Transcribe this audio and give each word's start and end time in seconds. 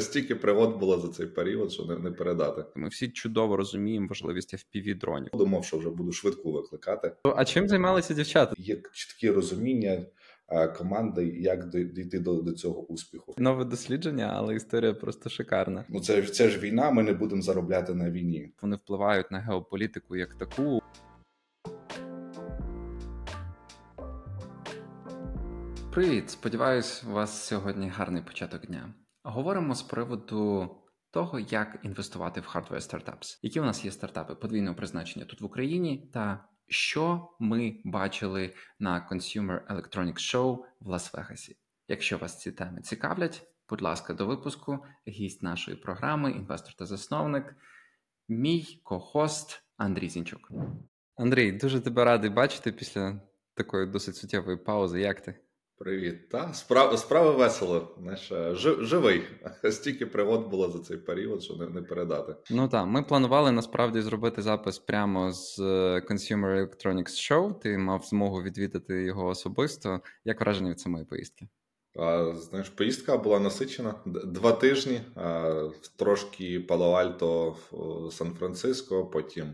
Стільки 0.00 0.34
пригод 0.34 0.78
було 0.78 0.98
за 0.98 1.08
цей 1.08 1.26
період, 1.26 1.72
що 1.72 1.84
не, 1.84 1.98
не 1.98 2.10
передати. 2.10 2.64
Ми 2.74 2.88
всі 2.88 3.08
чудово 3.08 3.56
розуміємо 3.56 4.06
важливість 4.06 4.54
fpv 4.54 4.98
дронів. 4.98 5.30
Думав, 5.34 5.64
що 5.64 5.78
вже 5.78 5.90
буду 5.90 6.12
швидку 6.12 6.52
викликати. 6.52 7.12
А 7.36 7.44
чим 7.44 7.68
займалися 7.68 8.14
дівчата? 8.14 8.54
Є 8.58 8.82
чіткі 8.92 9.30
розуміння 9.30 10.06
команди, 10.76 11.26
як 11.26 11.68
дійти 11.68 12.20
до, 12.20 12.42
до 12.42 12.52
цього 12.52 12.86
успіху. 12.86 13.34
Нове 13.38 13.64
дослідження, 13.64 14.32
але 14.36 14.54
історія 14.54 14.94
просто 14.94 15.30
шикарна. 15.30 15.84
Ну 15.88 16.00
це 16.00 16.22
це 16.22 16.48
ж 16.48 16.58
війна. 16.58 16.90
Ми 16.90 17.02
не 17.02 17.12
будемо 17.12 17.42
заробляти 17.42 17.94
на 17.94 18.10
війні. 18.10 18.52
Вони 18.62 18.76
впливають 18.76 19.30
на 19.30 19.38
геополітику 19.38 20.16
як 20.16 20.34
таку. 20.34 20.82
Привіт! 25.92 26.30
Сподіваюсь, 26.30 27.04
у 27.10 27.12
вас 27.12 27.46
сьогодні 27.46 27.88
гарний 27.88 28.22
початок 28.22 28.66
дня. 28.66 28.94
Говоримо 29.22 29.74
з 29.74 29.82
приводу 29.82 30.70
того, 31.10 31.40
як 31.40 31.78
інвестувати 31.82 32.40
в 32.40 32.44
hardware 32.44 32.80
стартапс. 32.80 33.40
Які 33.42 33.60
у 33.60 33.64
нас 33.64 33.84
є 33.84 33.90
стартапи 33.90 34.34
подвійного 34.34 34.76
призначення 34.76 35.24
тут 35.24 35.40
в 35.40 35.44
Україні, 35.44 36.10
та 36.12 36.48
що 36.68 37.30
ми 37.40 37.80
бачили 37.84 38.54
на 38.78 39.08
Consumer 39.12 39.66
Electronics 39.66 40.34
Show 40.34 40.58
в 40.80 40.88
Лас-Вегасі. 40.88 41.56
Якщо 41.88 42.18
вас 42.18 42.40
ці 42.40 42.52
теми 42.52 42.80
цікавлять, 42.80 43.46
будь 43.68 43.82
ласка, 43.82 44.14
до 44.14 44.26
випуску 44.26 44.84
гість 45.08 45.42
нашої 45.42 45.76
програми, 45.76 46.30
інвестор 46.30 46.74
та 46.74 46.86
засновник, 46.86 47.56
мій 48.28 48.80
ко-хост 48.84 49.62
Андрій 49.76 50.08
Зінчук. 50.08 50.52
Андрій, 51.16 51.52
дуже 51.52 51.80
тебе 51.80 52.04
радий 52.04 52.30
бачити 52.30 52.72
після 52.72 53.20
такої 53.54 53.86
досить 53.86 54.16
суттєвої 54.16 54.56
паузи. 54.56 55.00
Як 55.00 55.20
ти? 55.20 55.40
Привіт, 55.78 56.28
та 56.28 56.54
справа 56.54 56.96
справа 56.96 57.30
весело. 57.30 57.96
Знаєш, 58.00 58.32
живий. 58.80 59.22
Стільки 59.70 60.06
пригод 60.06 60.50
було 60.50 60.70
за 60.70 60.78
цей 60.78 60.96
період, 60.96 61.42
що 61.42 61.54
не, 61.54 61.68
не 61.68 61.82
передати. 61.82 62.36
Ну 62.50 62.68
так, 62.68 62.86
ми 62.86 63.02
планували 63.02 63.52
насправді 63.52 64.00
зробити 64.00 64.42
запис 64.42 64.78
прямо 64.78 65.32
з 65.32 65.58
е, 65.58 66.02
Consumer 66.10 66.68
Electronics 66.68 67.32
Show. 67.32 67.58
Ти 67.58 67.78
мав 67.78 68.04
змогу 68.04 68.42
відвідати 68.42 69.02
його 69.02 69.26
особисто. 69.26 70.00
Як 70.24 70.40
враження 70.40 70.70
від 70.70 70.80
самої 70.80 71.04
поїздки? 71.04 71.48
А, 71.98 72.34
Знаєш, 72.34 72.68
поїздка 72.68 73.16
була 73.16 73.40
насичена 73.40 73.94
два 74.06 74.52
тижні. 74.52 75.00
А, 75.16 75.70
Трошки 75.96 76.66
Пало-Альто 76.68 77.56
в 77.70 78.12
Сан-Франциско, 78.12 79.06
потім 79.06 79.52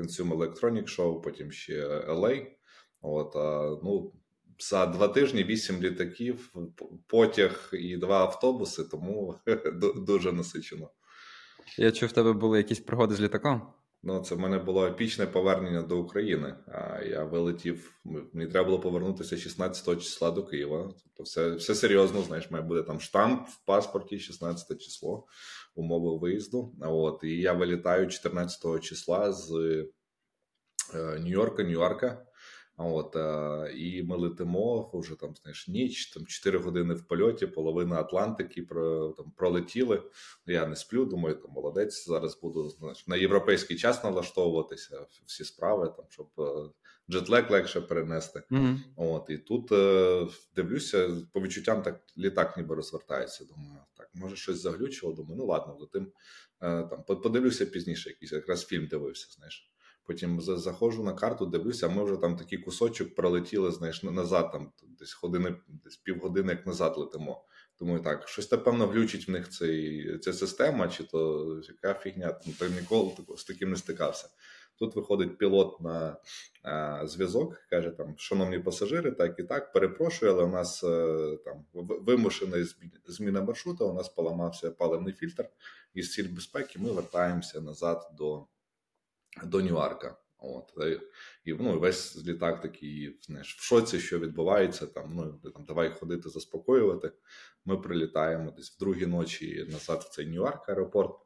Consumer 0.00 0.36
Electronics 0.36 0.98
Show, 0.98 1.20
потім 1.22 1.52
ще 1.52 1.88
LA. 2.08 2.46
От, 3.00 3.36
а, 3.36 3.78
ну, 3.82 4.12
за 4.58 4.86
два 4.86 5.08
тижні 5.08 5.44
вісім 5.44 5.82
літаків, 5.82 6.54
потяг 7.06 7.70
і 7.72 7.96
два 7.96 8.20
автобуси, 8.20 8.84
тому 8.84 9.34
дуже 10.06 10.32
насичено. 10.32 10.90
Я 11.78 11.92
чув, 11.92 12.08
в 12.08 12.12
тебе 12.12 12.32
були 12.32 12.58
якісь 12.58 12.80
пригоди 12.80 13.14
з 13.14 13.20
літаком? 13.20 13.72
Ну, 14.02 14.20
це 14.20 14.34
в 14.34 14.38
мене 14.38 14.58
було 14.58 14.86
епічне 14.86 15.26
повернення 15.26 15.82
до 15.82 15.98
України. 15.98 16.54
А 16.68 17.02
я 17.02 17.24
вилетів. 17.24 18.00
Мені 18.32 18.50
треба 18.50 18.64
було 18.64 18.80
повернутися 18.80 19.36
16 19.36 20.02
числа 20.02 20.30
до 20.30 20.44
Києва. 20.44 20.94
Тобто, 21.04 21.22
все 21.22 21.50
все 21.54 21.74
серйозно, 21.74 22.22
знаєш, 22.22 22.50
має 22.50 22.64
бути 22.64 22.82
там 22.82 23.00
штамп 23.00 23.48
в 23.48 23.64
паспорті, 23.64 24.18
16 24.18 24.80
число, 24.80 25.26
умови 25.74 26.18
виїзду. 26.18 26.74
От 26.80 27.20
і 27.24 27.36
я 27.36 27.52
вилітаю 27.52 28.08
14 28.08 28.82
числа 28.82 29.32
з 29.32 29.52
е, 30.94 31.18
Нью-Йорка, 31.18 31.62
Нью-Йорка. 31.62 32.25
От, 32.78 33.16
е, 33.16 33.72
І 33.76 34.02
ми 34.02 34.16
летимо 34.16 34.90
вже 34.94 35.14
там 35.14 35.36
знаєш, 35.36 35.68
ніч, 35.68 36.06
там 36.06 36.26
4 36.26 36.58
години 36.58 36.94
в 36.94 37.02
польоті, 37.02 37.46
половина 37.46 37.96
Атлантики 37.96 38.62
про, 38.62 39.08
там, 39.08 39.32
пролетіли. 39.36 40.02
Я 40.46 40.66
не 40.66 40.76
сплю, 40.76 41.04
думаю, 41.04 41.34
там 41.34 41.50
молодець. 41.50 42.06
Зараз 42.06 42.40
буду 42.40 42.68
знаєш, 42.68 43.06
на 43.06 43.16
європейський 43.16 43.76
час 43.76 44.04
налаштовуватися, 44.04 45.06
всі 45.26 45.44
справи, 45.44 45.92
там, 45.96 46.04
щоб 46.08 46.26
е, 46.38 46.70
джетлек 47.10 47.50
легше 47.50 47.80
перенести. 47.80 48.42
Mm-hmm. 48.50 48.76
От, 48.96 49.30
І 49.30 49.38
тут 49.38 49.72
е, 49.72 50.26
дивлюся, 50.56 51.10
по 51.32 51.40
відчуттям 51.40 51.82
так 51.82 52.00
літак 52.18 52.56
ніби 52.56 52.74
розвертається. 52.74 53.44
Думаю, 53.44 53.78
так, 53.96 54.10
може 54.14 54.36
щось 54.36 54.60
заглючило. 54.60 55.12
Думаю, 55.12 55.36
ну 55.36 55.46
ладно, 55.46 55.76
летим. 55.80 56.12
Е, 56.62 56.82
там, 56.82 57.02
подивлюся 57.04 57.66
пізніше, 57.66 58.10
якийсь 58.10 58.32
якраз 58.32 58.64
фільм 58.66 58.86
дивився, 58.86 59.26
знаєш. 59.36 59.70
Потім 60.06 60.40
заходжу 60.40 61.02
на 61.02 61.12
карту, 61.12 61.46
дивлюся, 61.46 61.88
ми 61.88 62.04
вже 62.04 62.16
там 62.16 62.36
такий 62.36 62.58
кусочок 62.58 63.14
пролетіли, 63.14 63.72
знаєш, 63.72 64.02
назад, 64.02 64.52
там 64.52 64.72
десь 64.98 65.18
години, 65.22 65.54
десь 65.68 65.96
півгодини, 65.96 66.52
як 66.52 66.66
назад 66.66 66.94
летимо. 66.96 67.44
Думаю, 67.80 68.00
так, 68.00 68.28
щось 68.28 68.52
напевно 68.52 68.86
глючить 68.86 69.28
в 69.28 69.30
них 69.30 69.48
цей, 69.48 70.18
ця 70.18 70.32
система, 70.32 70.88
чи 70.88 71.04
то 71.04 71.46
яка 71.68 71.94
фігня, 71.94 72.40
ну, 72.46 72.52
то 72.58 72.68
ніколи 72.68 73.12
з 73.36 73.44
таким 73.44 73.70
не 73.70 73.76
стикався. 73.76 74.28
Тут 74.78 74.96
виходить 74.96 75.38
пілот 75.38 75.80
на 75.80 76.16
а, 76.62 77.06
зв'язок, 77.06 77.66
каже 77.70 77.90
там, 77.90 78.14
шановні 78.18 78.58
пасажири, 78.58 79.10
так 79.10 79.38
і 79.38 79.42
так, 79.42 79.72
перепрошую, 79.72 80.32
але 80.32 80.44
у 80.44 80.48
нас 80.48 80.84
е, 80.84 81.38
там 81.44 81.64
вимушена 81.74 82.66
зміна 83.06 83.42
маршрута, 83.42 83.84
у 83.84 83.92
нас 83.92 84.08
поламався 84.08 84.70
паливний 84.70 85.12
фільтр, 85.12 85.48
і 85.94 86.02
з 86.02 86.12
ціль 86.12 86.34
безпеки 86.34 86.78
ми 86.78 86.92
вертаємося 86.92 87.60
назад 87.60 88.10
до 88.18 88.46
до 89.44 89.60
Ньюарка. 89.60 90.16
От 90.38 90.72
і 91.44 91.54
ну, 91.54 91.80
весь 91.80 92.26
літак 92.26 92.60
такий 92.60 93.18
знаєш, 93.22 93.56
в 93.56 93.62
шоці, 93.62 93.98
що 94.00 94.18
відбувається. 94.18 94.86
Там 94.86 95.12
ну 95.14 95.50
там 95.52 95.64
давай 95.64 95.90
ходити, 95.90 96.28
заспокоювати. 96.28 97.12
Ми 97.64 97.76
прилітаємо 97.76 98.50
десь 98.50 98.70
в 98.70 98.78
другій 98.78 99.06
ночі 99.06 99.66
назад 99.68 100.02
в 100.02 100.08
цей 100.08 100.26
Ньюарк 100.26 100.68
аеропорт. 100.68 101.16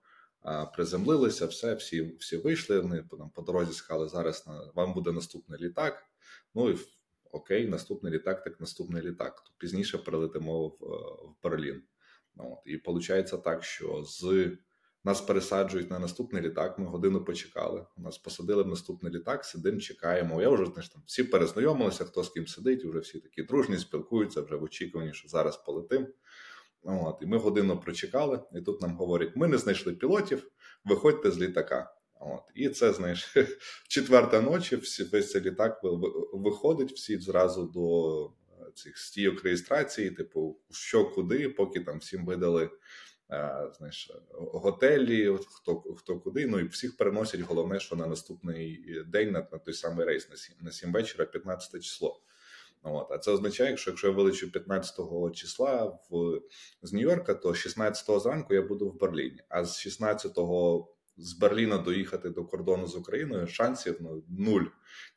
Приземлилися, 0.74 1.46
все, 1.46 1.74
всі 1.74 2.16
всі 2.16 2.36
вийшли. 2.36 2.80
Вони 2.80 3.04
там 3.10 3.30
по 3.30 3.42
дорозі 3.42 3.72
сказали, 3.72 4.08
зараз 4.08 4.46
на 4.46 4.70
вам 4.74 4.94
буде 4.94 5.12
наступний 5.12 5.60
літак. 5.60 6.04
Ну 6.54 6.70
і 6.70 6.78
окей, 7.30 7.68
наступний 7.68 8.12
літак, 8.12 8.44
так 8.44 8.60
наступний 8.60 9.02
літак. 9.02 9.44
То 9.44 9.52
пізніше 9.58 9.98
прилетимо 9.98 10.68
в, 10.68 10.70
в 10.70 11.34
Берлін. 11.42 11.82
От, 12.36 12.58
І 12.66 12.76
виходить 12.76 13.44
так, 13.44 13.64
що 13.64 14.04
з 14.04 14.56
нас 15.04 15.20
пересаджують 15.20 15.90
на 15.90 15.98
наступний 15.98 16.42
літак. 16.42 16.78
Ми 16.78 16.86
годину 16.86 17.24
почекали. 17.24 17.86
Нас 17.96 18.18
посадили 18.18 18.62
в 18.62 18.66
наступний 18.66 19.12
літак, 19.12 19.44
сидимо, 19.44 19.80
чекаємо. 19.80 20.42
Я 20.42 20.50
вже 20.50 20.64
знаєш, 20.64 20.88
там 20.88 21.02
всі 21.06 21.24
перезнайомилися, 21.24 22.04
хто 22.04 22.22
з 22.22 22.28
ким 22.28 22.46
сидить, 22.46 22.84
вже 22.84 22.98
всі 22.98 23.20
такі 23.20 23.42
дружні, 23.42 23.78
спілкуються 23.78 24.40
вже 24.40 24.56
в 24.56 24.62
очікуванні, 24.62 25.14
що 25.14 25.28
зараз 25.28 25.56
полетим. 25.56 26.06
От, 26.82 27.18
І 27.22 27.26
ми 27.26 27.38
годину 27.38 27.80
прочекали, 27.80 28.40
і 28.54 28.60
тут 28.60 28.82
нам 28.82 28.96
говорять: 28.96 29.36
ми 29.36 29.48
не 29.48 29.58
знайшли 29.58 29.92
пілотів, 29.92 30.50
виходьте 30.84 31.30
з 31.30 31.38
літака. 31.38 31.94
От, 32.20 32.42
І 32.54 32.68
це, 32.68 32.92
знаєш, 32.92 33.34
четверта 33.88 34.40
ночі, 34.40 34.76
всі, 34.76 35.04
весь 35.04 35.30
цей 35.30 35.40
літак 35.40 35.80
виходить, 36.32 36.92
всі 36.92 37.18
зразу 37.18 37.64
до 37.64 38.24
е, 38.26 38.72
цих 38.74 38.98
стійок 38.98 39.44
реєстрації, 39.44 40.10
типу, 40.10 40.60
що 40.70 41.10
куди, 41.10 41.48
поки 41.48 41.80
там 41.80 41.98
всім 41.98 42.26
видали 42.26 42.70
знаєш, 43.78 44.12
готелі, 44.34 45.38
хто 45.48 45.80
хто 45.80 46.20
куди. 46.20 46.46
Ну 46.46 46.60
і 46.60 46.68
всіх 46.68 46.96
переносять. 46.96 47.40
Головне, 47.40 47.80
що 47.80 47.96
на 47.96 48.06
наступний 48.06 48.96
день 49.06 49.30
на, 49.30 49.46
на 49.52 49.58
той 49.58 49.74
самий 49.74 50.06
рейс 50.06 50.30
на 50.30 50.36
7, 50.36 50.56
на 50.60 50.72
7 50.72 50.92
вечора, 50.92 51.24
15 51.24 51.82
число. 51.82 52.20
От, 52.82 53.10
А 53.10 53.18
це 53.18 53.30
означає, 53.30 53.76
що 53.76 53.90
якщо 53.90 54.06
я 54.06 54.12
вилечу 54.12 54.52
15 54.52 54.96
числа 55.34 55.98
в 56.10 56.40
з 56.82 56.92
Нью-Йорка, 56.92 57.34
то 57.34 57.54
16 57.54 58.20
зранку 58.20 58.54
я 58.54 58.62
буду 58.62 58.88
в 58.88 58.98
Берліні, 58.98 59.40
а 59.48 59.64
з 59.64 59.78
16 59.78 60.38
з 61.16 61.32
Берліна 61.32 61.78
доїхати 61.78 62.30
до 62.30 62.44
кордону 62.44 62.86
з 62.86 62.96
Україною 62.96 63.46
шансів 63.46 63.96
ну, 64.00 64.22
нуль 64.28 64.64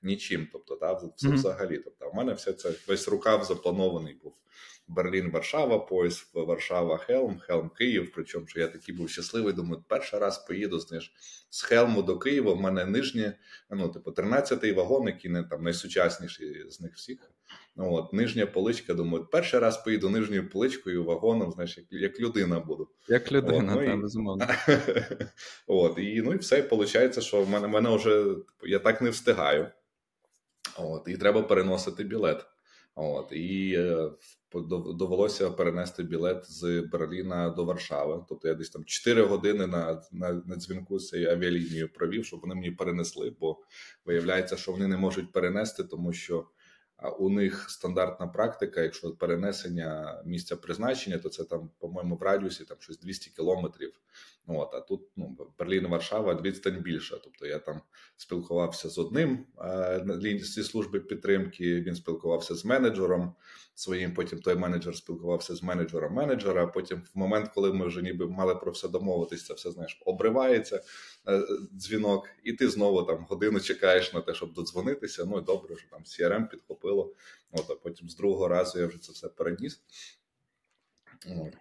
нічим. 0.01 0.47
Тобто, 0.51 0.75
та, 0.75 0.95
це 0.95 1.27
mm-hmm. 1.27 1.33
взагалі. 1.33 1.77
Тобто, 1.77 2.09
в 2.09 2.15
мене 2.15 2.33
все 2.33 2.53
це 2.53 2.73
весь 2.87 3.07
рукав 3.07 3.43
запланований 3.43 4.13
був. 4.23 4.33
Берлін, 4.87 5.31
Варшава, 5.31 5.79
поїзд, 5.79 6.31
Варшава, 6.33 6.97
Хелм, 6.97 7.39
Хелм, 7.39 7.69
Київ. 7.69 8.11
Причому 8.15 8.47
що 8.47 8.59
я 8.59 8.67
такий 8.67 8.95
був 8.95 9.09
щасливий. 9.09 9.53
Думаю, 9.53 9.83
перший 9.87 10.19
раз 10.19 10.45
поїду 10.45 10.79
знаєш, 10.79 11.13
з 11.49 11.61
Хелму 11.61 12.01
до 12.01 12.17
Києва. 12.17 12.53
В 12.53 12.61
мене 12.61 12.85
нижнє, 12.85 13.37
ну 13.69 13.89
типу, 13.89 14.11
13-й 14.11 14.71
вагон, 14.71 15.07
який 15.07 15.31
не 15.31 15.43
там 15.43 15.63
найсучасніший 15.63 16.65
з 16.69 16.81
них 16.81 16.95
всіх. 16.95 17.33
Ну, 17.75 17.93
от, 17.93 18.13
Нижня 18.13 18.45
поличка, 18.45 18.93
думаю, 18.93 19.25
перший 19.25 19.59
раз 19.59 19.83
поїду 19.83 20.09
нижньою 20.09 20.49
поличкою, 20.49 21.03
вагоном, 21.03 21.51
знаєш, 21.51 21.77
як 21.77 21.85
як 21.91 22.19
людина 22.19 22.59
буду. 22.59 22.89
Як 23.07 23.31
людина, 23.31 23.73
от, 23.73 23.81
ну, 23.81 23.85
та, 23.87 23.93
і... 23.93 23.97
безумовно. 23.97 24.47
От, 25.67 25.97
і, 25.97 26.21
Ну 26.21 26.33
і 26.33 26.37
все, 26.37 26.59
і 26.59 26.61
виходить, 26.61 27.23
що 27.23 27.43
в 27.43 27.49
мене 27.49 27.67
в 27.67 27.69
мене 27.69 27.95
вже 27.95 28.23
типу, 28.23 28.67
я 28.67 28.79
так 28.79 29.01
не 29.01 29.09
встигаю. 29.09 29.67
От, 30.77 31.07
І 31.07 31.17
треба 31.17 31.41
переносити 31.43 32.03
білет. 32.03 32.45
От, 32.95 33.31
І 33.31 33.75
е, 33.77 34.11
довелося 34.61 35.49
перенести 35.49 36.03
білет 36.03 36.51
з 36.51 36.81
Берліна 36.81 37.49
до 37.49 37.65
Варшави. 37.65 38.25
Тобто 38.29 38.47
я 38.47 38.53
десь 38.53 38.69
там 38.69 38.85
4 38.85 39.21
години 39.21 39.67
на 39.67 40.01
на, 40.11 40.33
на 40.33 40.55
дзвінку 40.55 40.99
з 40.99 41.09
цією 41.09 41.29
авіалінією 41.29 41.93
провів, 41.93 42.25
щоб 42.25 42.39
вони 42.41 42.55
мені 42.55 42.71
перенесли, 42.71 43.35
бо 43.39 43.57
виявляється, 44.05 44.57
що 44.57 44.71
вони 44.71 44.87
не 44.87 44.97
можуть 44.97 45.31
перенести, 45.31 45.83
тому 45.83 46.13
що 46.13 46.47
у 47.19 47.29
них 47.29 47.69
стандартна 47.69 48.27
практика. 48.27 48.81
Якщо 48.81 49.11
перенесення 49.11 50.21
місця 50.25 50.55
призначення, 50.55 51.17
то 51.17 51.29
це 51.29 51.43
там, 51.43 51.69
по-моєму, 51.79 52.15
в 52.15 52.21
радіусі 52.21 52.65
там 52.65 52.77
щось 52.79 52.99
200 52.99 53.31
кілометрів. 53.31 53.93
От, 54.47 54.73
а 54.73 54.79
тут 54.79 55.01
ну, 55.15 55.37
Берлін, 55.59 55.87
Варшава 55.87 56.41
відстань 56.41 56.81
більша. 56.81 57.17
Тобто 57.23 57.45
я 57.45 57.59
там 57.59 57.81
спілкувався 58.17 58.89
з 58.89 58.97
одним 58.97 59.45
е, 59.61 60.39
зі 60.41 60.63
служби 60.63 60.99
підтримки. 60.99 61.81
Він 61.81 61.95
спілкувався 61.95 62.55
з 62.55 62.65
менеджером 62.65 63.35
своїм. 63.75 64.13
Потім 64.13 64.41
той 64.41 64.55
менеджер 64.55 64.95
спілкувався 64.95 65.55
з 65.55 65.63
менеджером 65.63 66.13
менеджера. 66.13 66.67
Потім, 66.67 67.01
в 67.15 67.17
момент, 67.17 67.51
коли 67.55 67.73
ми 67.73 67.87
вже 67.87 68.01
ніби 68.01 68.27
мали 68.27 68.55
про 68.55 68.71
все 68.71 68.87
домовитись, 68.87 69.45
це 69.45 69.53
все 69.53 69.71
знаєш, 69.71 70.01
обривається 70.05 70.83
е, 71.27 71.41
дзвінок, 71.73 72.29
і 72.43 72.53
ти 72.53 72.69
знову 72.69 73.03
там 73.03 73.25
годину 73.29 73.59
чекаєш 73.59 74.13
на 74.13 74.21
те, 74.21 74.33
щоб 74.33 74.53
додзвонитися. 74.53 75.25
Ну 75.25 75.39
і 75.39 75.41
добре, 75.41 75.75
що 75.75 75.89
там 75.89 76.03
CRM 76.03 76.49
підхопило. 76.49 77.13
От 77.51 77.65
а 77.69 77.75
потім 77.75 78.09
з 78.09 78.15
другого 78.15 78.47
разу 78.47 78.79
я 78.79 78.87
вже 78.87 78.97
це 78.97 79.11
все 79.11 79.27
переніс. 79.27 79.81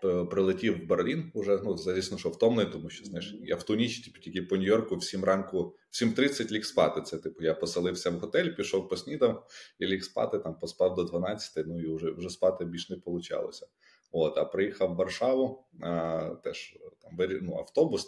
От, 0.02 0.30
Прилетів 0.30 0.84
в 0.84 0.86
Берлін 0.86 1.30
уже, 1.34 1.60
ну, 1.64 1.76
звісно, 1.76 2.18
що 2.18 2.28
втомний, 2.28 2.66
тому 2.66 2.90
що 2.90 3.04
знаєш, 3.04 3.34
я 3.42 3.56
в 3.56 3.62
ту 3.62 3.74
ніч 3.74 4.04
типу, 4.04 4.18
тільки 4.18 4.42
по 4.42 4.56
Нью-Йорку 4.56 4.96
в 4.96 5.04
7 5.04 5.24
ранку, 5.24 5.76
в 5.90 6.04
7.30 6.04 6.52
ліг 6.52 6.64
спати. 6.64 7.02
Це 7.02 7.18
типу, 7.18 7.44
я 7.44 7.54
поселився 7.54 8.10
в 8.10 8.18
готель, 8.18 8.48
пішов 8.48 8.88
поснідав 8.88 9.46
і 9.78 9.86
ліг 9.86 10.04
спати, 10.04 10.38
там 10.38 10.58
поспав 10.58 10.94
до 10.94 11.04
12, 11.04 11.66
ну 11.66 11.80
і 11.80 11.94
вже 11.94 12.10
вже 12.10 12.30
спати 12.30 12.64
більш 12.64 12.90
не 12.90 12.96
получалося. 12.96 13.66
От, 14.12 14.38
а 14.38 14.44
приїхав 14.44 14.92
в 14.92 14.96
Варшаву, 14.96 15.64
а, 15.80 16.30
теж 16.44 16.78
там 17.02 17.38
ну, 17.42 17.58
автобус, 17.58 18.04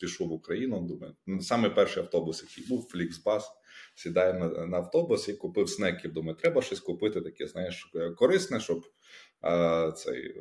пішов 0.00 0.28
в 0.28 0.32
Україну. 0.32 0.80
Думаю, 0.80 1.14
саме 1.40 1.70
перший 1.70 2.02
автобус, 2.02 2.42
який 2.42 2.66
був, 2.68 2.88
Фліксбас. 2.90 3.52
Сідаю 3.94 4.34
на, 4.34 4.66
на 4.66 4.76
автобус 4.76 5.28
і 5.28 5.32
купив 5.32 5.68
снеків. 5.68 6.12
Думаю, 6.12 6.36
треба 6.36 6.62
щось 6.62 6.80
купити 6.80 7.20
таке, 7.20 7.46
знаєш, 7.46 7.92
корисне, 8.16 8.60
щоб 8.60 8.86
а, 9.40 9.92
цей 9.96 10.34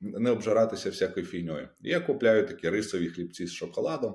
не 0.00 0.30
обжиратися 0.30 0.90
всякою 0.90 1.26
фігньою. 1.26 1.68
Я 1.80 2.00
купляю 2.00 2.46
такі 2.46 2.68
рисові 2.68 3.08
хлібці 3.08 3.46
з 3.46 3.52
шоколадом. 3.52 4.14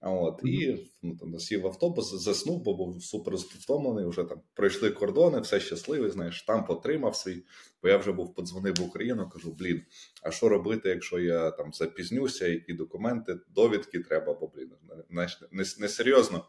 От, 0.00 0.40
І 0.44 0.90
ну, 1.02 1.38
сів 1.38 1.60
в 1.60 1.66
автобус, 1.66 2.22
заснув, 2.22 2.62
бо 2.62 2.74
був 2.74 3.02
супер 3.02 3.34
втомлений, 3.34 4.06
вже 4.06 4.24
там 4.24 4.40
пройшли 4.54 4.90
кордони, 4.90 5.40
все 5.40 5.60
щасливий, 5.60 6.10
знаєш, 6.10 6.42
там 6.42 6.64
потримав 6.64 7.16
свій, 7.16 7.44
бо 7.82 7.88
я 7.88 7.96
вже 7.96 8.12
був 8.12 8.34
подзвонив 8.34 8.74
в 8.74 8.82
Україну, 8.82 9.28
кажу: 9.28 9.54
блін, 9.58 9.82
а 10.22 10.30
що 10.30 10.48
робити, 10.48 10.88
якщо 10.88 11.18
я 11.18 11.50
там 11.50 11.72
запізнюся, 11.72 12.48
які 12.48 12.72
документи, 12.72 13.38
довідки 13.48 14.00
треба, 14.00 14.34
бо 14.34 14.46
блін, 14.46 14.70
знаєш, 15.10 15.40
не, 15.50 15.64
не 15.78 15.88
серйозно. 15.88 16.44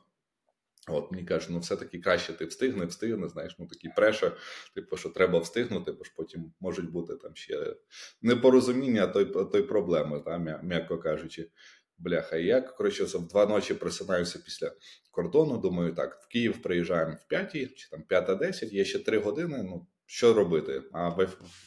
От 0.88 1.12
мені 1.12 1.24
кажуть, 1.24 1.50
ну 1.50 1.60
все-таки 1.60 2.00
краще 2.00 2.34
ти 2.34 2.46
встигне, 2.46 2.86
встигне, 2.86 3.30
знаєш, 3.30 3.56
ну 3.60 3.68
такі 3.68 3.90
преше, 3.96 4.32
типу, 4.76 4.98
що 4.98 5.10
треба 5.10 5.40
встигнути, 5.40 5.92
бо 5.92 6.04
ж 6.04 6.14
потім 6.18 6.54
можуть 6.60 6.92
бути 6.92 7.16
там 7.16 7.36
ще 7.36 7.76
непорозуміння, 8.22 9.04
а 9.04 9.08
то 9.08 9.22
й, 9.22 9.26
то 9.26 9.58
й 9.58 9.64
проблеми, 9.64 10.22
та, 10.26 10.38
м'яко 10.64 10.98
кажучи. 10.98 11.50
Бляха, 12.02 12.38
і 12.38 12.46
я, 12.46 12.62
коротше, 12.62 13.04
в 13.04 13.28
два 13.28 13.46
ночі 13.46 13.74
просинаюся 13.74 14.40
після 14.46 14.72
кордону. 15.12 15.58
Думаю, 15.58 15.96
так, 15.96 16.20
в 16.22 16.28
Київ 16.28 16.62
приїжджаємо 16.62 17.18
в 17.26 17.28
п'ятій 17.28 17.68
чи 17.68 17.90
там 17.90 18.04
п'ята 18.04 18.36
десять, 18.36 18.74
є 18.74 18.86
ще 18.86 19.00
три 19.00 19.20
години. 19.20 19.64
Ну 19.64 19.88
що 20.06 20.34
робити? 20.34 20.84
А 20.92 21.10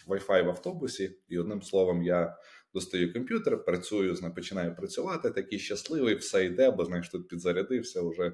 Wi-Fi 0.09 0.45
в 0.45 0.49
автобусі, 0.49 1.19
і 1.29 1.39
одним 1.39 1.63
словом, 1.63 2.03
я 2.03 2.37
достаю 2.75 3.13
комп'ютер, 3.13 3.65
працюю, 3.65 4.17
починаю 4.35 4.77
працювати, 4.77 5.31
такий 5.31 5.59
щасливий, 5.59 6.15
все 6.15 6.45
йде, 6.45 6.71
бо 6.71 6.85
знаєш, 6.85 7.09
тут 7.09 7.29
підзарядився 7.29 8.03
вже 8.03 8.33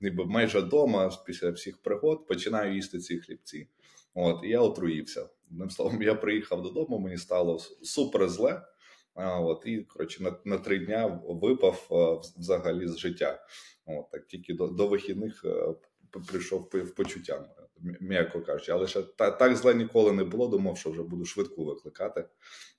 ніби 0.00 0.26
майже 0.26 0.60
вдома 0.60 1.10
після 1.26 1.50
всіх 1.50 1.82
пригод, 1.82 2.26
починаю 2.26 2.74
їсти 2.74 2.98
ці 2.98 3.18
хлібці. 3.18 3.68
От, 4.14 4.44
і 4.44 4.48
я 4.48 4.60
отруївся. 4.60 5.28
Одним 5.50 5.70
словом, 5.70 6.02
я 6.02 6.14
приїхав 6.14 6.62
додому, 6.62 6.98
мені 6.98 7.16
стало 7.16 7.58
супер 7.82 8.28
зле. 8.28 8.62
А, 9.14 9.40
от, 9.40 9.62
І 9.66 9.78
коротше, 9.78 10.22
на 10.22 10.36
на 10.44 10.58
три 10.58 10.78
дня 10.78 11.20
випав 11.28 11.86
а, 11.90 12.38
взагалі 12.40 12.88
з 12.88 12.98
життя. 12.98 13.46
От, 13.86 14.10
так 14.10 14.26
Тільки 14.26 14.54
до 14.54 14.66
до 14.66 14.86
вихідних 14.86 15.44
а, 15.44 15.74
прийшов 16.28 16.70
в 16.72 16.94
почуття, 16.94 17.48
м'яко 18.00 18.40
кажучи. 18.40 18.72
Але 18.72 18.86
ще 18.86 19.02
та, 19.02 19.30
так 19.30 19.56
зле 19.56 19.74
ніколи 19.74 20.12
не 20.12 20.24
було. 20.24 20.48
Думав, 20.48 20.78
що 20.78 20.90
вже 20.90 21.02
буду 21.02 21.24
швидку 21.24 21.64
викликати. 21.64 22.24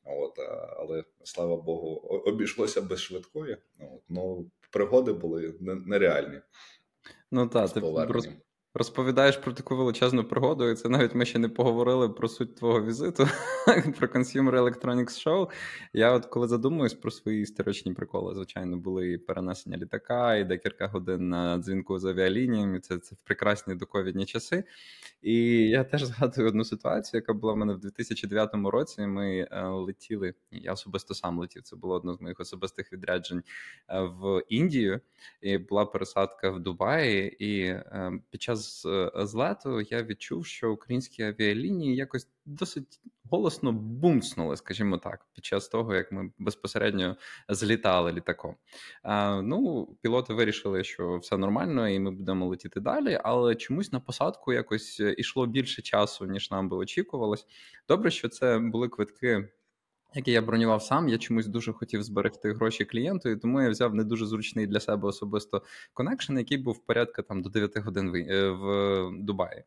От, 0.04 0.40
Але 0.78 1.04
слава 1.24 1.58
Богу, 1.58 1.96
обійшлося 2.26 2.82
без 2.82 3.00
швидкої. 3.00 3.58
От, 3.80 4.02
Ну, 4.10 4.52
пригоди 4.72 5.14
були 5.14 5.56
нереальні. 5.62 6.40
Ну 7.32 7.48
так, 7.48 7.72
ти 7.74 7.80
Розповідаєш 8.74 9.38
про 9.38 9.54
таку 9.54 9.76
величезну 9.76 10.24
пригоду, 10.24 10.70
і 10.70 10.76
це 10.76 10.90
навіть 10.90 11.16
ми 11.16 11.26
ще 11.26 11.40
не 11.40 11.50
поговорили 11.50 12.10
про 12.10 12.28
суть 12.28 12.56
твого 12.56 12.84
візиту, 12.84 13.28
про 14.00 14.08
Consumer 14.08 14.52
Electronics 14.52 15.28
Show. 15.28 15.50
Я 15.94 16.12
от 16.12 16.26
коли 16.26 16.48
задумуюсь 16.48 16.94
про 16.94 17.12
свої 17.12 17.42
історичні 17.42 17.94
приколи, 17.94 18.36
звичайно, 18.36 18.78
були 18.78 19.12
і 19.12 19.18
перенесення 19.18 19.78
літака, 19.78 20.36
і 20.36 20.44
декілька 20.44 20.88
годин 20.88 21.30
на 21.30 21.58
дзвінку 21.58 22.00
з 22.00 22.06
авіалініями. 22.06 22.80
Це 22.80 22.98
це 22.98 23.16
прекрасні 23.24 23.76
доковідні 23.76 24.26
часи. 24.26 24.64
І 25.22 25.36
я 25.70 25.84
теж 25.84 26.04
згадую 26.04 26.48
одну 26.48 26.64
ситуацію, 26.64 27.18
яка 27.18 27.34
була 27.34 27.54
в 27.54 27.58
мене 27.58 27.74
в 27.74 27.80
2009 27.80 28.50
році. 28.54 29.02
Ми 29.02 29.48
е, 29.52 29.68
летіли, 29.68 30.34
я 30.52 30.74
особисто 30.74 31.14
сам 31.14 31.40
летів. 31.40 31.64
Це 31.64 31.76
було 31.76 31.96
одне 31.96 32.14
з 32.14 32.22
моїх 32.22 32.40
особистих 32.40 32.94
відряджень 32.94 33.44
е, 33.90 34.02
в 34.02 34.44
Індію. 34.50 35.02
І 35.42 35.58
була 35.58 35.86
пересадка 35.86 36.50
в 36.50 36.60
Дубаї, 36.60 37.46
і 37.46 37.64
е, 37.66 38.12
під 38.30 38.42
час 38.42 38.61
з 38.62 38.86
е, 38.86 39.12
злету 39.16 39.82
я 39.82 40.04
відчув, 40.04 40.46
що 40.46 40.72
українські 40.72 41.24
авіалінії 41.24 41.96
якось 41.96 42.28
досить 42.46 43.02
голосно 43.32 43.72
бумснули, 43.72 44.58
скажімо 44.58 44.98
так, 44.98 45.26
під 45.34 45.46
час 45.46 45.68
того, 45.68 45.96
як 45.96 46.12
ми 46.12 46.32
безпосередньо 46.38 47.18
злітали 47.50 48.12
літаком. 48.12 48.56
А, 49.04 49.42
Ну, 49.42 49.88
пілоти 50.02 50.34
вирішили, 50.34 50.84
що 50.84 51.18
все 51.18 51.38
нормально, 51.38 51.90
і 51.90 52.00
ми 52.00 52.12
будемо 52.12 52.46
летіти 52.46 52.80
далі. 52.80 53.20
Але 53.24 53.56
чомусь 53.56 53.92
на 53.92 54.00
посадку 54.00 54.54
якось 54.54 55.00
ішло 55.18 55.48
більше 55.48 55.82
часу, 55.82 56.26
ніж 56.26 56.52
нам 56.52 56.70
би 56.70 56.78
очікувалось. 56.78 57.46
Добре, 57.88 58.12
що 58.12 58.30
це 58.30 58.60
були 58.60 58.90
квитки 58.90 59.50
який 60.16 60.34
я 60.34 60.42
бронював 60.42 60.84
сам, 60.84 61.10
я 61.10 61.18
чомусь 61.18 61.48
дуже 61.48 61.74
хотів 61.74 62.04
зберегти 62.04 62.54
гроші 62.54 62.86
клієнту, 62.86 63.30
і 63.30 63.36
тому 63.36 63.62
я 63.62 63.70
взяв 63.70 63.96
не 63.96 64.04
дуже 64.04 64.26
зручний 64.26 64.68
для 64.68 64.80
себе 64.80 65.08
особисто 65.08 65.64
connection, 65.94 66.38
який 66.38 66.58
був 66.58 66.86
порядка 66.86 67.22
там 67.22 67.42
до 67.42 67.50
9 67.50 67.78
годин 67.78 68.12
в, 68.12 68.16
е, 68.16 68.52
в 68.52 69.10
Дубаї. 69.20 69.64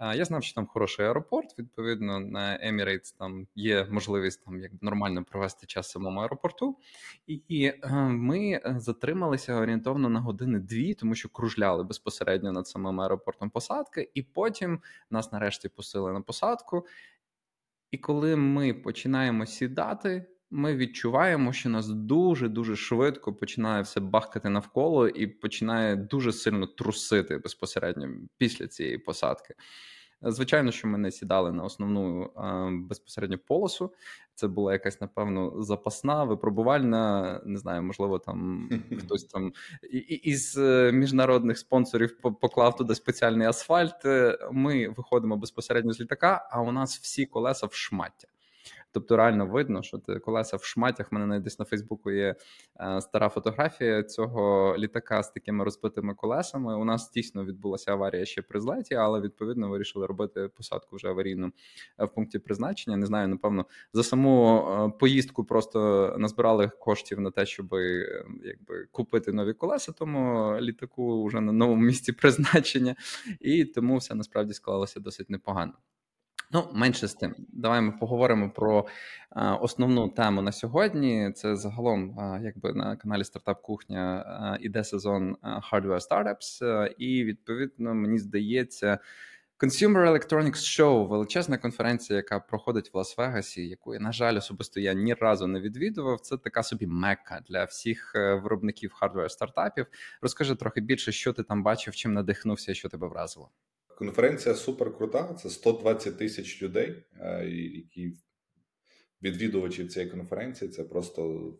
Я 0.00 0.24
знав, 0.24 0.44
що 0.44 0.54
там 0.54 0.66
хороший 0.66 1.06
аеропорт. 1.06 1.58
Відповідно, 1.58 2.20
на 2.20 2.58
Emirates 2.66 3.14
там 3.18 3.46
є 3.54 3.86
можливість 3.90 4.44
там 4.44 4.60
як 4.60 4.72
нормально 4.80 5.24
провести 5.24 5.66
час 5.66 5.88
в 5.88 5.90
самому 5.90 6.20
аеропорту, 6.20 6.76
і 7.26 7.64
е, 7.64 7.92
ми 8.02 8.60
затрималися 8.76 9.54
орієнтовно 9.54 10.08
на 10.08 10.20
години 10.20 10.58
дві, 10.58 10.94
тому 10.94 11.14
що 11.14 11.28
кружляли 11.28 11.84
безпосередньо 11.84 12.52
над 12.52 12.68
самим 12.68 13.00
аеропортом 13.00 13.50
посадки, 13.50 14.10
і 14.14 14.22
потім 14.22 14.80
нас 15.10 15.32
нарешті 15.32 15.68
пустили 15.68 16.12
на 16.12 16.20
посадку. 16.20 16.86
І 17.90 17.98
коли 17.98 18.36
ми 18.36 18.74
починаємо 18.74 19.46
сідати, 19.46 20.26
ми 20.50 20.76
відчуваємо, 20.76 21.52
що 21.52 21.68
нас 21.68 21.88
дуже 21.88 22.48
дуже 22.48 22.76
швидко 22.76 23.34
починає 23.34 23.82
все 23.82 24.00
бахкати 24.00 24.48
навколо 24.48 25.08
і 25.08 25.26
починає 25.26 25.96
дуже 25.96 26.32
сильно 26.32 26.66
трусити 26.66 27.38
безпосередньо 27.38 28.08
після 28.38 28.66
цієї 28.66 28.98
посадки. 28.98 29.54
Звичайно, 30.22 30.72
що 30.72 30.88
ми 30.88 30.98
не 30.98 31.10
сідали 31.10 31.52
на 31.52 31.64
основну 31.64 32.30
безпосередню 32.88 33.38
полосу. 33.38 33.92
Це 34.34 34.48
була 34.48 34.72
якась, 34.72 35.00
напевно, 35.00 35.62
запасна, 35.62 36.24
випробувальна. 36.24 37.40
Не 37.44 37.58
знаю, 37.58 37.82
можливо, 37.82 38.18
там 38.18 38.70
хтось 38.98 39.24
там 39.24 39.52
із 40.08 40.58
е, 40.58 40.92
міжнародних 40.92 41.58
спонсорів 41.58 42.20
поклав 42.20 42.76
туди 42.76 42.94
спеціальний 42.94 43.46
асфальт. 43.46 44.04
Ми 44.52 44.88
виходимо 44.88 45.36
безпосередньо 45.36 45.92
з 45.92 46.00
літака, 46.00 46.48
а 46.50 46.60
у 46.62 46.72
нас 46.72 46.98
всі 46.98 47.26
колеса 47.26 47.66
в 47.66 47.74
шмаття. 47.74 48.28
Тобто 48.92 49.16
реально 49.16 49.46
видно, 49.46 49.82
що 49.82 49.98
ти 49.98 50.18
колеса 50.18 50.56
в 50.56 50.64
шматях. 50.64 51.08
У 51.12 51.14
мене 51.14 51.26
навіть 51.26 51.42
десь 51.42 51.58
на 51.58 51.64
Фейсбуку 51.64 52.10
є 52.10 52.34
е, 52.80 53.00
стара 53.00 53.28
фотографія 53.28 54.02
цього 54.02 54.74
літака 54.78 55.22
з 55.22 55.30
такими 55.30 55.64
розбитими 55.64 56.14
колесами. 56.14 56.76
У 56.76 56.84
нас 56.84 57.10
дійсно 57.10 57.44
відбулася 57.44 57.92
аварія 57.92 58.24
ще 58.24 58.42
при 58.42 58.60
злеті, 58.60 58.94
але 58.94 59.20
відповідно 59.20 59.68
вирішили 59.68 60.06
робити 60.06 60.48
посадку 60.48 60.96
вже 60.96 61.08
аварійну 61.08 61.52
е, 61.98 62.04
в 62.04 62.08
пункті 62.08 62.38
призначення. 62.38 62.96
Не 62.96 63.06
знаю, 63.06 63.28
напевно, 63.28 63.66
за 63.92 64.02
саму 64.02 64.58
е, 64.58 64.98
поїздку 64.98 65.44
просто 65.44 66.14
назбирали 66.18 66.68
коштів 66.68 67.20
на 67.20 67.30
те, 67.30 67.46
щоб 67.46 67.74
якби 68.44 68.86
купити 68.92 69.32
нові 69.32 69.52
колеса, 69.52 69.92
тому 69.92 70.52
літаку 70.60 71.24
вже 71.24 71.40
на 71.40 71.52
новому 71.52 71.82
місці 71.82 72.12
призначення, 72.20 72.96
і 73.40 73.64
тому 73.64 73.96
все 73.96 74.14
насправді 74.14 74.54
склалося 74.54 75.00
досить 75.00 75.30
непогано. 75.30 75.72
Ну, 76.52 76.70
менше 76.72 77.08
з 77.08 77.14
тим, 77.14 77.34
давай 77.48 77.80
ми 77.80 77.92
поговоримо 77.92 78.50
про 78.50 78.86
а, 79.30 79.54
основну 79.54 80.08
тему 80.08 80.42
на 80.42 80.52
сьогодні. 80.52 81.32
Це 81.32 81.56
загалом, 81.56 82.20
а, 82.20 82.40
якби 82.42 82.72
на 82.72 82.96
каналі 82.96 83.24
Стартап 83.24 83.62
Кухня 83.62 84.24
а, 84.26 84.56
іде 84.60 84.84
сезон 84.84 85.36
Hardware 85.42 86.00
Startups, 86.08 86.86
і 86.98 87.24
відповідно 87.24 87.94
мені 87.94 88.18
здається. 88.18 88.98
Consumer 89.60 90.06
Electronics 90.06 90.54
Show– 90.54 91.06
величезна 91.08 91.58
конференція, 91.58 92.16
яка 92.16 92.40
проходить 92.40 92.94
в 92.94 92.96
Лас-Вегасі, 92.96 93.60
яку 93.60 93.98
на 93.98 94.12
жаль 94.12 94.36
особисто 94.36 94.80
я 94.80 94.92
ні 94.92 95.14
разу 95.14 95.46
не 95.46 95.60
відвідував. 95.60 96.20
Це 96.20 96.36
така 96.36 96.62
собі 96.62 96.86
мекка 96.86 97.42
для 97.48 97.64
всіх 97.64 98.12
е, 98.14 98.34
виробників 98.34 98.92
hardware 98.92 99.30
стартапів. 99.30 99.86
Розкажи 100.20 100.56
трохи 100.56 100.80
більше, 100.80 101.12
що 101.12 101.32
ти 101.32 101.42
там 101.42 101.62
бачив, 101.62 101.94
чим 101.94 102.12
надихнувся, 102.12 102.74
що 102.74 102.88
тебе 102.88 103.08
вразило. 103.08 103.50
Конференція 103.98 104.54
супер 104.54 104.96
крута. 104.96 105.34
Це 105.34 105.50
120 105.50 106.18
тисяч 106.18 106.62
людей, 106.62 107.04
е, 107.20 107.46
які 107.74 108.12
відвідувачі 109.22 109.86
цієї 109.86 110.10
конференції. 110.10 110.70
Це 110.70 110.84
просто 110.84 111.52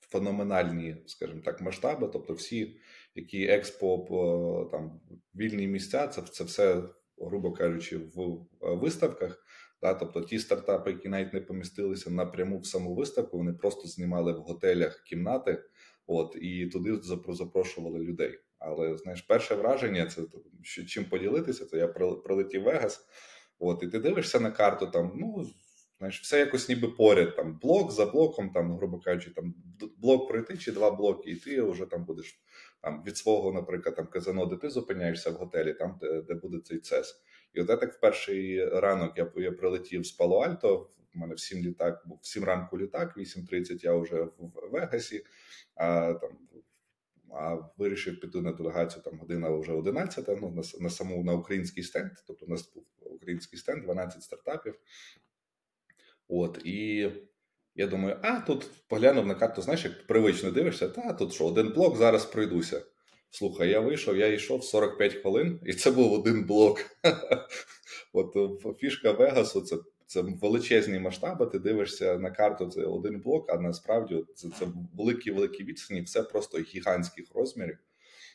феноменальні, 0.00 0.96
скажімо 1.06 1.40
так, 1.44 1.60
масштаби. 1.60 2.10
Тобто, 2.12 2.34
всі, 2.34 2.76
які 3.14 3.44
експо 3.44 4.68
там 4.72 5.00
вільні 5.34 5.66
місця, 5.66 6.08
це 6.08 6.22
це 6.22 6.44
все, 6.44 6.82
грубо 7.18 7.52
кажучи, 7.52 7.98
в 7.98 8.20
е, 8.20 8.74
виставках. 8.74 9.44
Да, 9.82 9.94
тобто 9.94 10.20
ті 10.20 10.38
стартапи, 10.38 10.90
які 10.90 11.08
навіть 11.08 11.32
не 11.32 11.40
помістилися 11.40 12.10
напряму 12.10 12.58
в 12.58 12.66
саму 12.66 12.94
виставку, 12.94 13.38
вони 13.38 13.52
просто 13.52 13.88
знімали 13.88 14.32
в 14.32 14.38
готелях 14.38 15.02
кімнати, 15.02 15.64
от 16.06 16.36
і 16.40 16.66
туди 16.66 16.98
запрошували 17.32 17.98
людей. 17.98 18.38
Але 18.58 18.96
знаєш, 18.96 19.22
перше 19.22 19.54
враження 19.54 20.06
це 20.06 20.22
чим 20.86 21.04
поділитися, 21.04 21.66
то 21.66 21.76
я 21.76 21.88
прилетів 22.24 22.62
Вегас. 22.62 23.06
От, 23.58 23.82
і 23.82 23.88
ти 23.88 23.98
дивишся 23.98 24.40
на 24.40 24.50
карту, 24.50 24.86
там, 24.86 25.12
ну 25.16 25.46
знаєш, 25.98 26.20
все 26.20 26.38
якось 26.38 26.68
ніби 26.68 26.88
поряд, 26.88 27.36
там 27.36 27.58
блок 27.62 27.92
за 27.92 28.06
блоком, 28.06 28.50
там, 28.50 28.76
грубо 28.76 29.00
кажучи, 29.00 29.30
там 29.30 29.54
блок 29.96 30.28
пройти 30.28 30.56
чи 30.56 30.72
два 30.72 30.90
блоки, 30.90 31.30
і 31.30 31.36
ти 31.36 31.62
вже 31.62 31.86
там 31.86 32.04
будеш 32.04 32.40
там 32.80 33.02
від 33.06 33.16
свого, 33.16 33.52
наприклад, 33.52 33.96
там 33.96 34.06
казано, 34.06 34.46
де 34.46 34.56
ти 34.56 34.70
зупиняєшся 34.70 35.30
в 35.30 35.34
готелі, 35.34 35.72
там 35.72 35.98
де, 36.00 36.22
де 36.22 36.34
буде 36.34 36.58
цей 36.64 36.78
цес. 36.78 37.22
І 37.54 37.60
от 37.60 37.66
так 37.66 37.94
в 37.94 38.00
перший 38.00 38.68
ранок 38.68 39.18
я 39.18 39.32
я 39.36 39.52
прилетів 39.52 40.06
з 40.06 40.18
Пало-Альто. 40.18 40.86
У 41.14 41.18
мене 41.18 41.34
в 41.34 41.40
7 41.40 41.64
літак 41.64 42.02
був 42.06 42.18
в 42.22 42.26
7 42.26 42.44
ранку 42.44 42.78
літак, 42.78 43.16
8.30 43.16 43.84
я 43.84 43.94
вже 43.94 44.22
в 44.22 44.52
Вегасі. 44.72 45.24
А 45.74 46.14
там 46.14 46.30
а 47.32 47.58
вирішив 47.78 48.20
піти 48.20 48.40
на 48.40 48.52
делегацію 48.52 49.02
там 49.02 49.18
година 49.18 49.50
вже 49.50 49.72
11, 49.72 50.28
ну 50.28 50.50
на 50.50 50.62
на 50.80 50.90
саму 50.90 51.24
на 51.24 51.32
український 51.32 51.84
стенд. 51.84 52.10
Тобто 52.26 52.46
у 52.46 52.48
нас 52.48 52.72
був 52.74 52.84
український 53.14 53.58
стенд, 53.58 53.82
12 53.82 54.22
стартапів. 54.22 54.74
От 56.28 56.60
і 56.64 57.10
я 57.74 57.86
думаю, 57.86 58.16
а 58.22 58.40
тут 58.40 58.70
поглянув 58.88 59.26
на 59.26 59.34
карту, 59.34 59.62
знаєш, 59.62 59.84
як 59.84 60.06
привично 60.06 60.50
дивишся, 60.50 60.88
та 60.88 61.12
тут 61.12 61.32
що, 61.32 61.44
один 61.44 61.72
блок, 61.72 61.96
зараз 61.96 62.26
пройдуся. 62.26 62.82
Слухай, 63.30 63.70
я 63.70 63.80
вийшов, 63.80 64.16
я 64.16 64.26
йшов 64.26 64.64
45 64.64 65.14
хвилин, 65.14 65.60
і 65.66 65.72
це 65.72 65.90
був 65.90 66.12
один 66.12 66.44
блок. 66.44 66.78
От 68.12 68.34
фішка 68.78 69.12
Вегасу 69.12 69.60
це 69.60 69.76
це 70.08 70.20
величезні 70.20 70.98
масштаби. 70.98 71.46
Ти 71.46 71.58
дивишся 71.58 72.18
на 72.18 72.30
карту, 72.30 72.66
це 72.66 72.84
один 72.84 73.20
блок, 73.20 73.50
а 73.50 73.56
насправді 73.56 74.24
це 74.34 74.48
це 74.58 74.66
великі 74.98 75.30
великі 75.30 75.64
відстані, 75.64 76.00
все 76.00 76.22
просто 76.22 76.58
гігантських 76.58 77.24
розмірів. 77.34 77.78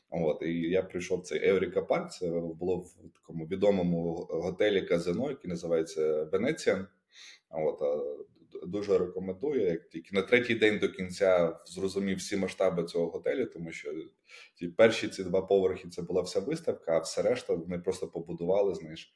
От 0.09 0.41
і 0.41 0.53
я 0.53 0.83
прийшов 0.83 1.21
цей 1.21 1.49
Евріка 1.49 1.81
Парк. 1.81 2.11
Це 2.11 2.29
було 2.29 2.77
в 2.77 2.93
такому 3.13 3.45
відомому 3.45 4.13
готелі 4.29 4.81
Казино, 4.81 5.29
який 5.29 5.49
називається 5.49 6.23
Венеція. 6.23 6.87
От 7.49 7.81
дуже 8.65 8.97
рекомендую. 8.97 9.61
Як 9.61 9.89
тільки 9.89 10.15
на 10.15 10.21
третій 10.21 10.55
день 10.55 10.79
до 10.79 10.89
кінця 10.89 11.59
зрозумів 11.65 12.17
всі 12.17 12.37
масштаби 12.37 12.83
цього 12.83 13.07
готелю, 13.07 13.45
тому 13.45 13.71
що 13.71 13.93
ті 14.55 14.67
перші 14.67 15.07
ці 15.07 15.23
два 15.23 15.41
поверхи 15.41 15.89
це 15.89 16.01
була 16.01 16.21
вся 16.21 16.39
виставка, 16.39 16.97
а 16.97 16.99
все 16.99 17.21
решта 17.21 17.53
вони 17.53 17.79
просто 17.79 18.07
побудували. 18.07 18.75
Знаєш, 18.75 19.13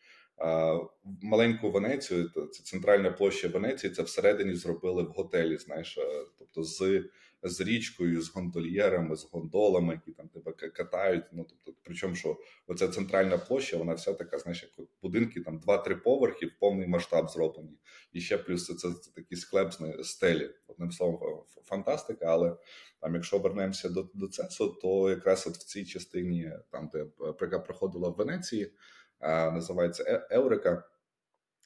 маленьку 1.21 1.71
Венецію, 1.71 2.29
це 2.51 2.63
центральна 2.63 3.11
площа 3.11 3.47
Венеції. 3.47 3.93
Це 3.93 4.03
всередині 4.03 4.55
зробили 4.55 5.03
в 5.03 5.07
готелі. 5.07 5.57
Знаєш, 5.57 5.99
тобто 6.39 6.63
з 6.63 7.03
з 7.43 7.61
річкою, 7.61 8.21
з 8.21 8.29
гондольєрами, 8.29 9.15
з 9.15 9.23
гондолами, 9.31 9.93
які 9.93 10.11
там 10.11 10.27
тебе 10.27 10.51
катають. 10.51 11.23
Ну 11.31 11.45
тобто, 11.49 11.81
причому 11.83 12.15
що 12.15 12.37
оця 12.67 12.87
центральна 12.87 13.37
площа, 13.37 13.77
вона 13.77 13.93
вся 13.93 14.13
така, 14.13 14.37
знаєш, 14.37 14.63
як 14.77 14.87
будинки, 15.01 15.41
там 15.41 15.59
два-три 15.59 15.95
поверхи 15.95 16.47
повний 16.59 16.87
масштаб 16.87 17.29
зроблені. 17.29 17.77
І 18.13 18.21
ще 18.21 18.37
плюс 18.37 18.65
це, 18.65 18.73
це, 18.73 18.89
це 18.91 19.11
такі 19.15 19.35
склепсні 19.35 20.03
стелі. 20.03 20.49
Одним 20.67 20.91
словом, 20.91 21.43
фантастика. 21.63 22.25
Але 22.25 22.57
там, 23.01 23.15
якщо 23.15 23.37
вернемося 23.37 23.89
до 23.89 24.09
до 24.13 24.27
ЦЕСу, 24.27 24.67
то 24.81 25.09
якраз 25.09 25.47
от 25.47 25.53
в 25.53 25.63
цій 25.63 25.85
частині, 25.85 26.51
там 26.71 26.89
де 26.93 27.05
яка 27.41 27.59
проходила 27.59 28.09
в 28.09 28.15
Венеції, 28.15 28.73
називається 29.21 30.03
е, 30.07 30.27
Еврика 30.31 30.83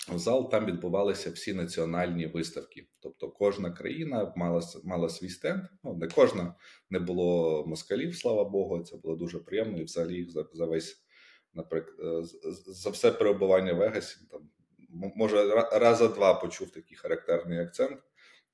в 0.09 0.17
зал 0.17 0.51
там 0.51 0.65
відбувалися 0.65 1.31
всі 1.31 1.53
національні 1.53 2.27
виставки. 2.27 2.87
Тобто 2.99 3.29
кожна 3.29 3.71
країна 3.71 4.33
мала 4.35 4.61
мала 4.83 5.09
свій 5.09 5.29
стенд. 5.29 5.63
Ну 5.83 5.93
не 5.93 6.07
кожна 6.07 6.55
не 6.89 6.99
було 6.99 7.63
москалів, 7.67 8.15
слава 8.15 8.43
Богу. 8.43 8.83
Це 8.83 8.97
було 8.97 9.15
дуже 9.15 9.39
приємно. 9.39 9.77
І 9.77 9.83
взагалі 9.83 10.25
за, 10.29 10.45
за 10.53 10.65
весь, 10.65 11.03
наприклад, 11.53 12.23
е, 12.23 12.51
за 12.67 12.89
все 12.89 13.11
перебування 13.11 13.73
в 13.73 13.77
Вегасі. 13.77 14.27
Там 14.31 14.49
може 15.15 15.67
раза 15.71 16.07
два 16.07 16.33
почув 16.33 16.71
такий 16.71 16.97
характерний 16.97 17.59
акцент. 17.59 17.99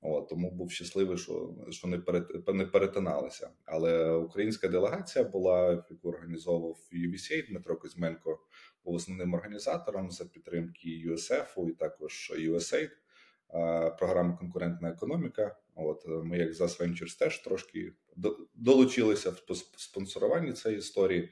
От, 0.00 0.28
тому 0.28 0.50
був 0.50 0.70
щасливий, 0.70 1.18
що 1.18 1.54
що 1.70 1.88
не 1.88 1.98
перет, 1.98 2.48
не 2.48 2.66
перетиналися. 2.66 3.50
Але 3.64 4.12
українська 4.12 4.68
делегація 4.68 5.24
була, 5.24 5.84
яку 5.90 6.08
організовував 6.08 6.76
UVCA 6.92 7.48
Дмитро 7.48 7.76
Кузьменко, 7.76 8.38
основним 8.92 9.34
організатором 9.34 10.10
за 10.10 10.24
підтримки 10.24 10.88
USF 10.88 11.70
і 11.70 11.72
також 11.72 12.32
USAID, 12.38 12.90
програми 13.98 14.36
конкурентна 14.38 14.88
економіка. 14.88 15.56
От 15.74 16.04
ми, 16.06 16.38
як 16.38 16.52
ZAS 16.52 16.80
Ventures, 16.80 17.18
теж 17.18 17.38
трошки 17.38 17.92
долучилися 18.54 19.30
в 19.30 19.40
спонсоруванні 19.76 20.52
цієї 20.52 20.78
історії, 20.78 21.30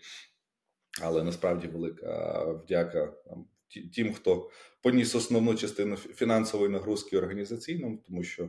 але 1.02 1.24
насправді 1.24 1.66
велика 1.66 2.44
вдяка 2.44 3.06
там 3.06 3.46
тим, 3.94 4.12
хто 4.14 4.50
поніс 4.82 5.14
основну 5.14 5.54
частину 5.54 5.96
фінансової 5.96 6.70
нагрузки 6.70 7.18
організаційному, 7.18 8.02
тому 8.06 8.22
що 8.22 8.48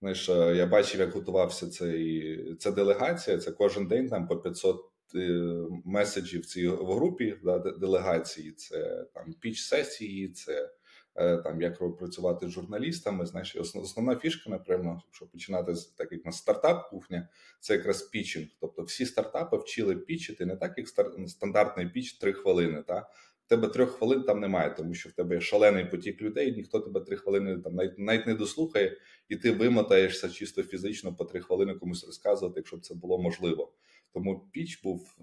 знаєш, 0.00 0.28
я 0.28 0.66
бачив, 0.66 1.00
як 1.00 1.12
готувався 1.12 1.70
цей 1.70 2.54
ця 2.54 2.70
делегація. 2.70 3.38
Це 3.38 3.52
кожен 3.52 3.86
день 3.86 4.08
там 4.08 4.26
по 4.26 4.36
500 4.36 4.89
е, 5.14 5.56
меседжів 5.84 6.40
в 6.40 6.46
цій 6.46 6.68
в 6.68 6.92
групі 6.92 7.36
да, 7.44 7.58
делегації. 7.58 8.52
Це 8.52 9.06
там 9.14 9.34
піч 9.40 9.60
сесії, 9.62 10.28
це 10.28 10.70
е, 11.16 11.36
там 11.36 11.62
як 11.62 11.96
працювати 11.98 12.46
з 12.46 12.50
журналістами. 12.50 13.26
Знаєш, 13.26 13.56
основна 13.56 14.16
фішка, 14.16 14.50
напевно, 14.50 15.02
якщо 15.06 15.26
починати 15.26 15.74
з 15.74 15.86
так 15.86 16.12
як 16.12 16.24
на 16.24 16.32
стартап 16.32 16.90
кухня, 16.90 17.28
це 17.60 17.74
якраз 17.74 18.02
пічинг. 18.02 18.46
Тобто 18.60 18.82
всі 18.82 19.06
стартапи 19.06 19.56
вчили 19.56 19.96
пічити 19.96 20.46
не 20.46 20.56
так, 20.56 20.78
як 20.78 20.88
стандартний 21.28 21.88
піч 21.88 22.12
три 22.12 22.32
хвилини. 22.32 22.82
Та 22.86 23.08
тебе 23.50 23.68
трьох 23.68 23.90
хвилин 23.90 24.22
там 24.22 24.40
немає, 24.40 24.74
тому 24.76 24.94
що 24.94 25.08
в 25.08 25.12
тебе 25.12 25.34
є 25.34 25.40
шалений 25.40 25.84
потік 25.84 26.22
людей, 26.22 26.56
ніхто 26.56 26.80
тебе 26.80 27.00
три 27.00 27.16
хвилини 27.16 27.58
там 27.58 27.74
навіть 27.74 27.98
навіть 27.98 28.26
не 28.26 28.34
дослухає, 28.34 28.96
і 29.28 29.36
ти 29.36 29.50
вимотаєшся 29.50 30.28
чисто 30.28 30.62
фізично 30.62 31.14
по 31.14 31.24
три 31.24 31.40
хвилини 31.40 31.74
комусь 31.74 32.06
розказувати, 32.06 32.60
якщо 32.60 32.76
б 32.76 32.80
це 32.80 32.94
було 32.94 33.18
можливо. 33.18 33.72
Тому 34.14 34.48
піч 34.52 34.82
був 34.82 35.16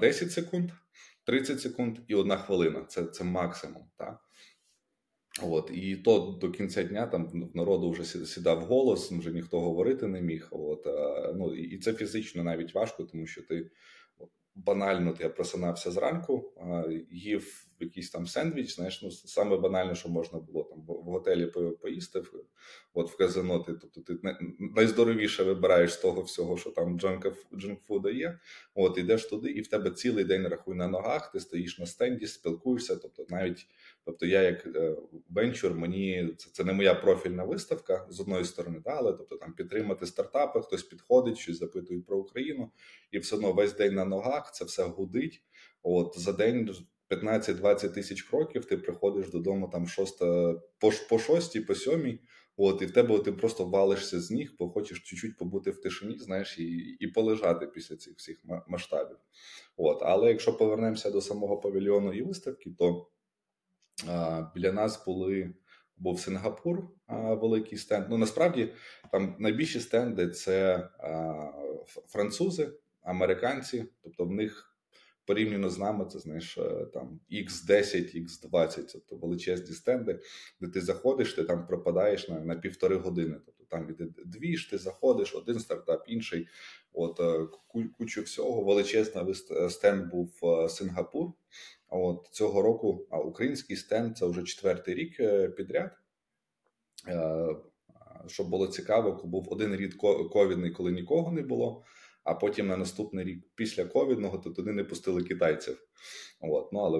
10 0.00 0.32
секунд, 0.32 0.70
30 1.24 1.60
секунд 1.60 1.98
і 2.08 2.14
одна 2.14 2.36
хвилина. 2.36 2.84
Це 2.84 3.04
це 3.04 3.24
максимум. 3.24 3.82
Так? 3.96 4.20
От, 5.42 5.70
І 5.74 5.96
то 5.96 6.38
до 6.40 6.50
кінця 6.50 6.82
дня 6.82 7.06
там 7.06 7.26
в 7.26 7.56
народу 7.56 7.90
вже 7.90 8.04
сідав 8.04 8.60
голос, 8.60 9.12
вже 9.12 9.32
ніхто 9.32 9.60
говорити 9.60 10.06
не 10.06 10.20
міг. 10.20 10.48
От, 10.50 10.86
ну, 11.34 11.54
І 11.54 11.78
це 11.78 11.92
фізично 11.92 12.44
навіть 12.44 12.74
важко, 12.74 13.04
тому 13.04 13.26
що 13.26 13.42
ти 13.42 13.70
банально 14.54 15.12
ти 15.12 15.28
просинався 15.28 15.90
зранку, 15.90 16.52
їв 17.10 17.66
якийсь 17.82 18.10
там 18.10 18.26
сендвіч. 18.26 18.74
Знаєш, 18.74 19.02
ну 19.02 19.10
саме 19.10 19.56
банальне, 19.56 19.94
що 19.94 20.08
можна 20.08 20.38
було 20.38 20.64
там 20.64 20.82
в 20.86 21.10
готелі 21.10 21.46
поїсти 21.82 22.22
от 22.94 23.10
в 23.10 23.16
казино. 23.16 23.58
Ти, 23.58 23.72
тобто 23.72 24.00
ти 24.00 24.36
найздоровіше 24.58 25.42
вибираєш 25.42 25.92
з 25.92 25.96
того 25.96 26.22
всього, 26.22 26.56
що 26.56 26.70
там 26.70 27.00
джанкфуда 27.54 28.10
є. 28.10 28.38
От 28.74 28.98
ідеш 28.98 29.26
туди, 29.26 29.50
і 29.50 29.60
в 29.60 29.66
тебе 29.66 29.90
цілий 29.90 30.24
день 30.24 30.48
рахуй 30.48 30.76
на 30.76 30.88
ногах. 30.88 31.32
Ти 31.32 31.40
стоїш 31.40 31.78
на 31.78 31.86
стенді, 31.86 32.26
спілкуєшся. 32.26 32.96
Тобто, 32.96 33.26
навіть 33.28 33.66
тобто, 34.04 34.26
я 34.26 34.42
як 34.42 34.66
е, 34.66 34.96
венчур, 35.30 35.74
мені 35.74 36.34
це 36.38 36.50
це 36.52 36.64
не 36.64 36.72
моя 36.72 36.94
профільна 36.94 37.44
виставка 37.44 38.06
з 38.10 38.20
одної 38.20 38.44
сторони, 38.44 38.80
да, 38.84 38.90
але 38.90 39.12
тобто 39.12 39.36
там 39.36 39.52
підтримати 39.52 40.06
стартапи, 40.06 40.60
хтось 40.60 40.82
підходить, 40.82 41.38
щось 41.38 41.58
запитують 41.58 42.06
про 42.06 42.18
Україну, 42.18 42.70
і 43.10 43.18
все 43.18 43.36
одно 43.36 43.52
весь 43.52 43.76
день 43.76 43.94
на 43.94 44.04
ногах 44.04 44.52
це 44.52 44.64
все 44.64 44.84
гудить. 44.84 45.42
От 45.82 46.18
за 46.18 46.32
день 46.32 46.74
15-20 47.10 47.94
тисяч 47.94 48.22
кроків, 48.22 48.64
ти 48.64 48.76
приходиш 48.76 49.30
додому 49.30 49.68
там 49.68 49.86
шоста 49.86 50.54
по 50.78 50.92
по 51.08 51.18
шостій, 51.18 51.60
по 51.60 51.74
сьомій. 51.74 52.20
От, 52.56 52.82
і 52.82 52.86
в 52.86 52.90
тебе 52.90 53.18
ти 53.18 53.32
просто 53.32 53.64
валишся 53.64 54.20
з 54.20 54.30
ніг, 54.30 54.54
бо 54.58 54.70
хочеш 54.70 55.00
чуть-чуть 55.00 55.36
побути 55.36 55.70
в 55.70 55.80
тишині, 55.80 56.18
знаєш, 56.18 56.58
і 56.58 56.96
і 57.00 57.06
полежати 57.06 57.66
після 57.66 57.96
цих 57.96 58.14
всіх 58.16 58.44
масштабів. 58.68 59.16
От, 59.76 60.02
Але 60.02 60.28
якщо 60.28 60.56
повернемося 60.56 61.10
до 61.10 61.20
самого 61.20 61.56
павільйону 61.56 62.12
і 62.12 62.22
виставки, 62.22 62.70
то 62.78 63.08
а, 64.08 64.50
біля 64.54 64.72
нас 64.72 65.04
були 65.06 65.54
був 65.96 66.20
Сингапур, 66.20 66.88
а, 67.06 67.34
великий 67.34 67.78
стенд. 67.78 68.06
Ну 68.10 68.18
насправді 68.18 68.72
там 69.12 69.36
найбільші 69.38 69.80
стенди 69.80 70.28
це 70.28 70.76
а, 70.98 71.52
французи, 72.06 72.72
американці, 73.02 73.84
тобто 74.02 74.24
в 74.24 74.32
них 74.32 74.71
порівняно 75.26 75.70
з 75.70 75.78
нами, 75.78 76.04
це 76.04 76.18
знаєш 76.18 76.58
е, 76.58 76.86
там 76.92 77.20
X10, 77.32 78.24
X20, 78.24 78.92
тобто 78.92 79.16
величезні 79.16 79.74
стенди, 79.74 80.20
де 80.60 80.68
ти 80.68 80.80
заходиш, 80.80 81.34
ти 81.34 81.44
там 81.44 81.66
пропадаєш 81.66 82.28
на 82.28 82.40
на 82.40 82.54
півтори 82.54 82.96
години. 82.96 83.40
Тобто 83.46 83.64
там 83.64 83.90
іде 83.90 84.08
дві 84.26 84.56
ж 84.56 84.70
ти 84.70 84.78
заходиш, 84.78 85.34
один 85.34 85.60
стартап, 85.60 86.04
інший. 86.06 86.48
От 86.92 87.20
е, 87.20 87.46
кучу 87.98 88.22
всього. 88.22 88.64
Величезний 88.64 89.34
стенд 89.70 90.10
був 90.10 90.40
е, 90.42 90.68
Сингапур. 90.68 91.32
От 91.88 92.28
цього 92.30 92.62
року 92.62 93.06
а 93.10 93.18
український 93.18 93.76
стенд 93.76 94.18
це 94.18 94.26
вже 94.26 94.42
четвертий 94.42 94.94
рік 94.94 95.16
підряд. 95.56 95.90
Щоб 98.26 98.48
було 98.48 98.66
цікаво, 98.66 99.22
був 99.24 99.52
один 99.52 99.76
рік 99.76 99.96
ковідний, 100.32 100.70
коли 100.70 100.92
нікого 100.92 101.32
не 101.32 101.42
було 101.42 101.84
а 102.24 102.34
потім 102.34 102.66
на 102.66 102.76
наступний 102.76 103.24
рік 103.24 103.44
після 103.54 103.84
ковідного 103.84 104.38
то 104.38 104.50
туди 104.50 104.72
не 104.72 104.84
пустили 104.84 105.22
китайців. 105.22 105.78
От. 106.40 106.72
Ну 106.72 106.80
але 106.80 106.98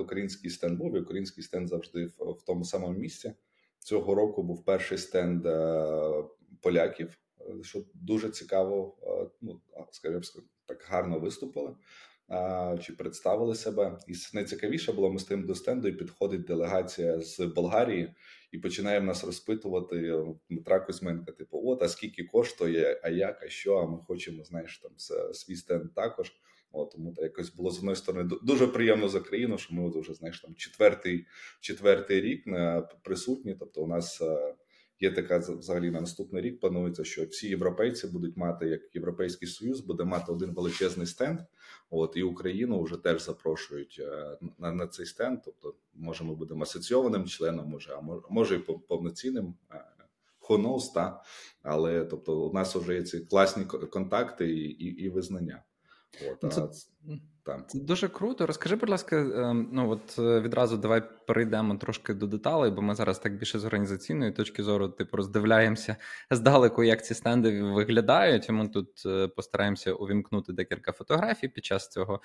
український 0.00 0.50
стенд 0.50 0.78
був 0.78 0.96
і 0.96 1.00
український 1.00 1.44
стенд 1.44 1.68
завжди 1.68 2.06
в, 2.06 2.32
в 2.32 2.42
тому 2.46 2.64
самому 2.64 2.98
місці. 2.98 3.32
Цього 3.78 4.14
року 4.14 4.42
був 4.42 4.64
перший 4.64 4.98
стенд 4.98 5.46
е, 5.46 6.24
поляків, 6.60 7.18
е, 7.40 7.62
що 7.62 7.84
дуже 7.94 8.30
цікаво, 8.30 8.96
е, 9.02 9.30
ну 9.40 9.60
скажімо, 9.90 10.22
так 10.66 10.86
гарно 10.88 11.18
виступили 11.18 11.74
чи 12.82 12.92
представили 12.92 13.54
себе. 13.54 13.98
І 14.08 14.12
найцікавіше 14.34 14.92
було 14.92 15.12
ми 15.12 15.18
з 15.18 15.24
тим 15.24 15.46
до 15.46 15.54
стенду 15.54 15.88
і 15.88 15.92
підходить 15.92 16.44
делегація 16.44 17.20
з 17.20 17.38
Болгарії 17.40 18.14
і 18.52 18.58
починає 18.58 19.00
в 19.00 19.04
нас 19.04 19.24
розпитувати 19.24 20.24
Дмитра 20.50 20.80
Кузьменка, 20.80 21.32
типу, 21.32 21.62
от, 21.64 21.82
а 21.82 21.88
скільки 21.88 22.24
коштує, 22.24 23.00
а 23.02 23.08
як, 23.08 23.42
а 23.42 23.48
що? 23.48 23.76
А 23.76 23.86
ми 23.86 23.98
хочемо, 23.98 24.44
знаєш, 24.44 24.78
там 24.78 24.92
свій 25.32 25.56
стенд 25.56 25.94
також. 25.94 26.32
От, 26.72 26.90
тому 26.90 27.14
та 27.14 27.22
якось 27.22 27.54
було 27.54 27.70
з 27.70 27.78
одної 27.78 27.96
сторони 27.96 28.30
дуже 28.42 28.66
приємно 28.66 29.08
за 29.08 29.20
країну, 29.20 29.58
що 29.58 29.74
ми 29.74 29.88
от 29.88 29.96
вже 29.96 30.14
знаєш 30.14 30.40
там 30.40 30.54
четвертий 30.54 31.26
четвертий 31.60 32.20
рік 32.20 32.46
на 32.46 32.80
присутні. 32.80 33.54
Тобто, 33.54 33.82
у 33.82 33.86
нас 33.86 34.22
Є 35.00 35.10
така 35.10 35.38
взагалі 35.38 35.90
на 35.90 36.00
наступний 36.00 36.42
рік. 36.42 36.60
Планується, 36.60 37.04
що 37.04 37.24
всі 37.24 37.48
європейці 37.48 38.06
будуть 38.06 38.36
мати 38.36 38.66
як 38.66 38.94
європейський 38.94 39.48
союз, 39.48 39.80
буде 39.80 40.04
мати 40.04 40.32
один 40.32 40.54
величезний 40.54 41.06
стенд. 41.06 41.40
От 41.90 42.12
і 42.16 42.22
Україну 42.22 42.82
вже 42.82 42.96
теж 42.96 43.24
запрошують 43.24 44.00
е, 44.00 44.38
на 44.58 44.72
на 44.72 44.86
цей 44.86 45.06
стенд. 45.06 45.38
Тобто, 45.44 45.74
може, 45.94 46.24
ми 46.24 46.34
будемо 46.34 46.62
асоційованим 46.62 47.26
членом, 47.26 47.68
може, 47.68 47.92
а 47.92 48.00
може 48.30 48.56
і 48.56 48.58
повноцінним. 48.88 49.54
Е, 49.70 49.84
who 50.40 50.62
knows, 50.62 50.92
та 50.94 51.22
але 51.62 52.04
тобто, 52.04 52.40
у 52.40 52.52
нас 52.52 52.76
вже 52.76 52.94
є 52.94 53.02
ці 53.02 53.20
класні 53.20 53.64
контакти 53.64 54.52
і 54.52 54.60
і, 54.60 54.86
і 54.86 55.08
визнання. 55.08 55.62
От, 56.30 56.42
ну, 56.42 56.48
це, 56.48 56.68
так. 57.42 57.70
Це 57.70 57.78
дуже 57.78 58.08
круто. 58.08 58.46
Розкажи, 58.46 58.76
будь 58.76 58.88
ласка, 58.88 59.16
ем, 59.16 59.68
ну 59.72 59.90
от 59.90 60.18
е, 60.18 60.40
відразу 60.40 60.76
давай 60.76 61.02
перейдемо 61.26 61.74
трошки 61.74 62.14
до 62.14 62.26
деталей, 62.26 62.70
бо 62.70 62.82
ми 62.82 62.94
зараз 62.94 63.18
так 63.18 63.38
більше 63.38 63.58
з 63.58 63.64
організаційної 63.64 64.32
точки 64.32 64.62
зору, 64.62 64.88
типу, 64.88 65.16
роздивляємося 65.16 65.96
здалеку, 66.30 66.84
як 66.84 67.04
ці 67.04 67.14
стенди 67.14 67.62
виглядають. 67.62 68.50
Ми 68.50 68.68
тут 68.68 69.02
е, 69.06 69.28
постараємося 69.28 69.92
увімкнути 69.92 70.52
декілька 70.52 70.92
фотографій 70.92 71.48
під 71.48 71.64
час 71.64 71.88
цього 71.88 72.20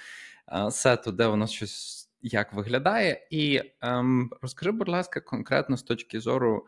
е, 0.54 0.72
сету, 0.72 1.12
де 1.12 1.27
воно 1.27 1.48
щось 1.48 2.10
як 2.22 2.54
виглядає. 2.54 3.27
І 3.30 3.62
ем, 3.82 4.32
розкажи, 4.42 4.72
будь 4.72 4.89
ласка, 4.89 5.22
конкретно 5.22 5.77
з 5.77 5.84
точки 5.84 6.20
зору, 6.20 6.68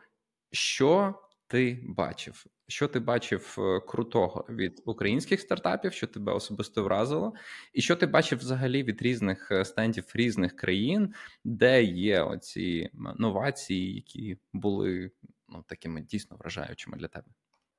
що 0.52 1.14
ти 1.48 1.80
бачив? 1.82 2.46
Що 2.68 2.88
ти 2.88 3.00
бачив 3.00 3.56
е, 3.58 3.80
крутого 3.80 4.46
від 4.48 4.82
українських 4.84 5.40
стартапів, 5.40 5.92
що 5.92 6.06
тебе 6.06 6.32
особисто 6.32 6.84
вразило, 6.84 7.34
і 7.72 7.80
що 7.80 7.96
ти 7.96 8.06
бачив 8.06 8.38
взагалі 8.38 8.82
від 8.82 9.02
різних 9.02 9.50
е, 9.50 9.64
стендів 9.64 10.04
різних 10.14 10.56
країн, 10.56 11.14
де 11.44 11.82
є 11.82 12.22
оці 12.22 12.90
новації, 13.18 13.94
які 13.94 14.36
були 14.52 15.10
ну 15.48 15.64
такими 15.68 16.00
дійсно 16.00 16.36
вражаючими 16.36 16.96
для 16.96 17.08
тебе? 17.08 17.26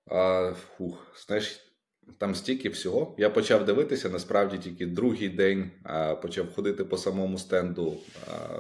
А, 0.06 0.54
фух, 0.78 1.24
знаєш, 1.28 1.74
там 2.18 2.36
стільки 2.36 2.70
всього. 2.70 3.16
Я 3.18 3.30
почав 3.30 3.66
дивитися. 3.66 4.10
Насправді 4.10 4.58
тільки 4.58 4.86
другий 4.86 5.30
день 5.30 5.72
а, 5.84 6.16
почав 6.16 6.54
ходити 6.54 6.86
по 6.86 6.98
самому 6.98 7.38
стенду, 7.38 7.98
а, 8.28 8.58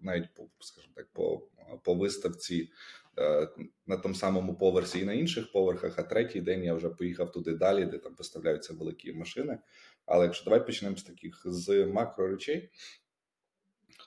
навіть 0.00 0.34
по 0.34 0.48
скажімо 0.60 0.92
так, 0.96 1.06
по, 1.12 1.42
по 1.82 1.94
виставці. 1.94 2.70
Е, 3.18 3.48
на 3.86 3.96
тому 3.96 4.14
самому 4.14 4.54
поверсі 4.54 5.00
і 5.00 5.04
на 5.04 5.12
інших 5.12 5.52
поверхах, 5.52 5.98
а 5.98 6.02
третій 6.02 6.40
день 6.40 6.64
я 6.64 6.74
вже 6.74 6.88
поїхав 6.88 7.32
туди 7.32 7.54
далі, 7.54 7.84
де 7.84 7.98
там 7.98 8.14
поставляються 8.14 8.74
великі 8.74 9.12
машини. 9.12 9.58
Але 10.06 10.24
якщо 10.24 10.44
давай 10.44 10.66
почнемо 10.66 10.96
з 10.96 11.02
таких 11.02 11.42
з 11.44 11.86
макро 11.86 12.28
речей, 12.28 12.70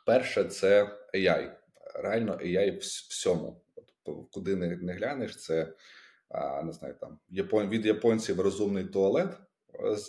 перше 0.06 0.44
це 0.44 0.98
AI. 1.14 1.52
Реально 1.96 2.34
AI 2.34 2.76
в 2.76 2.80
всьому. 2.80 3.62
Куди 4.32 4.56
не 4.56 4.94
глянеш, 4.94 5.38
це 5.38 5.74
не 6.64 6.72
знаю, 6.72 6.96
там 7.00 7.20
від 7.70 7.86
японців 7.86 8.40
розумний 8.40 8.86
туалет 8.86 9.38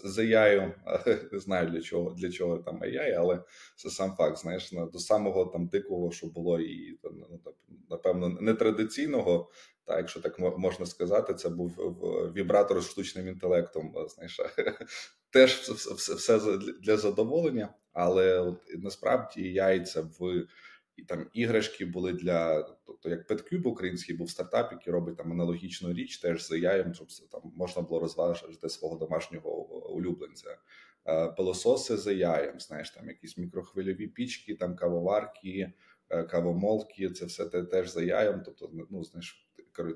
з 0.04 0.18
AI, 0.18 0.72
не 1.32 1.38
знаю 1.38 1.70
для 1.70 1.80
чого 1.80 2.10
для 2.10 2.30
чого 2.30 2.58
там 2.58 2.82
AI, 2.82 3.14
але 3.18 3.42
це 3.76 3.90
сам 3.90 4.12
факт. 4.12 4.38
Знаєш, 4.38 4.72
до 4.92 4.98
самого 4.98 5.44
там 5.44 5.66
дикого, 5.66 6.12
що 6.12 6.26
було, 6.26 6.60
і 6.60 6.98
ну, 7.04 7.40
напевно 7.90 8.28
нетрадиційного, 8.28 9.50
та 9.84 9.96
якщо 9.96 10.20
так 10.20 10.38
можна 10.38 10.86
сказати, 10.86 11.34
це 11.34 11.48
був 11.48 11.70
вібратор 12.36 12.80
з 12.80 12.90
штучним 12.90 13.28
інтелектом. 13.28 13.94
Знаєш, 14.08 14.40
теж 15.30 15.54
все, 15.54 16.14
все 16.14 16.58
для 16.82 16.96
задоволення, 16.96 17.74
але 17.92 18.40
от 18.40 18.58
насправді 18.78 19.52
яйця 19.52 20.02
в 20.18 20.46
і 20.96 21.02
там 21.02 21.26
іграшки 21.32 21.84
були 21.84 22.12
для 22.12 22.62
тобто, 22.86 23.08
як 23.08 23.30
PetCube 23.30 23.68
український 23.68 24.16
був 24.16 24.30
стартап, 24.30 24.72
який 24.72 24.92
робить 24.92 25.16
там 25.16 25.32
аналогічну 25.32 25.92
річ, 25.92 26.18
теж 26.18 26.46
з 26.46 26.52
AI, 26.52 26.94
щоб 26.94 27.08
там 27.30 27.52
можна 27.56 27.82
було 27.82 28.00
розважити 28.00 28.68
свого 28.68 28.96
домашнього 28.96 29.50
улюбленця. 29.94 30.58
Е, 31.06 31.28
пилососи 31.28 31.96
з 31.96 32.06
AI, 32.06 32.60
знаєш, 32.60 32.90
там 32.90 33.08
якісь 33.08 33.38
мікрохвильові 33.38 34.06
пічки, 34.06 34.54
там 34.54 34.76
кавоварки, 34.76 35.72
е, 36.10 36.22
кавомолки, 36.22 37.10
це 37.10 37.24
все 37.24 37.44
теж 37.44 37.90
з 37.90 37.96
AI, 37.96 38.42
Тобто, 38.44 38.70
ну 38.90 39.04
знаєш, 39.04 39.48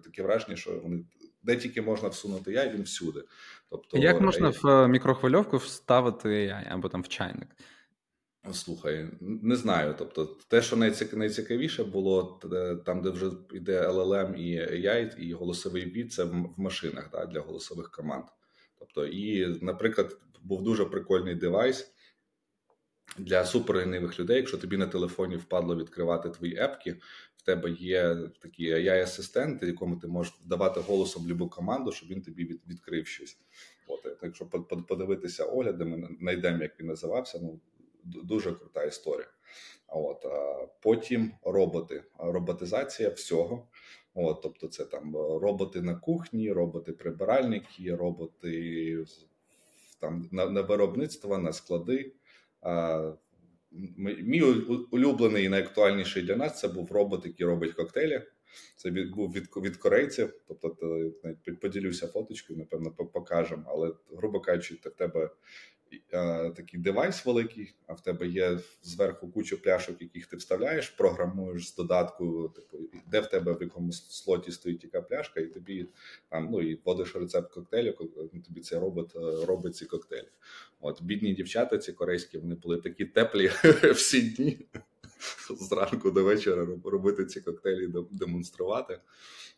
таке 0.05 0.23
враження, 0.23 0.57
що 0.57 0.81
вони 0.81 1.05
де 1.43 1.57
тільки 1.57 1.83
можна 1.83 2.09
всунути 2.09 2.51
AI, 2.51 2.75
він 2.75 2.83
всюди. 2.83 3.23
Тобто, 3.71 3.99
як 3.99 4.21
можна 4.21 4.49
в 4.49 4.67
е, 4.67 4.89
мікрохвильовку 4.89 5.57
вставити 5.57 6.29
AI 6.29 6.67
або 6.71 6.89
там 6.89 7.03
в 7.03 7.09
чайник? 7.09 7.49
Слухай, 8.53 9.09
не 9.21 9.57
знаю. 9.57 9.95
Тобто, 9.99 10.25
те, 10.49 10.63
що 10.63 10.77
найцікавіше 11.13 11.85
було, 11.85 12.41
там, 12.87 13.03
де 13.03 13.11
вже 13.11 13.31
йде 13.53 13.89
LLM 13.89 14.35
і 14.35 14.59
AI, 14.59 15.19
і 15.19 15.33
голосовий 15.33 15.87
бід, 15.87 16.13
це 16.13 16.25
в 16.25 16.55
машинах 16.57 17.09
да, 17.13 17.27
для 17.27 17.41
голосових 17.41 17.91
команд. 17.91 18.25
Тобто, 18.79 19.07
і, 19.07 19.59
наприклад, 19.65 20.19
був 20.43 20.63
дуже 20.63 20.85
прикольний 20.85 21.35
девайс 21.35 21.93
для 23.19 23.45
суперленивих 23.45 24.21
людей. 24.21 24.37
Якщо 24.37 24.59
тобі 24.59 24.77
на 24.77 24.87
телефоні 24.87 25.37
впадло 25.37 25.77
відкривати 25.77 26.31
твої 26.31 26.57
епки, 26.57 26.97
в 27.37 27.43
тебе 27.43 27.71
є 27.71 28.17
такий 28.43 28.75
AI-асистент, 28.75 29.65
якому 29.65 29.97
ти 29.97 30.07
можеш 30.07 30.35
давати 30.45 30.81
голосом 30.81 31.29
любу 31.29 31.49
команду, 31.49 31.93
щоб 31.93 32.09
він 32.09 32.23
тобі 32.23 32.45
від, 32.45 32.61
відкрив 32.69 33.07
щось. 33.07 33.39
От, 33.89 34.19
Якщо 34.23 34.47
подивитися 34.89 35.45
огляди, 35.45 35.85
ми 35.85 36.09
знайдемо, 36.21 36.63
як 36.63 36.81
він 36.81 36.87
називався. 36.87 37.39
ну, 37.43 37.61
дуже 38.07 38.53
крута 38.53 38.85
історія. 38.85 39.29
От 39.89 40.27
потім 40.83 41.33
роботи, 41.43 42.05
роботизація 42.19 43.09
всього. 43.09 43.69
От, 44.15 44.43
тобто, 44.43 44.69
це 44.69 44.85
там 44.85 45.17
роботи 45.17 45.83
на 45.83 45.95
кухні, 45.95 46.53
роботи-прибиральники, 46.53 47.97
роботи 47.97 49.05
там 50.01 50.29
на, 50.33 50.47
на 50.47 50.61
виробництво, 50.61 51.39
на 51.39 51.53
склади. 51.53 52.13
Мій 53.97 54.43
улюблений 54.91 55.45
і 55.45 55.49
найактуальніший 55.49 56.23
для 56.23 56.37
нас 56.37 56.61
це 56.61 56.69
був 56.69 56.93
робот, 56.93 57.27
який 57.27 57.47
робить 57.47 57.73
коктейлі. 57.73 58.23
Це 58.77 58.91
від, 58.91 59.11
був 59.15 59.33
від 59.33 59.49
від 59.57 59.77
корейців. 59.77 60.35
Тобто, 60.49 60.87
навіть 61.25 61.61
поділюся 61.61 62.07
фоточкою, 62.07 62.59
напевно, 62.59 62.91
покажемо. 62.91 63.65
Але, 63.67 63.93
грубо 64.17 64.41
кажучи, 64.41 64.75
в 64.75 64.91
тебе 64.91 65.25
е, 65.25 65.31
такий 66.57 66.81
девайс 66.81 67.27
великий, 67.27 67.75
а 67.87 67.93
в 67.93 68.01
тебе 68.01 68.27
є 68.27 68.59
зверху 68.83 69.29
кучу 69.29 69.63
пляшок, 69.63 70.03
яких 70.03 70.27
ти 70.27 70.37
вставляєш, 70.37 70.89
програмуєш 70.91 71.69
з 71.69 71.75
додатку, 71.77 72.49
типу, 72.49 72.79
де 73.11 73.21
в 73.21 73.27
тебе 73.27 73.53
в 73.53 73.63
якому 73.63 73.93
слоті 73.93 74.53
стоїть 74.53 74.85
яка 74.85 75.03
пляшка, 75.03 75.41
і 75.41 75.47
тобі 75.47 75.87
там 76.29 76.49
ну 76.53 76.61
і 76.63 76.81
вводиш 76.85 77.17
рецепт 77.17 77.53
коктейлю, 77.53 77.93
тобі 78.47 78.61
цей 78.61 78.79
робот 78.79 79.17
е, 79.17 79.47
робить 79.47 79.77
ці 79.77 79.87
коктейлі. 79.87 80.29
От 80.81 81.03
бідні 81.03 81.35
дівчата, 81.35 81.79
ці 81.79 81.93
корейські, 81.93 82.39
вони 82.39 82.55
були 82.55 82.77
такі 82.77 83.05
теплі 83.05 83.51
всі 83.95 84.23
дні. 84.23 84.59
Зранку 85.61 86.11
до 86.11 86.25
вечора 86.25 86.67
робити 86.85 87.25
ці 87.27 87.41
коктейлі, 87.41 87.87
де- 87.87 88.05
демонструвати. 88.11 88.99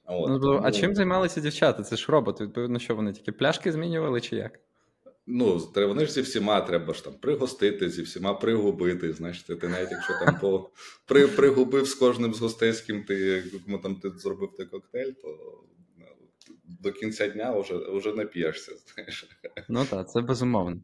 От, 0.04 0.28
Ну, 0.28 0.38
бо- 0.38 0.60
а 0.64 0.72
чим 0.72 0.94
займалися 0.94 1.40
дівчата? 1.40 1.82
Це 1.82 1.96
ж 1.96 2.12
робот. 2.12 2.40
Відповідно, 2.40 2.78
що 2.78 2.96
вони 2.96 3.12
тільки 3.12 3.32
пляшки 3.32 3.72
змінювали 3.72 4.20
чи 4.20 4.36
як? 4.36 4.60
Ну, 5.30 5.72
вони 5.76 6.06
ж 6.06 6.12
зі 6.12 6.20
всіма 6.20 6.60
треба 6.60 6.94
ж 6.94 7.04
там 7.04 7.14
пригостити, 7.14 7.90
зі 7.90 8.02
всіма 8.02 8.34
пригубити. 8.34 9.12
Знаєш, 9.12 9.42
ти, 9.42 9.68
навіть 9.68 9.90
якщо 9.90 10.12
там 10.24 10.38
по 10.40 10.70
при, 11.06 11.26
пригубив 11.26 11.86
з 11.86 11.94
кожним 11.94 12.34
з 12.34 12.40
гостей, 12.40 12.72
з 12.72 12.80
ким 12.80 13.04
ти 13.04 13.44
кому 13.64 13.78
там 13.78 13.96
ти 13.96 14.10
зробив 14.10 14.50
той 14.56 14.66
коктейль, 14.66 15.12
то 15.12 15.38
ну, 15.98 16.06
до 16.64 16.92
кінця 16.92 17.28
дня 17.28 17.58
вже, 17.58 17.74
вже 17.92 18.12
нап'єшся. 18.12 18.72
Знаєш. 18.94 19.38
Ну 19.68 19.84
так, 19.84 20.10
це 20.10 20.20
безумовно. 20.20 20.80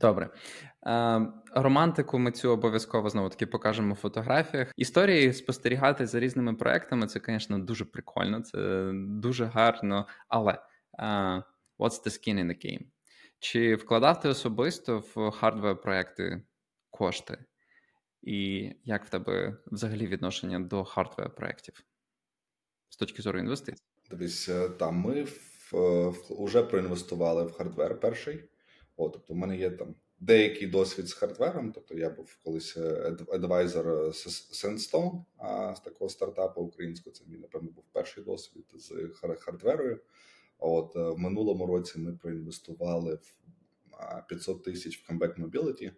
Добре. 0.00 0.30
Е, 0.86 1.26
романтику 1.54 2.18
ми 2.18 2.32
цю 2.32 2.50
обов'язково 2.50 3.10
знову 3.10 3.28
таки 3.28 3.46
покажемо 3.46 3.94
в 3.94 3.96
фотографіях. 3.96 4.72
Історії 4.76 5.32
спостерігати 5.32 6.06
за 6.06 6.20
різними 6.20 6.54
проектами 6.54 7.06
це, 7.06 7.20
звісно, 7.26 7.58
дуже 7.58 7.84
прикольно, 7.84 8.40
це 8.40 8.90
дуже 8.94 9.44
гарно. 9.44 10.06
Але 10.28 10.52
е, 10.52 11.04
what's 11.78 12.04
the 12.04 12.08
skin 12.08 12.34
in 12.34 12.46
the 12.46 12.66
game? 12.66 12.84
Чи 13.40 13.74
вкладав 13.74 14.20
ти 14.20 14.28
особисто 14.28 15.04
в 15.14 15.30
хардвер 15.30 15.80
проекти 15.80 16.42
кошти? 16.90 17.44
І 18.22 18.70
як 18.84 19.04
в 19.04 19.10
тебе 19.10 19.56
взагалі 19.66 20.06
відношення 20.06 20.60
до 20.60 20.84
hardware 20.84 21.34
проєктів 21.34 21.84
з 22.88 22.96
точки 22.96 23.22
зору 23.22 23.38
інвестицій? 23.38 23.82
Дивись, 24.10 24.48
е, 24.48 24.68
там 24.68 24.96
ми 24.96 25.24
в, 25.24 26.56
е, 26.56 26.62
проінвестували 26.62 27.44
в 27.44 27.52
hardware 27.52 28.00
перший. 28.00 28.44
О, 28.96 29.08
тобто, 29.08 29.34
в 29.34 29.36
мене 29.36 29.56
є 29.56 29.70
там 29.70 29.94
деякий 30.18 30.68
досвід 30.68 31.08
з 31.08 31.12
hardware 31.12 31.52
'ом. 31.52 31.72
Тобто, 31.72 31.94
я 31.94 32.10
був 32.10 32.38
колись 32.44 32.76
е, 32.76 33.02
ад- 33.06 33.28
advisor 33.32 33.86
Senstone, 33.86 35.24
з 35.76 35.80
такого 35.80 36.10
стартапу 36.10 36.62
українського. 36.62 37.14
Це 37.14 37.24
мій, 37.26 37.38
напевно, 37.38 37.70
був 37.70 37.84
перший 37.92 38.24
досвід 38.24 38.64
з 38.74 39.08
hardware 39.40 39.77
'ою. 39.77 40.00
От 40.60 40.96
е, 40.96 41.10
в 41.10 41.18
минулому 41.18 41.66
році 41.66 41.98
ми 41.98 42.12
проінвестували 42.12 43.14
в 43.14 43.34
а, 43.98 44.22
500 44.28 44.64
тисяч 44.64 44.98
в 44.98 45.12
Comeback 45.12 45.40
Mobility. 45.40 45.92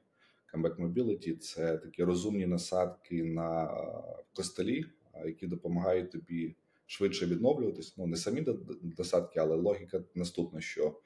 Comeback 0.55 0.77
Mobility– 0.77 1.37
це 1.39 1.79
такі 1.79 2.05
розумні 2.05 2.47
насадки 2.47 3.25
на 3.25 3.65
е, 3.65 4.25
костелі, 4.37 4.85
які 5.25 5.47
допомагають 5.47 6.11
тобі 6.11 6.57
швидше 6.87 7.27
відновлюватись. 7.27 7.95
Ну 7.97 8.07
не 8.07 8.17
самі 8.17 8.47
досадки, 8.83 9.41
але 9.41 9.57
логіка 9.57 10.05
наступна: 10.15 10.61
що 10.61 11.01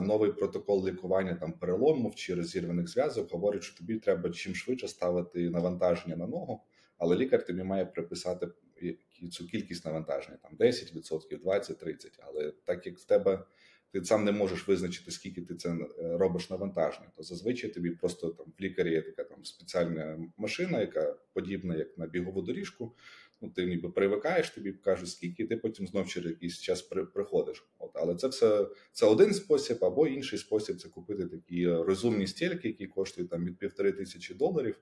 новий 0.00 0.32
протокол 0.32 0.86
лікування 0.88 1.34
там 1.34 1.52
переломів 1.52 2.14
чи 2.14 2.34
розірваних 2.34 2.88
зв'язок 2.88 3.32
говорить, 3.32 3.62
що 3.62 3.78
тобі 3.78 3.98
треба 3.98 4.30
чим 4.30 4.54
швидше 4.54 4.88
ставити 4.88 5.50
навантаження 5.50 6.16
на 6.16 6.26
ногу, 6.26 6.60
але 6.98 7.16
лікар 7.16 7.46
тобі 7.46 7.62
має 7.62 7.86
приписати 7.86 8.48
цю 9.30 9.46
кількість 9.46 9.84
навантаження 9.84 10.38
там 10.42 10.52
10%, 10.58 11.42
20-30%. 11.44 12.08
Але 12.20 12.52
так 12.64 12.86
як 12.86 12.98
в 12.98 13.04
тебе 13.04 13.46
ти 13.94 14.04
сам 14.04 14.24
не 14.24 14.32
можеш 14.32 14.68
визначити, 14.68 15.10
скільки 15.10 15.42
ти 15.42 15.54
це 15.54 15.70
е, 15.70 15.86
робиш 15.98 16.50
навантаження, 16.50 17.10
то 17.16 17.22
зазвичай 17.22 17.70
тобі 17.70 17.90
просто 17.90 18.30
там 18.30 18.46
в 18.58 18.62
лікарі 18.62 18.92
є 18.92 19.02
така 19.02 19.24
там 19.24 19.44
спеціальна 19.44 20.18
машина, 20.36 20.80
яка 20.80 21.16
подібна 21.32 21.76
як 21.76 21.98
на 21.98 22.06
бігову 22.06 22.42
доріжку. 22.42 22.94
Ну, 23.40 23.50
ти 23.50 23.66
ніби 23.66 23.90
привикаєш, 23.90 24.50
тобі 24.50 24.72
кажуть, 24.72 25.08
скільки, 25.08 25.42
і 25.42 25.46
ти 25.46 25.56
потім 25.56 25.86
знов 25.86 26.08
через 26.08 26.30
якийсь 26.30 26.60
час 26.60 26.82
приходиш. 27.14 27.66
От, 27.78 27.90
але 27.94 28.14
це 28.14 28.28
все 28.28 28.66
це 28.92 29.06
один 29.06 29.34
спосіб, 29.34 29.84
або 29.84 30.06
інший 30.06 30.38
спосіб 30.38 30.76
це 30.76 30.88
купити 30.88 31.26
такі 31.26 31.64
е, 31.64 31.84
розумні 31.84 32.26
стільки, 32.26 32.68
які 32.68 32.86
коштують 32.86 33.30
там 33.30 33.44
від 33.44 33.58
півтори 33.58 33.92
тисячі 33.92 34.34
доларів, 34.34 34.76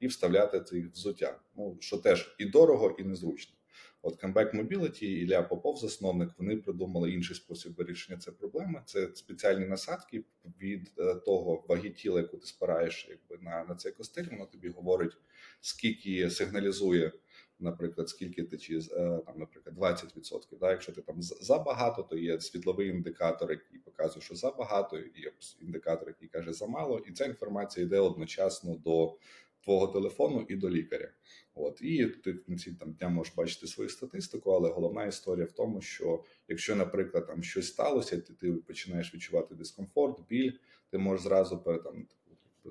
і 0.00 0.06
вставляти 0.06 0.60
це 0.60 0.76
їх 0.76 0.92
взуття. 0.92 1.40
Ну 1.56 1.76
що 1.80 1.96
теж 1.96 2.36
і 2.38 2.44
дорого, 2.44 2.96
і 2.98 3.04
незручно. 3.04 3.56
От 4.02 4.22
Comeback 4.22 4.54
Mobility, 4.54 5.04
Ілля 5.04 5.42
Попов, 5.42 5.76
засновник, 5.76 6.30
вони 6.38 6.56
придумали 6.56 7.12
інший 7.12 7.36
спосіб 7.36 7.74
вирішення 7.74 8.18
цієї 8.18 8.38
проблеми. 8.38 8.82
Це 8.86 9.10
спеціальні 9.14 9.66
насадки 9.66 10.24
від 10.60 10.92
е, 10.98 11.14
того 11.14 11.64
ваги 11.68 11.90
тіла, 11.90 12.20
яку 12.20 12.36
ти 12.36 12.46
спираєш 12.46 13.08
якби 13.10 13.44
на, 13.44 13.64
на 13.64 13.74
цей 13.74 13.92
костиль. 13.92 14.24
Воно 14.30 14.46
тобі 14.46 14.68
говорить, 14.68 15.16
скільки 15.60 16.30
сигналізує, 16.30 17.12
наприклад, 17.58 18.08
скільки 18.08 18.44
ти 18.44 18.58
чи 18.58 18.78
е, 18.78 19.20
там, 19.26 19.38
наприклад, 19.38 19.76
20%. 19.78 20.58
Да? 20.60 20.70
Якщо 20.70 20.92
ти 20.92 21.02
там 21.02 21.22
забагато, 21.22 22.02
то 22.02 22.16
є 22.16 22.40
світловий 22.40 22.88
індикатор, 22.88 23.50
який 23.50 23.78
показує, 23.78 24.22
що 24.22 24.34
забагато, 24.34 24.98
і 24.98 25.32
індикатор, 25.60 26.08
який 26.08 26.28
каже 26.28 26.52
замало, 26.52 26.98
і 27.08 27.12
ця 27.12 27.24
інформація 27.24 27.86
йде 27.86 28.00
одночасно 28.00 28.76
до 28.76 29.16
твого 29.64 29.86
телефону 29.86 30.46
і 30.48 30.56
до 30.56 30.70
лікаря. 30.70 31.10
От 31.54 31.82
і 31.82 32.06
ти 32.06 32.32
в 32.32 32.44
кінці 32.44 32.72
там 32.72 32.92
дня 32.92 33.08
можеш 33.08 33.34
бачити 33.34 33.66
свою 33.66 33.90
статистику, 33.90 34.50
але 34.50 34.70
головна 34.70 35.04
історія 35.06 35.46
в 35.46 35.52
тому, 35.52 35.80
що 35.80 36.24
якщо, 36.48 36.76
наприклад, 36.76 37.26
там 37.26 37.42
щось 37.42 37.68
сталося, 37.68 38.20
ти, 38.20 38.32
ти 38.32 38.52
починаєш 38.52 39.14
відчувати 39.14 39.54
дискомфорт, 39.54 40.28
біль, 40.28 40.52
ти 40.90 40.98
можеш 40.98 41.24
зразу 41.24 41.56
там 41.84 42.06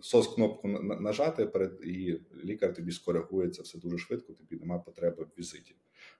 сос 0.02 0.28
кнопку 0.28 0.68
на- 0.68 0.80
на- 0.80 1.00
нажати 1.00 1.46
перед 1.46 1.80
і 1.84 2.22
лікар 2.44 2.74
тобі 2.74 2.92
скоригує 2.92 3.50
це 3.50 3.62
все 3.62 3.78
дуже 3.78 3.98
швидко. 3.98 4.34
Тобі 4.34 4.56
немає 4.56 4.82
потреби 4.86 5.24
в 5.24 5.40
візиті. 5.40 5.76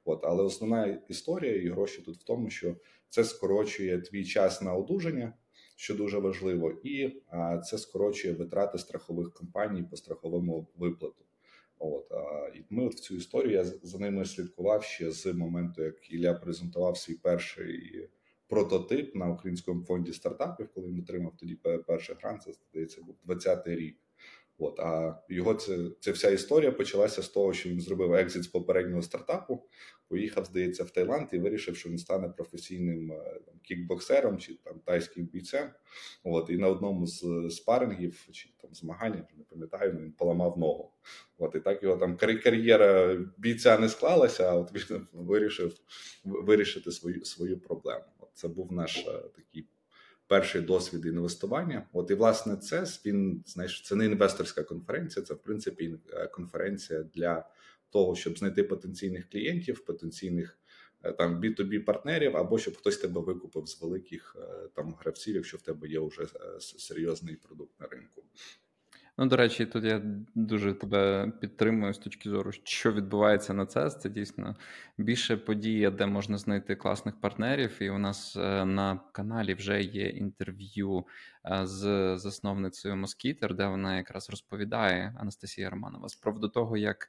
От, 0.06 0.20
але 0.24 0.44
основна 0.44 1.00
історія 1.10 1.56
і 1.56 1.70
гроші 1.70 2.02
тут 2.02 2.18
в 2.18 2.24
тому, 2.24 2.50
що 2.50 2.76
це 3.10 3.24
скорочує 3.24 4.02
твій 4.02 4.26
час 4.26 4.62
на 4.62 4.74
одужання, 4.74 5.34
що 5.76 5.96
дуже 5.96 6.18
важливо, 6.20 6.72
і 6.84 7.22
а, 7.30 7.58
це 7.58 7.78
скорочує 7.78 8.34
витрати 8.34 8.78
страхових 8.78 9.34
компаній 9.34 9.84
по 9.84 9.98
страховому 9.98 10.68
виплату. 10.78 11.26
От 11.80 12.12
а, 12.12 12.52
і 12.56 12.64
ми 12.70 12.86
от 12.86 12.96
в 12.96 13.00
цю 13.00 13.16
історію 13.16 13.54
я 13.54 13.64
за 13.64 13.98
ними 14.00 14.26
слідкував 14.26 14.84
ще 14.84 15.12
з 15.12 15.34
моменту, 15.34 15.84
як 15.84 16.12
Ілля 16.14 16.34
презентував 16.34 16.98
свій 16.98 17.16
перший 17.16 18.10
прототип 18.48 19.16
на 19.16 19.30
українському 19.30 19.84
фонді 19.84 20.14
стартапів, 20.14 20.70
коли 20.74 20.88
він 20.88 21.00
отримав 21.00 21.34
тоді 21.40 21.56
пе- 21.56 21.78
перший 21.78 22.16
грант, 22.22 22.44
це 22.44 22.52
здається, 22.72 23.02
був 23.02 23.16
20-й 23.28 23.76
рік. 23.76 23.98
От 24.58 24.80
а 24.80 25.20
його 25.30 25.54
це, 25.54 25.78
це 26.00 26.12
вся 26.12 26.30
історія 26.30 26.72
почалася 26.72 27.22
з 27.22 27.30
того, 27.30 27.54
що 27.54 27.70
він 27.70 27.82
зробив 27.82 28.14
екзит 28.14 28.44
з 28.44 28.48
попереднього 28.48 29.02
стартапу, 29.02 29.68
поїхав, 30.08 30.46
здається, 30.46 30.84
в 30.84 30.90
Таїланд 30.90 31.28
і 31.32 31.38
вирішив, 31.40 31.76
що 31.78 31.90
він 31.90 31.98
стане 31.98 32.30
професійним 32.30 33.12
е, 33.12 33.40
там, 33.46 33.56
кікбоксером 33.64 34.38
чи 34.38 34.54
там 34.64 34.80
тайським 34.86 35.26
бійцем. 35.26 35.70
От 36.24 36.50
і 36.50 36.58
на 36.58 36.68
одному 36.68 37.08
з 37.08 37.50
спарингів 37.50 38.28
чи 38.32 38.50
там 38.62 38.74
змагань, 38.74 39.26
не 39.38 39.44
пам'ятаю, 39.44 39.92
він 39.92 40.12
поламав 40.12 40.58
ногу. 40.58 40.92
От 41.38 41.56
і 41.56 41.60
так 41.60 41.84
його 41.84 41.98
там 41.98 42.16
кар'є- 42.18 42.44
кар'єра 42.44 43.18
бійця 43.38 43.78
не 43.78 43.90
склалася, 43.90 44.44
а 44.50 44.54
от 44.56 44.92
він 44.92 45.08
вирішив 45.14 45.76
вирішити 46.24 46.92
свою 46.92 47.26
свою 47.26 47.60
проблему. 47.60 48.04
Це 48.36 48.48
був 48.48 48.72
наш 48.72 48.98
е, 48.98 49.24
такий 49.36 49.68
перший 50.28 50.62
досвід 50.62 51.06
інвестування. 51.06 51.88
От 51.94 52.12
і 52.12 52.14
власне 52.14 52.58
це 52.58 52.86
він 53.06 53.44
знаєш, 53.46 53.82
це 53.82 53.96
не 53.96 54.06
інвесторська 54.06 54.64
конференція, 54.64 55.26
це 55.26 55.34
в 55.34 55.38
принципі 55.38 55.96
е, 56.10 56.28
конференція 56.28 57.04
для 57.04 57.50
того, 57.90 58.16
щоб 58.16 58.38
знайти 58.38 58.64
потенційних 58.64 59.30
клієнтів, 59.30 59.86
потенційних 59.86 60.60
е, 61.04 61.12
там 61.12 61.42
B2B 61.42 61.80
партнерів, 61.80 62.38
або 62.38 62.60
щоб 62.60 62.78
хтось 62.78 62.98
тебе 62.98 63.22
викупив 63.22 63.68
з 63.68 63.82
великих 63.82 64.36
там 64.76 64.96
гравців, 65.00 65.36
якщо 65.36 65.58
в 65.58 65.62
тебе 65.62 65.88
є 65.88 66.00
вже 66.00 66.28
серйозний 66.60 67.36
продукт 67.36 67.80
на 67.80 67.88
ринку. 67.88 68.24
Ну, 69.18 69.26
до 69.26 69.36
речі, 69.36 69.66
тут 69.66 69.84
я 69.84 70.02
дуже 70.36 70.74
тебе 70.74 71.32
підтримую 71.42 71.94
з 71.94 71.98
точки 71.98 72.30
зору, 72.30 72.52
що 72.52 72.92
відбувається 72.92 73.54
на 73.54 73.66
CES. 73.66 73.90
Це 73.90 74.10
дійсно 74.10 74.56
більше 74.98 75.38
подія, 75.38 75.92
де 75.92 76.06
можна 76.06 76.38
знайти 76.38 76.76
класних 76.76 77.22
партнерів. 77.22 77.78
І 77.82 77.90
у 77.90 77.98
нас 77.98 78.36
е, 78.36 78.66
на 78.66 79.00
каналі 79.12 79.54
вже 79.54 79.82
є 79.82 80.10
інтерв'ю 80.10 81.06
е, 81.46 81.66
з 81.66 82.18
засновницею 82.18 82.96
Москітер, 82.96 83.56
де 83.56 83.68
вона 83.68 83.98
якраз 83.98 84.30
розповідає 84.30 85.16
Анастасія 85.20 85.70
Романова 85.70 86.10
з 86.10 86.16
приводу 86.16 86.50
того, 86.50 86.78
як 86.78 87.08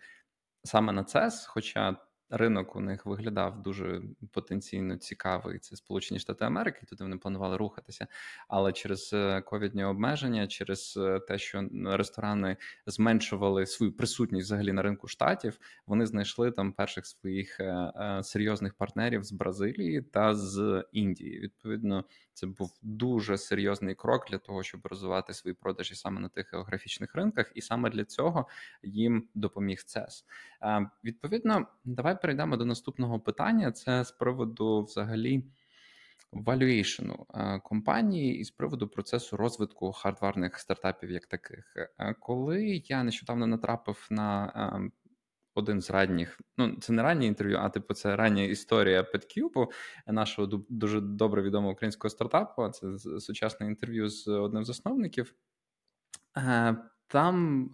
саме 0.65 0.93
на 0.93 1.03
CES, 1.03 1.47
хоча 1.49 1.97
ринок 2.31 2.77
у 2.77 2.81
них 2.81 3.07
виглядав 3.07 3.63
дуже 3.63 4.03
потенційно 4.33 4.97
цікавий. 4.97 5.59
Це 5.59 5.77
Сполучені 5.77 6.21
Штати 6.21 6.45
Америки, 6.45 6.87
туди 6.87 7.05
вони 7.05 7.17
планували 7.17 7.57
рухатися. 7.57 8.07
Але 8.49 8.73
через 8.73 9.11
е, 9.13 9.41
ковідні 9.41 9.85
обмеження, 9.85 10.47
через 10.47 10.97
е, 10.97 11.21
те, 11.21 11.39
що 11.39 11.69
ресторани 11.85 12.57
зменшували 12.87 13.67
свою 13.67 13.93
присутність 13.93 14.47
взагалі 14.47 14.73
на 14.73 14.83
ринку 14.83 15.09
штатів, 15.09 15.59
вони 15.87 16.07
знайшли 16.07 16.51
там 16.51 16.73
перших 16.73 17.07
своїх 17.07 17.61
е, 17.61 18.21
серйозних 18.23 18.75
партнерів 18.75 19.25
з 19.25 19.33
Бразилії 19.33 20.03
та 20.03 20.35
з 20.35 20.85
Індії. 20.93 21.41
Відповідно, 21.41 22.05
це 22.37 22.47
був 22.47 22.79
дуже 22.83 23.39
серйозний 23.39 23.95
крок 23.95 24.27
для 24.31 24.39
того, 24.39 24.63
щоб 24.63 24.87
розвивати 24.87 25.35
свої 25.35 25.55
продажі 25.55 25.95
саме 25.95 26.21
на 26.21 26.29
тих 26.29 26.53
географічних 26.53 27.15
ринках, 27.15 27.53
і 27.55 27.63
саме 27.63 27.91
для 27.91 28.05
цього 28.05 28.49
їм 28.83 29.29
допоміг 29.35 29.79
CES. 29.87 30.25
Відповідно, 31.05 31.67
давай 31.85 32.21
перейдемо 32.21 32.57
до 32.57 32.65
наступного 32.65 33.21
питання. 33.21 33.73
Це 33.73 34.05
з 34.05 34.11
приводу 34.11 34.83
взагалі. 34.83 35.45
Валюейшену 36.33 37.27
компанії 37.63 38.39
і 38.39 38.45
з 38.45 38.51
приводу 38.51 38.89
процесу 38.89 39.37
розвитку 39.37 39.93
хардварних 39.93 40.59
стартапів, 40.59 41.11
як 41.11 41.27
таких, 41.27 41.77
коли 42.21 42.83
я 42.85 43.03
нещодавно 43.03 43.47
натрапив 43.47 44.07
на 44.11 44.91
один 45.57 45.81
з 45.81 45.91
ранніх, 45.91 46.41
ну 46.57 46.77
це 46.81 46.93
не 46.93 47.03
раннє 47.03 47.27
інтерв'ю, 47.27 47.59
а 47.59 47.69
типу 47.69 47.95
це 47.95 48.17
рання 48.17 48.43
історія 48.43 49.03
PetCube, 49.03 49.67
нашого 50.07 50.65
дуже 50.69 51.01
добре 51.01 51.43
відомого 51.43 51.73
українського 51.73 52.11
стартапу. 52.11 52.69
Це 52.69 52.99
сучасне 53.21 53.67
інтерв'ю 53.67 54.09
з 54.09 54.29
одним 54.29 54.65
з 54.65 54.67
засновників. 54.67 55.35
Е, 56.37 56.77
там 57.07 57.71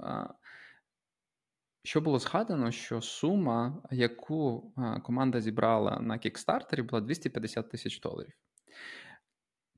що 1.84 2.00
було 2.00 2.18
згадано, 2.18 2.70
що 2.70 3.00
сума, 3.00 3.82
яку 3.90 4.72
команда 5.02 5.40
зібрала 5.40 6.00
на 6.00 6.18
Kickstarter 6.18 6.69
'і, 6.69 6.82
була 6.82 7.00
250 7.00 7.70
тисяч 7.70 8.00
доларів. 8.00 8.32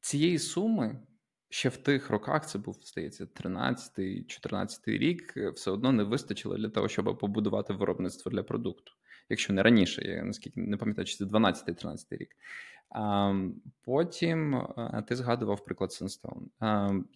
Цієї 0.01 0.38
суми 0.38 1.07
ще 1.55 1.69
в 1.69 1.77
тих 1.77 2.11
роках 2.11 2.47
це 2.47 2.59
був, 2.59 2.79
здається, 2.83 3.25
13-14 3.25 4.79
рік, 4.87 5.37
е, 5.37 5.51
все 5.51 5.71
одно 5.71 5.93
не 5.93 6.05
вистачило 6.05 6.57
для 6.57 6.69
того, 6.69 6.88
щоб 6.88 7.19
побудувати 7.19 7.73
виробництво 7.73 8.31
для 8.31 8.43
продукту. 8.43 8.93
Якщо 9.29 9.53
не 9.53 9.62
раніше, 9.62 10.03
я 10.03 10.25
наскільки 10.25 10.61
не 10.61 10.77
пам'ятаю, 10.77 11.07
чи 11.07 11.17
це 11.17 11.25
12-13 11.25 11.97
рік. 12.11 12.29
Потім 13.85 14.55
е, 14.55 15.05
ти 15.09 15.17
згадував 15.17 15.64
приклад 15.64 15.93
Senstone. 15.93 16.51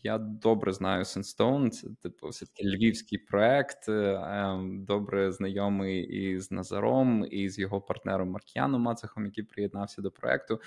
Я 0.03 0.18
добре 0.18 0.72
знаю 0.72 1.05
Senstone, 1.05 1.70
це 1.70 1.88
типу 2.03 2.29
все-таки 2.29 2.64
львівський 2.64 3.18
проект, 3.18 3.88
е, 3.88 4.59
добре 4.72 5.33
знайомий 5.33 6.03
із 6.03 6.51
Назаром, 6.51 7.27
і 7.31 7.48
з 7.48 7.59
його 7.59 7.81
партнером 7.81 8.31
Маркіаном 8.31 8.83
Мацехом, 8.83 9.27
який 9.27 9.44
приєднався 9.44 10.03
до 10.03 10.11
проекту. 10.11 10.61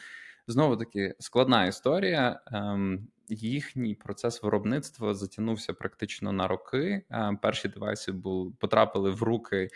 Знову 0.51 0.77
таки 0.77 1.15
складна 1.19 1.65
історія. 1.65 2.41
Ем, 2.47 3.07
їхній 3.29 3.95
процес 3.95 4.43
виробництва 4.43 5.13
затягнувся 5.13 5.73
практично 5.73 6.31
на 6.31 6.47
роки. 6.47 7.01
Ем, 7.09 7.37
перші 7.37 7.67
device 7.67 8.00
'и 8.00 8.11
були 8.11 8.51
потрапили 8.59 9.09
в 9.11 9.23
руки 9.23 9.69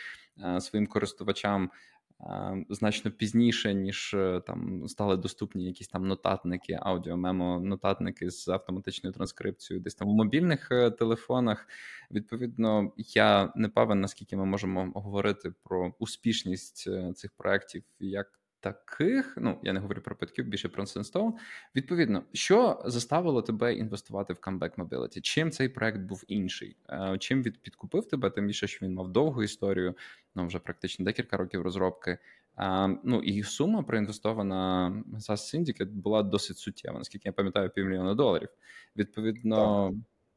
е, 0.46 0.62
своїм 0.62 0.88
користувачам. 0.88 1.72
Ем, 2.20 2.66
значно 2.70 3.12
пізніше, 3.12 3.74
ніж 3.74 4.14
е, 4.14 4.42
там 4.48 4.88
стали 4.88 5.18
доступні 5.18 5.66
якісь 5.66 5.88
там 5.88 6.08
нотатники, 6.08 6.80
аудіомемо, 6.82 7.60
нотатники 7.60 8.32
з 8.32 8.48
автоматичною 8.48 9.14
транскрипцією, 9.14 9.84
десь 9.84 9.96
там 9.96 10.08
у 10.08 10.14
мобільних 10.14 10.72
е, 10.72 10.92
телефонах. 10.92 11.68
Відповідно, 12.12 12.92
я 12.98 13.54
не 13.56 13.70
певен, 13.70 14.02
наскільки 14.02 14.38
ми 14.38 14.46
можемо 14.46 14.92
говорити 14.96 15.54
про 15.64 15.94
успішність 16.00 16.90
цих 17.16 17.32
проєктів 17.32 17.84
як 18.00 18.40
таких, 18.66 19.38
ну 19.38 19.60
я 19.64 19.74
не 19.74 19.80
говорю 19.80 20.02
про 20.02 20.16
PetCube, 20.16 20.44
більше 20.44 20.70
про 20.70 20.84
Sunstone. 20.84 21.34
Відповідно, 21.76 22.24
що 22.34 22.82
заставило 22.86 23.42
тебе 23.42 23.76
інвестувати 23.76 24.34
в 24.34 24.38
Comeback 24.38 24.76
Mobility? 24.76 25.22
Чим 25.22 25.52
цей 25.52 25.70
проект 25.70 26.00
був 26.00 26.24
інший? 26.28 26.76
Е, 26.90 27.18
чим 27.20 27.44
він 27.44 27.54
підкупив 27.62 28.08
тебе? 28.08 28.30
Тим 28.30 28.48
більше, 28.48 28.68
що 28.68 28.86
він 28.86 28.94
мав 28.94 29.08
довгу 29.10 29.44
історію, 29.44 29.96
ну 30.36 30.48
вже 30.48 30.60
практично 30.60 31.06
декілька 31.06 31.38
років 31.38 31.62
розробки. 31.62 32.18
А, 32.56 32.88
Ну 33.04 33.22
і 33.22 33.44
сума 33.44 33.84
проінвестована 33.84 34.92
SAS 35.14 35.56
Syndicate 35.56 35.92
була 35.92 36.24
досить 36.24 36.58
суттєва, 36.58 37.00
наскільки 37.00 37.30
я 37.30 37.34
пам'ятаю, 37.34 37.70
півмільйона 37.70 38.16
доларів. 38.16 38.50
Відповідно, 38.96 39.92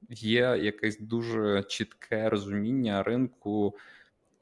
так. 0.08 0.22
є 0.22 0.58
якесь 0.62 1.00
дуже 1.00 1.62
чітке 1.62 2.28
розуміння 2.28 3.02
ринку 3.02 3.74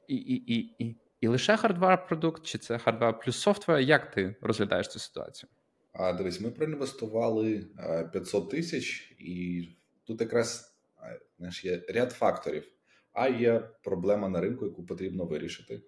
і, 0.07 0.15
і, 0.15 0.55
і, 0.55 0.75
і 0.79 0.95
і 1.21 1.27
лише 1.27 1.57
hardware 1.57 2.07
продукт, 2.07 2.45
чи 2.45 2.57
це 2.57 2.77
hardware 2.77 3.19
плюс 3.19 3.37
software? 3.37 3.79
Як 3.79 4.11
ти 4.11 4.35
розглядаєш 4.41 4.87
цю 4.87 4.99
ситуацію? 4.99 5.49
А 5.93 6.13
дивись, 6.13 6.41
ми 6.41 6.51
проінвестували 6.51 7.67
500 8.11 8.49
тисяч, 8.49 9.15
і 9.19 9.63
тут 10.03 10.21
якраз 10.21 10.75
знаєш, 11.37 11.65
є 11.65 11.83
ряд 11.89 12.11
факторів. 12.11 12.67
А 13.13 13.27
є 13.27 13.69
проблема 13.83 14.29
на 14.29 14.41
ринку, 14.41 14.65
яку 14.65 14.85
потрібно 14.85 15.25
вирішити. 15.25 15.81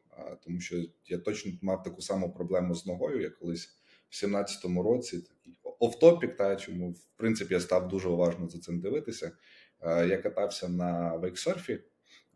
Тому 0.43 0.59
що 0.59 0.83
я 1.05 1.17
точно 1.17 1.51
мав 1.61 1.83
таку 1.83 2.01
саму 2.01 2.33
проблему 2.33 2.75
з 2.75 2.85
ногою, 2.85 3.21
як 3.21 3.39
колись 3.39 3.69
в 4.09 4.25
17-му 4.25 4.83
році. 4.83 5.21
Такий 5.21 5.57
офтопік, 5.79 6.35
та 6.35 6.55
чому 6.55 6.91
в 6.91 7.17
принципі 7.17 7.53
я 7.53 7.59
став 7.59 7.87
дуже 7.87 8.09
уважно 8.09 8.49
за 8.49 8.59
цим 8.59 8.79
дивитися. 8.79 9.31
Я 9.85 10.17
катався 10.17 10.69
на 10.69 11.15
вейксерфі, 11.15 11.79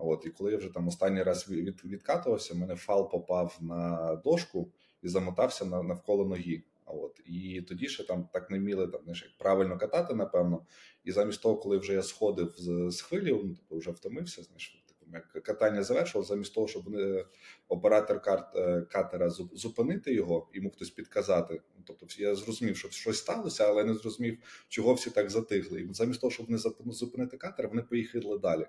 От, 0.06 0.26
І 0.26 0.30
коли 0.30 0.52
я 0.52 0.58
вже 0.58 0.70
там 0.70 0.88
останній 0.88 1.24
раз 1.24 1.50
від, 1.50 1.86
відкатувався, 1.86 2.56
мене 2.56 2.76
фал 2.76 3.12
попав 3.12 3.58
на 3.62 4.16
дошку 4.24 4.72
і 5.02 5.08
замотався 5.08 5.66
на, 5.66 5.84
навколо 5.84 6.26
ноги. 6.26 6.64
От, 6.86 7.22
І 7.26 7.62
тоді 7.62 7.88
ще 7.88 8.04
там 8.04 8.30
так 8.34 8.50
не 8.50 8.60
вміли 8.60 8.88
там, 8.88 9.02
знаєш, 9.04 9.24
як 9.24 9.38
правильно 9.38 9.78
катати, 9.78 10.14
напевно. 10.14 10.66
І 11.04 11.12
замість 11.12 11.42
того, 11.42 11.58
коли 11.58 11.78
вже 11.78 11.94
я 11.94 12.04
сходив 12.04 12.54
з, 12.58 12.92
з 12.92 13.02
хвилі, 13.02 13.32
ну, 13.32 13.56
тобто 13.56 13.78
вже 13.78 13.92
втомився, 13.92 14.44
знаєш, 14.44 14.84
як 15.14 15.44
катання 15.44 15.84
завершило, 15.84 16.24
замість 16.24 16.54
того, 16.54 16.68
щоб 16.68 16.84
вони, 16.84 17.26
оператор 17.68 18.22
карт, 18.22 18.56
е, 18.56 18.82
катера 18.82 19.30
зупинити 19.30 20.14
його, 20.14 20.50
йому 20.54 20.70
хтось 20.70 20.90
підказати. 20.90 21.62
Тобто 21.86 22.06
я 22.18 22.36
зрозумів, 22.36 22.78
що 22.78 22.90
щось 22.90 23.18
сталося, 23.18 23.68
але 23.68 23.84
не 23.84 23.94
зрозумів, 23.94 24.38
чого 24.68 24.94
всі 24.94 25.10
так 25.10 25.30
затихли. 25.30 25.82
І 25.82 25.94
замість 25.94 26.22
того, 26.22 26.32
щоб 26.32 26.46
вони 26.46 26.58
зупинити 26.94 27.38
катер, 27.38 27.68
вони 27.68 27.82
поїхали 27.82 28.40
далі. 28.40 28.66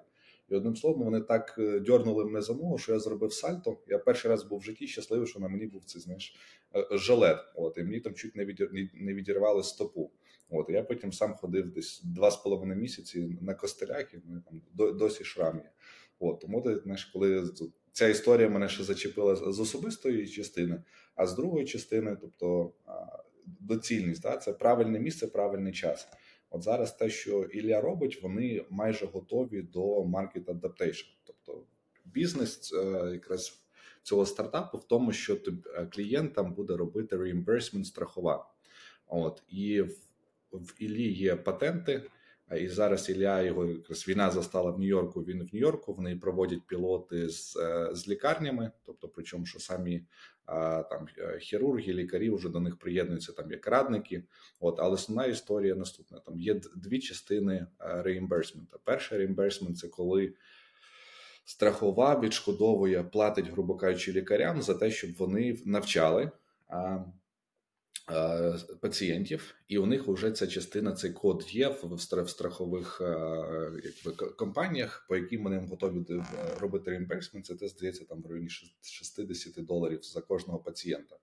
І 0.48 0.54
одним 0.54 0.76
словом, 0.76 1.02
вони 1.04 1.20
так 1.20 1.54
е, 1.58 1.80
дьорнули 1.80 2.24
мене 2.24 2.42
за 2.42 2.54
ногу, 2.54 2.78
що 2.78 2.92
я 2.92 2.98
зробив 2.98 3.32
сальто. 3.32 3.78
Я 3.86 3.98
перший 3.98 4.30
раз 4.30 4.44
був 4.44 4.58
в 4.58 4.62
житті 4.62 4.86
щасливий, 4.86 5.26
що 5.26 5.40
на 5.40 5.48
мені 5.48 5.66
був 5.66 5.84
цей 5.84 6.02
знаєш, 6.02 6.36
е, 6.76 6.98
жилет. 6.98 7.38
От, 7.54 7.78
і 7.78 7.82
мені 7.82 8.00
там 8.00 8.14
чуть 8.14 8.36
не 8.36 8.44
відір... 8.44 8.70
не 8.94 9.14
відірвали 9.14 9.62
стопу. 9.62 10.10
От, 10.50 10.66
я 10.68 10.82
потім 10.82 11.12
сам 11.12 11.34
ходив 11.34 11.72
десь 11.72 12.02
два 12.04 12.30
з 12.30 12.36
половиною 12.36 12.80
місяці 12.80 13.38
на 13.40 13.54
костелях, 13.54 14.14
і 14.14 14.18
мене 14.24 14.42
там 14.46 14.60
досі 14.96 15.24
шрам 15.24 15.56
є. 15.56 15.70
От, 16.18 16.40
тому 16.40 16.62
ти 16.62 16.76
знаєш, 16.76 17.04
коли 17.04 17.50
ця 17.92 18.08
історія 18.08 18.48
мене 18.48 18.68
ще 18.68 18.84
зачепила 18.84 19.36
з 19.36 19.60
особистої 19.60 20.28
частини, 20.28 20.82
а 21.14 21.26
з 21.26 21.34
другої 21.34 21.66
частини, 21.66 22.16
тобто 22.20 22.72
доцільність, 23.60 24.22
да, 24.22 24.36
це 24.36 24.52
правильне 24.52 25.00
місце, 25.00 25.26
правильний 25.26 25.72
час. 25.72 26.08
От 26.54 26.62
зараз 26.62 26.92
те, 26.92 27.10
що 27.10 27.42
Ілля 27.42 27.80
робить, 27.80 28.22
вони 28.22 28.64
майже 28.70 29.06
готові 29.06 29.62
до 29.62 30.02
market 30.02 30.44
adaptation. 30.44 31.06
Тобто 31.24 31.62
бізнес 32.04 32.72
е, 32.72 33.10
якраз 33.12 33.62
цього 34.02 34.26
стартапу 34.26 34.78
в 34.78 34.84
тому, 34.84 35.12
що 35.12 35.34
е, 35.34 35.86
клієнтам 35.86 36.54
буде 36.54 36.76
робити 36.76 37.16
reimbursement 37.16 37.84
страхова. 37.84 38.46
От 39.06 39.42
і 39.48 39.82
в, 39.82 39.96
в 40.52 40.74
Іллі 40.78 41.12
є 41.12 41.36
патенти. 41.36 42.02
І 42.52 42.68
зараз 42.68 43.10
Ілля 43.10 43.42
його 43.42 43.66
якраз 43.66 44.08
війна 44.08 44.30
застала 44.30 44.70
в 44.70 44.78
Нью-Йорку. 44.78 45.20
Він 45.20 45.42
в 45.42 45.54
Нью-Йорку. 45.54 45.94
Вони 45.94 46.16
проводять 46.16 46.66
пілоти 46.66 47.28
з 47.28 47.56
е, 47.56 47.90
з 47.94 48.08
лікарнями, 48.08 48.70
тобто, 48.86 49.08
причому 49.08 49.46
що 49.46 49.58
самі 49.58 50.04
там 50.90 51.06
е, 51.18 51.38
хірурги, 51.38 51.92
лікарі 51.92 52.30
вже 52.30 52.48
до 52.48 52.60
них 52.60 52.78
приєднуються 52.78 53.32
там 53.32 53.50
як 53.50 53.66
радники. 53.66 54.24
От, 54.60 54.80
але 54.80 54.94
основна 54.94 55.26
історія 55.26 55.74
наступна: 55.74 56.18
там 56.18 56.40
є 56.40 56.60
дві 56.76 56.98
частини 56.98 57.66
reimbursement 57.78 58.59
'а. 58.60 58.78
Перший 58.84 59.18
reimbursement 59.18 59.78
це 59.78 59.88
коли 59.88 60.34
страхова 61.44 62.20
відшкодовує, 62.20 63.02
платить, 63.02 63.50
грубо 63.50 63.76
кажучи, 63.76 64.12
лікарям 64.12 64.62
за 64.62 64.74
те, 64.74 64.90
щоб 64.90 65.14
вони 65.18 65.58
навчали. 65.64 66.30
Е, 68.10 68.54
пацієнтів, 68.80 69.54
і 69.68 69.78
у 69.78 69.86
них 69.86 70.08
вже 70.08 70.30
ця 70.30 70.46
частина, 70.46 70.92
цей 70.92 71.12
код 71.12 71.46
є 71.50 71.68
в 71.68 72.00
страхових 72.30 73.00
е, 73.00 73.16
якби, 73.84 74.26
компаніях, 74.26 75.06
по 75.08 75.16
яким 75.16 75.42
вони 75.42 75.58
готові 75.58 76.04
е, 76.10 76.24
робити 76.60 76.90
reimbursement. 76.90 77.46
Це 77.46 77.54
те 77.54 77.68
здається 77.68 78.04
там 78.04 78.22
в 78.22 78.26
районі 78.26 78.48
60 78.48 79.64
доларів 79.64 80.00
за 80.02 80.20
кожного 80.20 80.58
пацієнта. 80.58 81.16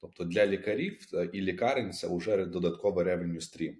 Тобто 0.00 0.24
для 0.24 0.46
лікарів 0.46 1.06
і 1.32 1.40
лікарень 1.40 1.92
це 1.92 2.16
вже 2.16 2.44
додатковий 2.44 3.06
revenue 3.06 3.40
stream. 3.40 3.74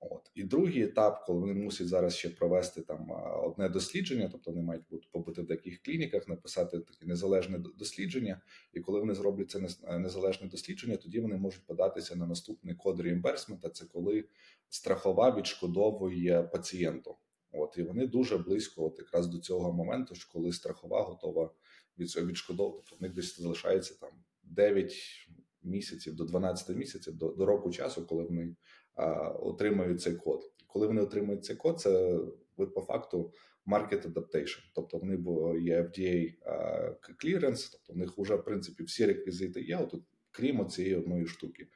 От 0.00 0.30
і 0.34 0.44
другий 0.44 0.82
етап, 0.82 1.24
коли 1.26 1.40
вони 1.40 1.54
мусять 1.54 1.88
зараз 1.88 2.16
ще 2.16 2.30
провести 2.30 2.82
там 2.82 3.10
одне 3.44 3.68
дослідження, 3.68 4.28
тобто 4.32 4.50
вони 4.50 4.62
мають 4.62 4.84
бути 4.90 5.06
побути 5.10 5.42
в 5.42 5.46
деяких 5.46 5.82
клініках, 5.82 6.28
написати 6.28 6.80
таке 6.80 7.06
незалежне 7.06 7.58
дослідження. 7.58 8.40
І 8.72 8.80
коли 8.80 9.00
вони 9.00 9.14
зроблять 9.14 9.50
це 9.50 9.60
незалежне 9.98 10.48
дослідження, 10.48 10.96
тоді 10.96 11.20
вони 11.20 11.36
можуть 11.36 11.66
податися 11.66 12.16
на 12.16 12.26
наступний 12.26 12.74
код 12.74 13.00
reimbursement 13.00 13.57
'а. 13.57 13.70
Це 13.70 13.84
коли 13.84 14.24
страхова 14.68 15.36
відшкодовує 15.36 16.42
пацієнту. 16.42 17.16
От 17.52 17.78
і 17.78 17.82
вони 17.82 18.06
дуже 18.06 18.38
близько, 18.38 18.86
от 18.86 18.98
якраз 18.98 19.26
до 19.26 19.38
цього 19.38 19.72
моменту, 19.72 20.14
що 20.14 20.32
коли 20.32 20.52
страхова 20.52 21.02
готова 21.02 21.50
від 21.98 22.16
відшкодовувати, 22.16 22.84
тобто 22.90 22.96
в 23.00 23.02
них 23.02 23.14
десь 23.14 23.40
залишається 23.40 23.94
там 24.00 24.10
9 24.42 24.94
місяців 25.62 26.14
до 26.16 26.24
12 26.24 26.76
місяців 26.76 27.14
до, 27.14 27.28
до 27.28 27.46
року 27.46 27.70
часу, 27.70 28.06
коли 28.06 28.24
вони 28.24 28.56
отримають 29.40 30.00
цей 30.00 30.14
код. 30.14 30.52
Коли 30.66 30.86
вони 30.86 31.02
отримують 31.02 31.44
цей 31.44 31.56
код, 31.56 31.80
це 31.80 32.18
по 32.74 32.80
факту 32.80 33.32
market 33.66 34.12
adaptation. 34.12 34.60
тобто 34.74 34.98
вони 34.98 35.14
є 35.60 35.82
FDA 35.82 36.34
clearance, 37.24 37.68
тобто 37.72 37.92
в 37.92 37.96
них 37.96 38.18
вже 38.18 38.34
в 38.34 38.44
принципі 38.44 38.82
всі 38.82 39.06
реквізити 39.06 39.62
є. 39.62 39.76
От 39.76 39.94
крім 40.30 40.68
цієї 40.68 40.96
одної 40.96 41.26
штуки. 41.26 41.68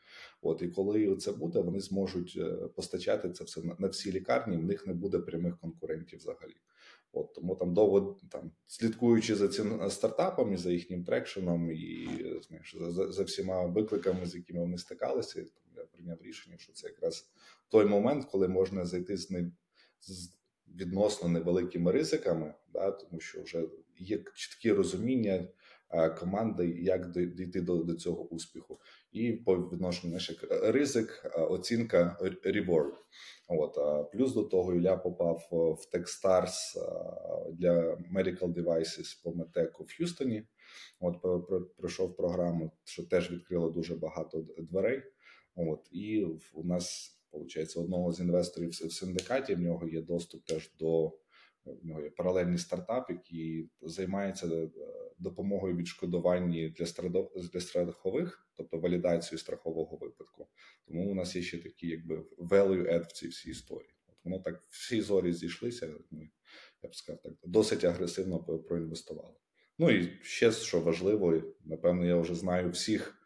От 0.43 0.63
і 0.63 0.69
коли 0.69 1.17
це 1.17 1.33
буде, 1.33 1.61
вони 1.61 1.81
зможуть 1.81 2.35
е, 2.37 2.45
постачати 2.53 3.31
це 3.31 3.45
все 3.45 3.63
на 3.79 3.89
всі 3.89 4.13
лікарні. 4.13 4.57
В 4.57 4.65
них 4.65 4.87
не 4.87 4.95
буде 4.95 5.19
прямих 5.19 5.59
конкурентів 5.59 6.19
взагалі. 6.19 6.57
От 7.13 7.35
тому 7.35 7.57
там 7.57 7.75
довго 7.75 8.19
там 8.31 8.53
слідкуючи 8.67 9.35
за 9.35 9.49
цим 9.49 9.91
стартапами, 9.91 10.57
за 10.57 10.73
їхнім 10.73 11.05
трекшеном 11.05 11.71
і 11.73 12.09
знаєш, 12.49 12.77
за, 12.81 13.13
за 13.13 13.23
всіма 13.23 13.67
викликами, 13.67 14.27
з 14.27 14.35
якими 14.35 14.61
вони 14.61 14.79
стикалися, 14.79 15.45
прийняв 16.05 16.23
рішення, 16.23 16.57
що 16.59 16.73
це 16.73 16.89
якраз 16.89 17.31
той 17.69 17.85
момент, 17.85 18.25
коли 18.25 18.49
можна 18.49 18.87
зайти 18.87 19.17
з 19.17 19.31
ним 19.31 19.53
з 20.01 20.31
відносно 20.77 21.29
невеликими 21.29 21.93
ризиками, 21.93 22.55
да, 22.73 22.91
тому 22.91 23.21
що 23.21 23.43
вже 23.43 23.65
є 23.99 24.25
чіткі 24.35 24.73
розуміння 24.73 25.49
команди, 26.19 26.69
як 26.69 27.11
дійти 27.11 27.61
до 27.61 27.77
до 27.77 27.95
цього 27.95 28.23
успіху, 28.23 28.81
і 29.13 29.33
по 29.33 29.57
відношенню 29.57 30.13
наших 30.13 30.45
ризик, 30.51 31.27
оцінка 31.37 32.19
reward. 32.45 32.93
От 33.49 33.79
плюс 34.13 34.33
до 34.33 34.43
того 34.43 34.75
Ілля 34.75 34.97
попав 34.97 35.49
в 35.51 35.97
Techstars 35.97 36.53
для 37.53 37.99
medical 38.15 38.55
devices 38.55 39.23
по 39.23 39.35
метеку 39.35 39.85
в 39.85 39.89
Х'юстоні. 39.97 40.47
От 41.01 41.23
пройшов 41.77 42.17
програму, 42.17 42.71
що 42.85 43.03
теж 43.03 43.31
відкрило 43.31 43.71
дуже 43.71 43.95
багато 43.95 44.47
дверей. 44.59 45.03
От 45.55 45.89
і 45.93 46.27
у 46.53 46.65
нас 46.65 47.17
виходить, 47.33 47.77
одного 47.77 48.13
з 48.13 48.21
інвесторів 48.21 48.71
в 48.71 48.93
синдикаті 48.93 49.55
в 49.55 49.61
нього 49.61 49.89
є 49.89 50.03
доступ 50.03 50.45
теж 50.45 50.71
до 50.79 51.19
в 51.67 51.87
нього 51.87 52.03
є 52.03 52.11
паралельний 52.11 52.59
стартап, 52.59 53.11
який 53.11 53.71
займається 53.83 54.47
е, 54.47 54.69
допомогою 55.19 55.77
відшкодуванні 55.77 56.69
для 56.69 56.87
для 57.53 57.61
страхових, 57.61 58.49
тобто 58.55 58.79
валідацію 58.79 59.39
страхового 59.39 59.97
випадку. 59.97 60.49
Тому 60.87 61.11
у 61.11 61.15
нас 61.15 61.37
є 61.37 61.43
ще 61.43 61.59
такі, 61.59 61.89
якби 61.89 62.25
value 62.39 62.93
add 62.95 63.09
в 63.09 63.13
цій 63.13 63.29
всій 63.29 63.51
історії. 63.51 63.95
От 64.09 64.17
воно 64.25 64.39
так 64.39 64.63
всі 64.69 65.01
зорі 65.01 65.33
зійшлися. 65.33 65.95
Ми 66.11 66.31
я 66.83 66.89
б 66.89 66.95
сказав 66.95 67.23
так, 67.23 67.33
досить 67.45 67.85
агресивно 67.85 68.39
проінвестували. 68.45 69.35
Ну 69.79 69.91
і 69.91 70.19
ще 70.23 70.53
що 70.53 70.81
важливо, 70.81 71.43
напевно, 71.65 72.07
я 72.07 72.17
вже 72.17 72.35
знаю 72.35 72.71
всіх 72.71 73.19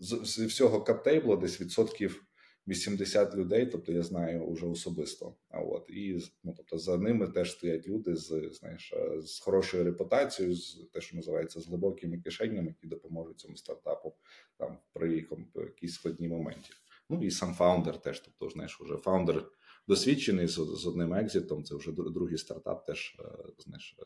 з 0.00 0.38
всього 0.38 0.82
каптейблу 0.82 1.36
десь 1.36 1.60
відсотків 1.60 2.26
80 2.68 3.34
людей, 3.34 3.66
тобто 3.66 3.92
я 3.92 4.02
знаю 4.02 4.50
вже 4.50 4.66
особисто. 4.66 5.34
А 5.48 5.60
от 5.60 5.90
і 5.90 6.20
ну, 6.44 6.54
тобто 6.56 6.78
за 6.78 6.98
ними 6.98 7.28
теж 7.28 7.52
стоять 7.52 7.88
люди 7.88 8.16
з 8.16 8.50
знаєш 8.52 8.94
з 9.18 9.38
хорошою 9.38 9.84
репутацією, 9.84 10.54
з 10.54 10.88
те, 10.92 11.00
що 11.00 11.16
називається 11.16 11.60
з 11.60 11.66
глибокими 11.66 12.18
кишенями, 12.18 12.68
які 12.68 12.86
допоможуть 12.86 13.40
цьому 13.40 13.56
стартапу 13.56 14.14
там 14.58 14.78
при 14.92 15.26
якійсь 15.54 15.94
складній 15.94 16.28
моменті. 16.28 16.70
Ну 17.10 17.22
і 17.22 17.30
сам 17.30 17.54
фаундер 17.54 18.00
теж, 18.00 18.20
тобто 18.20 18.50
знаєш, 18.50 18.80
вже 18.80 18.96
фаундер 18.96 19.44
досвідчений 19.88 20.46
з, 20.46 20.54
з 20.54 20.86
одним 20.86 21.14
екзитом. 21.14 21.64
Це 21.64 21.74
вже 21.74 21.92
другий 21.92 22.38
стартап, 22.38 22.86
теж 22.86 23.16
е, 23.20 23.24
знаєш, 23.58 23.96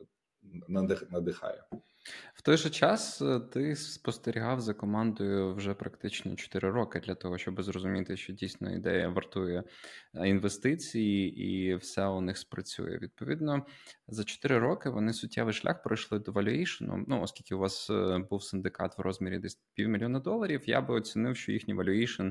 надихає. 1.10 1.64
В 2.40 2.42
той 2.42 2.56
же 2.56 2.70
час 2.70 3.22
е, 3.22 3.40
ти 3.40 3.76
спостерігав 3.76 4.60
за 4.60 4.74
командою 4.74 5.54
вже 5.54 5.74
практично 5.74 6.36
4 6.36 6.70
роки 6.70 7.00
для 7.00 7.14
того, 7.14 7.38
щоб 7.38 7.62
зрозуміти, 7.62 8.16
що 8.16 8.32
дійсно 8.32 8.74
ідея 8.74 9.08
вартує 9.08 9.64
е, 10.14 10.28
інвестиції, 10.28 11.42
і 11.46 11.74
все 11.74 12.06
у 12.06 12.20
них 12.20 12.38
спрацює. 12.38 12.98
Відповідно, 12.98 13.66
за 14.08 14.24
4 14.24 14.58
роки 14.58 14.90
вони 14.90 15.12
суттєвий 15.12 15.54
шлях 15.54 15.82
пройшли 15.82 16.18
до 16.18 16.32
валюєшну. 16.32 17.04
Ну, 17.08 17.22
оскільки 17.22 17.54
у 17.54 17.58
вас 17.58 17.90
е, 17.90 18.18
був 18.30 18.42
синдикат 18.42 18.98
в 18.98 19.00
розмірі 19.00 19.38
десь 19.38 19.60
півмільйона 19.74 20.20
доларів, 20.20 20.62
я 20.66 20.80
би 20.80 20.94
оцінив, 20.94 21.36
що 21.36 21.52
їхній 21.52 21.74
валюєшн 21.74 22.28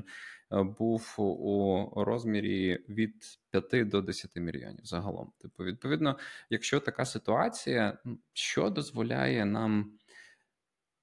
був 0.50 1.14
у 1.18 2.04
розмірі 2.04 2.84
від 2.88 3.14
5 3.50 3.88
до 3.88 4.02
10 4.02 4.36
мільйонів 4.36 4.84
загалом. 4.84 5.32
Типу, 5.38 5.64
відповідно, 5.64 6.18
якщо 6.50 6.80
така 6.80 7.04
ситуація, 7.04 7.98
що 8.32 8.70
дозволяє 8.70 9.44
нам. 9.44 9.69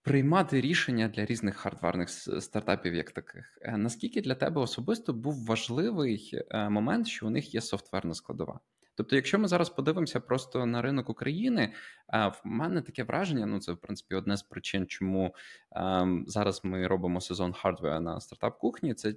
Приймати 0.02 0.62
рішення 0.62 1.08
для 1.08 1.26
різних 1.26 1.56
хардварних 1.56 2.10
стартапів, 2.10 2.94
як 2.94 3.12
таких, 3.12 3.60
е, 3.62 3.78
наскільки 3.78 4.22
для 4.22 4.36
тебе 4.36 4.62
особисто 4.62 5.14
був 5.14 5.46
важливий 5.46 6.32
е, 6.50 6.70
момент, 6.70 7.08
що 7.08 7.28
у 7.28 7.30
них 7.30 7.54
є 7.54 7.62
софтверна 7.62 8.14
складова? 8.14 8.60
Тобто, 8.98 9.16
якщо 9.16 9.40
ми 9.40 9.48
зараз 9.48 9.70
подивимося 9.70 10.20
просто 10.20 10.66
на 10.66 10.82
ринок 10.82 11.10
України, 11.10 11.74
е, 12.14 12.28
в 12.28 12.42
мене 12.44 12.82
таке 12.82 13.04
враження. 13.04 13.46
Ну 13.46 13.60
це 13.60 13.72
в 13.72 13.78
принципі 13.78 14.16
одне 14.16 14.38
з 14.38 14.44
причин, 14.44 14.88
чому 14.88 15.36
ем, 15.72 16.26
зараз 16.28 16.62
ми 16.64 16.88
робимо 16.88 17.22
сезон 17.22 17.54
хардвера 17.54 18.00
на 18.00 18.22
стартап 18.22 18.60
кухні. 18.60 18.94
Це 18.94 19.16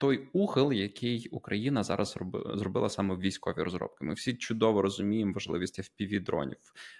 той 0.00 0.28
ухил, 0.32 0.72
який 0.72 1.28
Україна 1.28 1.82
зараз 1.82 2.18
зробила 2.54 2.88
саме 2.88 3.14
в 3.14 3.20
військові 3.20 3.62
розробки. 3.62 4.04
Ми 4.04 4.14
всі 4.14 4.34
чудово 4.34 4.82
розуміємо 4.82 5.32
важливість 5.32 5.80
fpv 5.80 6.22
дронів. 6.22 6.58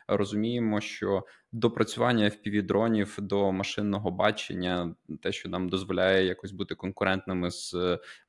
Розуміємо, 0.08 0.80
що 0.80 1.26
допрацювання 1.52 2.24
fpv 2.24 2.62
дронів 2.62 3.18
до 3.20 3.52
машинного 3.52 4.10
бачення, 4.10 4.94
те, 5.22 5.32
що 5.32 5.48
нам 5.48 5.68
дозволяє 5.68 6.26
якось 6.26 6.52
бути 6.52 6.74
конкурентними 6.74 7.50
з 7.50 7.74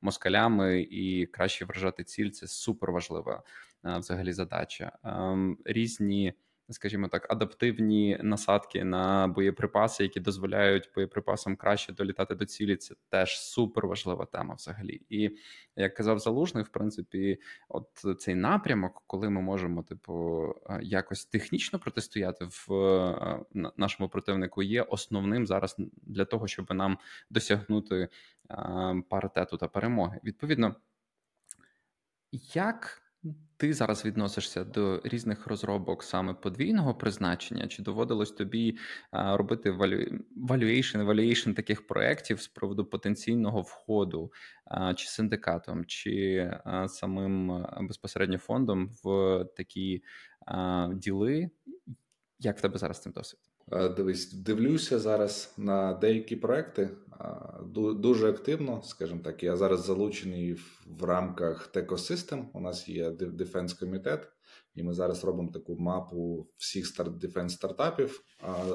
москалями 0.00 0.80
і 0.80 1.26
краще 1.26 1.64
вражати 1.64 2.04
ціль, 2.04 2.30
це 2.30 2.46
супер 2.46 2.92
важлива 2.92 3.42
взагалі 3.84 4.32
задача. 4.32 4.92
Ем, 5.04 5.58
різні 5.64 6.34
скажімо 6.70 7.08
так, 7.08 7.32
адаптивні 7.32 8.18
насадки 8.22 8.84
на 8.84 9.28
боєприпаси, 9.28 10.02
які 10.02 10.20
дозволяють 10.20 10.90
боєприпасам 10.94 11.56
краще 11.56 11.92
долітати 11.92 12.34
до 12.34 12.46
цілі. 12.46 12.76
Це 12.76 12.94
теж 13.08 13.40
супер 13.40 13.86
важлива 13.86 14.24
тема 14.24 14.54
взагалі. 14.54 15.00
І 15.08 15.36
як 15.76 15.94
казав 15.94 16.18
залужний, 16.18 16.64
в 16.64 16.68
принципі, 16.68 17.38
от 17.68 17.88
цей 18.18 18.34
напрямок, 18.34 19.02
коли 19.06 19.30
ми 19.30 19.40
можемо, 19.40 19.82
типу, 19.82 20.44
е, 20.70 20.80
якось 20.82 21.24
технічно 21.24 21.78
протистояти 21.78 22.44
в 22.44 22.74
е, 22.74 23.44
нашому 23.76 24.08
противнику, 24.08 24.62
є 24.62 24.82
основним 24.82 25.46
зараз 25.46 25.76
для 26.02 26.24
того, 26.24 26.46
щоб 26.46 26.74
нам 26.74 26.98
досягнути 27.30 28.08
е, 28.50 29.02
паритету 29.08 29.56
та 29.56 29.68
перемоги. 29.68 30.20
Відповідно, 30.24 30.76
як 32.54 33.01
ти 33.56 33.74
зараз 33.74 34.04
відносишся 34.04 34.64
до 34.64 35.00
різних 35.04 35.46
розробок 35.46 36.02
саме 36.02 36.34
подвійного 36.34 36.94
призначення? 36.94 37.68
Чи 37.68 37.82
доводилось 37.82 38.30
тобі 38.30 38.78
робити 39.12 39.70
valuation, 39.70 41.06
evaluation 41.06 41.54
таких 41.54 41.86
проєктів 41.86 42.40
з 42.40 42.48
приводу 42.48 42.84
потенційного 42.84 43.60
входу 43.60 44.32
чи 44.96 45.08
синдикатом, 45.08 45.84
чи 45.84 46.50
самим 46.86 47.66
безпосередньо 47.80 48.38
фондом 48.38 48.90
в 49.04 49.44
такі 49.56 50.02
діли? 50.92 51.50
Як 52.38 52.58
в 52.58 52.60
тебе 52.60 52.78
зараз 52.78 53.02
цим 53.02 53.12
досвід? 53.12 53.51
Дивись, 53.96 54.32
дивлюся 54.32 54.98
зараз 54.98 55.54
на 55.56 55.94
деякі 55.94 56.36
проекти 56.36 56.90
дуже 57.74 58.30
активно, 58.30 58.82
скажімо 58.82 59.20
так. 59.24 59.42
Я 59.42 59.56
зараз 59.56 59.84
залучений 59.84 60.52
в 60.86 61.04
рамках 61.04 61.66
Tech 61.66 61.90
Ecosystem. 61.90 62.50
У 62.54 62.60
нас 62.60 62.88
є 62.88 63.10
defence 63.10 63.74
комітет, 63.74 64.28
і 64.74 64.82
ми 64.82 64.94
зараз 64.94 65.24
робимо 65.24 65.52
таку 65.52 65.76
мапу 65.76 66.48
всіх 66.56 66.86
старт 66.86 67.18
defence 67.18 67.54
стартапів. 67.54 68.24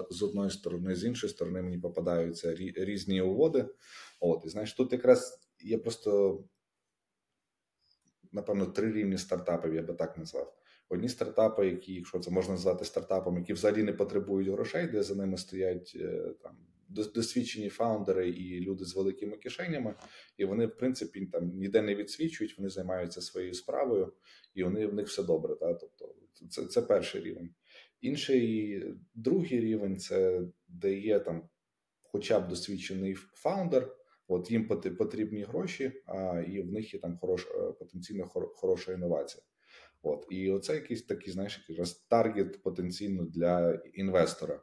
З 0.09 0.23
одної 0.23 0.49
сторони, 0.49 0.95
з 0.95 1.03
іншої 1.03 1.33
сторони, 1.33 1.61
мені 1.61 1.77
попадаються 1.77 2.55
різні 2.55 3.21
угоди. 3.21 3.65
От 4.19 4.45
і 4.45 4.49
знаєш, 4.49 4.73
тут 4.73 4.91
якраз 4.91 5.39
є 5.59 5.77
просто 5.77 6.39
напевно 8.31 8.65
три 8.65 8.91
рівні 8.91 9.17
стартапів, 9.17 9.73
я 9.73 9.81
би 9.81 9.93
так 9.93 10.17
назвав. 10.17 10.56
Одні 10.89 11.09
стартапи, 11.09 11.67
які, 11.67 11.93
якщо 11.93 12.19
це 12.19 12.31
можна 12.31 12.53
назвати 12.53 12.85
стартапом, 12.85 13.37
які 13.37 13.53
взагалі 13.53 13.83
не 13.83 13.93
потребують 13.93 14.49
грошей, 14.49 14.87
де 14.87 15.03
за 15.03 15.15
ними 15.15 15.37
стоять 15.37 15.91
е, 15.95 16.33
там 16.43 16.57
досвідчені 16.89 17.69
фаундери 17.69 18.29
і 18.29 18.59
люди 18.59 18.85
з 18.85 18.95
великими 18.95 19.37
кишенями, 19.37 19.95
і 20.37 20.45
вони, 20.45 20.65
в 20.65 20.77
принципі, 20.77 21.25
там 21.25 21.47
ніде 21.47 21.81
не 21.81 21.95
відсвічують, 21.95 22.57
вони 22.57 22.69
займаються 22.69 23.21
своєю 23.21 23.53
справою, 23.53 24.13
і 24.53 24.63
вони 24.63 24.87
в 24.87 24.93
них 24.93 25.07
все 25.07 25.23
добре. 25.23 25.55
Та? 25.55 25.73
Тобто, 25.73 26.15
це 26.49 26.65
це 26.65 26.81
перший 26.81 27.21
рівень. 27.21 27.49
Інший 28.01 28.83
другий 29.15 29.59
рівень 29.59 29.97
це 29.97 30.41
де 30.67 30.93
є 30.93 31.19
там, 31.19 31.49
хоча 32.01 32.39
б 32.39 32.47
досвідчений 32.47 33.13
фаундер. 33.13 33.93
От 34.29 34.51
їм 34.51 34.67
потрібні 34.97 35.43
гроші, 35.43 35.91
а 36.05 36.43
і 36.47 36.61
в 36.61 36.71
них 36.71 36.93
є 36.93 36.99
там 36.99 37.17
хороша 37.17 37.49
потенційно 37.79 38.25
хороша 38.55 38.93
інновація. 38.93 39.43
От 40.07 40.27
і 40.29 40.51
оце 40.51 40.75
якийсь 40.75 41.03
такий, 41.03 41.33
знаєш, 41.33 41.65
який 41.67 41.85
таргет 42.09 42.63
потенційно 42.63 43.23
для 43.23 43.81
інвестора. 43.93 44.61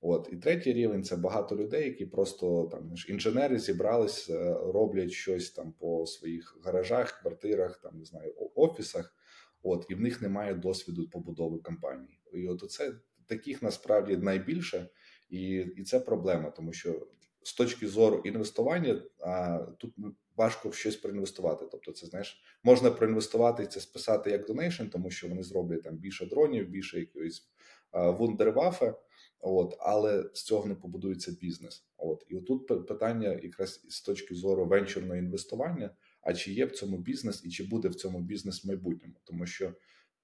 От 0.00 0.28
і 0.32 0.36
третій 0.36 0.72
рівень 0.72 1.04
це 1.04 1.16
багато 1.16 1.56
людей, 1.56 1.84
які 1.84 2.06
просто 2.06 2.68
там 2.72 2.94
інженери 3.08 3.58
зібрались, 3.58 4.30
е, 4.30 4.54
роблять 4.54 5.10
щось 5.10 5.50
там 5.50 5.72
по 5.72 6.06
своїх 6.06 6.58
гаражах, 6.64 7.20
квартирах, 7.20 7.80
там 7.82 7.98
не 7.98 8.04
знаю, 8.04 8.34
офісах. 8.54 9.14
От 9.62 9.86
і 9.88 9.94
в 9.94 10.00
них 10.00 10.22
немає 10.22 10.54
досвіду 10.54 11.08
побудови 11.08 11.58
компанії. 11.58 12.20
І 12.32 12.48
от 12.48 12.70
це 12.70 12.92
таких 13.26 13.62
насправді 13.62 14.16
найбільше, 14.16 14.88
і 15.28 15.40
і 15.76 15.84
це 15.84 16.00
проблема, 16.00 16.50
тому 16.50 16.72
що 16.72 17.06
з 17.46 17.54
точки 17.54 17.88
зору 17.88 18.22
інвестування 18.24 19.02
а, 19.20 19.58
тут 19.78 19.94
важко 20.36 20.68
в 20.68 20.74
щось 20.74 20.96
проінвестувати. 20.96 21.66
Тобто, 21.70 21.92
це 21.92 22.06
знаєш, 22.06 22.42
можна 22.62 22.90
проінвестувати 22.90 23.66
це 23.66 23.80
списати 23.80 24.30
як 24.30 24.46
donation, 24.46 24.84
тому 24.84 25.10
що 25.10 25.28
вони 25.28 25.42
зроблять 25.42 25.82
там 25.82 25.96
більше 25.96 26.26
дронів, 26.26 26.68
більше 26.68 27.00
якоїсь 27.00 27.48
вундервафи. 27.92 28.94
От, 29.40 29.76
але 29.78 30.30
з 30.34 30.42
цього 30.42 30.66
не 30.66 30.74
побудується 30.74 31.32
бізнес. 31.32 31.84
От 31.96 32.24
і 32.28 32.36
отут 32.36 32.86
питання, 32.86 33.40
якраз 33.42 33.84
з 33.88 34.02
точки 34.02 34.34
зору 34.34 34.66
венчурного 34.66 35.16
інвестування. 35.16 35.90
А 36.22 36.34
чи 36.34 36.52
є 36.52 36.66
в 36.66 36.70
цьому 36.70 36.98
бізнес, 36.98 37.44
і 37.44 37.50
чи 37.50 37.64
буде 37.64 37.88
в 37.88 37.94
цьому 37.94 38.20
бізнес 38.20 38.64
в 38.64 38.68
майбутньому? 38.68 39.14
Тому 39.24 39.46
що 39.46 39.72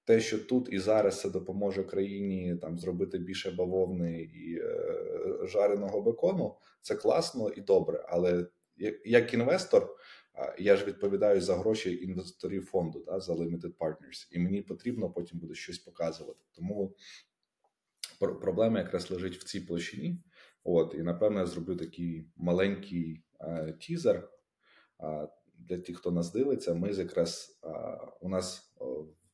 те, 0.05 0.19
що 0.19 0.39
тут 0.39 0.69
і 0.71 0.79
зараз 0.79 1.21
це 1.21 1.29
допоможе 1.29 1.83
країні 1.83 2.55
там 2.61 2.79
зробити 2.79 3.17
більше 3.17 3.51
бавовни 3.51 4.21
і 4.21 4.59
е, 4.59 5.47
жареного 5.47 6.01
бекону, 6.01 6.55
це 6.81 6.95
класно 6.95 7.49
і 7.49 7.61
добре. 7.61 8.05
Але 8.09 8.47
як, 9.05 9.33
інвестор, 9.33 9.95
я 10.59 10.75
ж 10.75 10.85
відповідаю 10.85 11.41
за 11.41 11.55
гроші 11.55 12.03
інвесторів 12.03 12.65
фонду 12.65 12.99
та 12.99 13.19
за 13.19 13.33
Limited 13.33 13.73
Partners, 13.77 14.27
і 14.31 14.39
мені 14.39 14.61
потрібно 14.61 15.09
потім 15.09 15.39
буде 15.39 15.53
щось 15.53 15.79
показувати. 15.79 16.39
Тому 16.51 16.95
проблема 18.19 18.79
якраз 18.79 19.11
лежить 19.11 19.37
в 19.37 19.43
цій 19.43 19.61
площині. 19.61 20.17
От, 20.63 20.95
і 20.97 21.03
напевно 21.03 21.39
я 21.39 21.45
зроблю 21.45 21.75
такий 21.75 22.27
маленький 22.35 23.23
е, 23.39 23.77
тізер. 23.79 24.29
Е, 25.03 25.27
для 25.57 25.77
тих, 25.77 25.97
хто 25.97 26.11
нас 26.11 26.31
дивиться, 26.31 26.73
ми 26.73 26.91
якраз 26.91 27.59
у 28.21 28.29
нас 28.29 28.73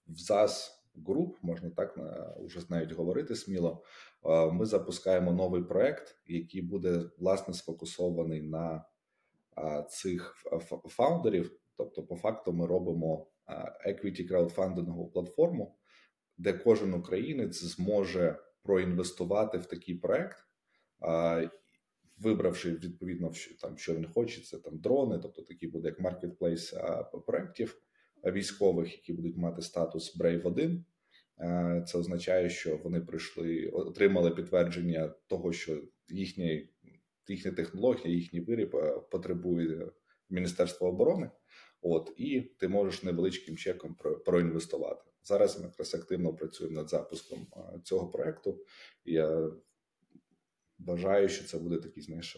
в 0.09 0.17
ЗАС 0.17 0.75
груп, 1.07 1.37
можна 1.41 1.69
так 1.69 1.97
вже 2.39 2.59
навіть 2.69 2.91
говорити 2.91 3.35
сміло. 3.35 3.83
Ми 4.51 4.65
запускаємо 4.65 5.33
новий 5.33 5.63
проект, 5.63 6.17
який 6.27 6.61
буде 6.61 7.09
власне 7.17 7.53
сфокусований 7.53 8.41
на 8.41 8.85
цих 9.89 10.35
фаундерів. 10.87 11.59
Тобто, 11.77 12.03
по 12.03 12.15
факту, 12.15 12.53
ми 12.53 12.67
робимо 12.67 13.27
equity 13.87 14.27
краудфандингову 14.27 15.07
платформу, 15.07 15.77
де 16.37 16.53
кожен 16.53 16.93
українець 16.93 17.63
зможе 17.63 18.39
проінвестувати 18.63 19.57
в 19.57 19.65
такий 19.65 19.95
проект, 19.95 20.37
вибравши 22.17 22.71
відповідно 22.71 23.31
там, 23.61 23.77
що 23.77 23.95
він 23.95 24.05
хоче, 24.05 24.41
це 24.41 24.57
там 24.57 24.77
дрони, 24.77 25.19
тобто 25.21 25.41
такий 25.41 25.69
буде 25.69 25.87
як 25.87 25.99
маркетплейс 25.99 26.75
проєктів 27.25 27.81
військових, 28.25 28.93
які 28.93 29.13
будуть 29.13 29.37
мати 29.37 29.61
статус 29.61 30.17
Brave 30.17 30.47
1. 30.47 30.85
Це 31.85 31.97
означає, 31.97 32.49
що 32.49 32.77
вони 32.77 33.01
прийшли, 33.01 33.67
отримали 33.67 34.31
підтвердження 34.31 35.13
того, 35.27 35.53
що 35.53 35.81
їхня 36.09 36.61
їхня 37.27 37.51
технологія, 37.51 38.15
їхній 38.15 38.41
виріб 38.41 38.75
потребує 39.11 39.91
Міністерства 40.29 40.89
оборони. 40.89 41.29
От 41.81 42.13
і 42.17 42.41
ти 42.41 42.67
можеш 42.67 43.03
невеличким 43.03 43.57
чеком 43.57 43.95
про, 43.95 44.19
проінвестувати. 44.19 45.05
Зараз 45.23 45.59
ми 45.59 45.65
якраз 45.65 45.95
активно 45.95 46.33
працюємо 46.33 46.75
над 46.75 46.89
запуском 46.89 47.47
цього 47.83 48.07
проекту. 48.07 48.65
Я 49.05 49.51
вважаю, 50.79 51.29
що 51.29 51.45
це 51.45 51.57
буде 51.57 51.77
такий 51.77 52.03
знаєш, 52.03 52.37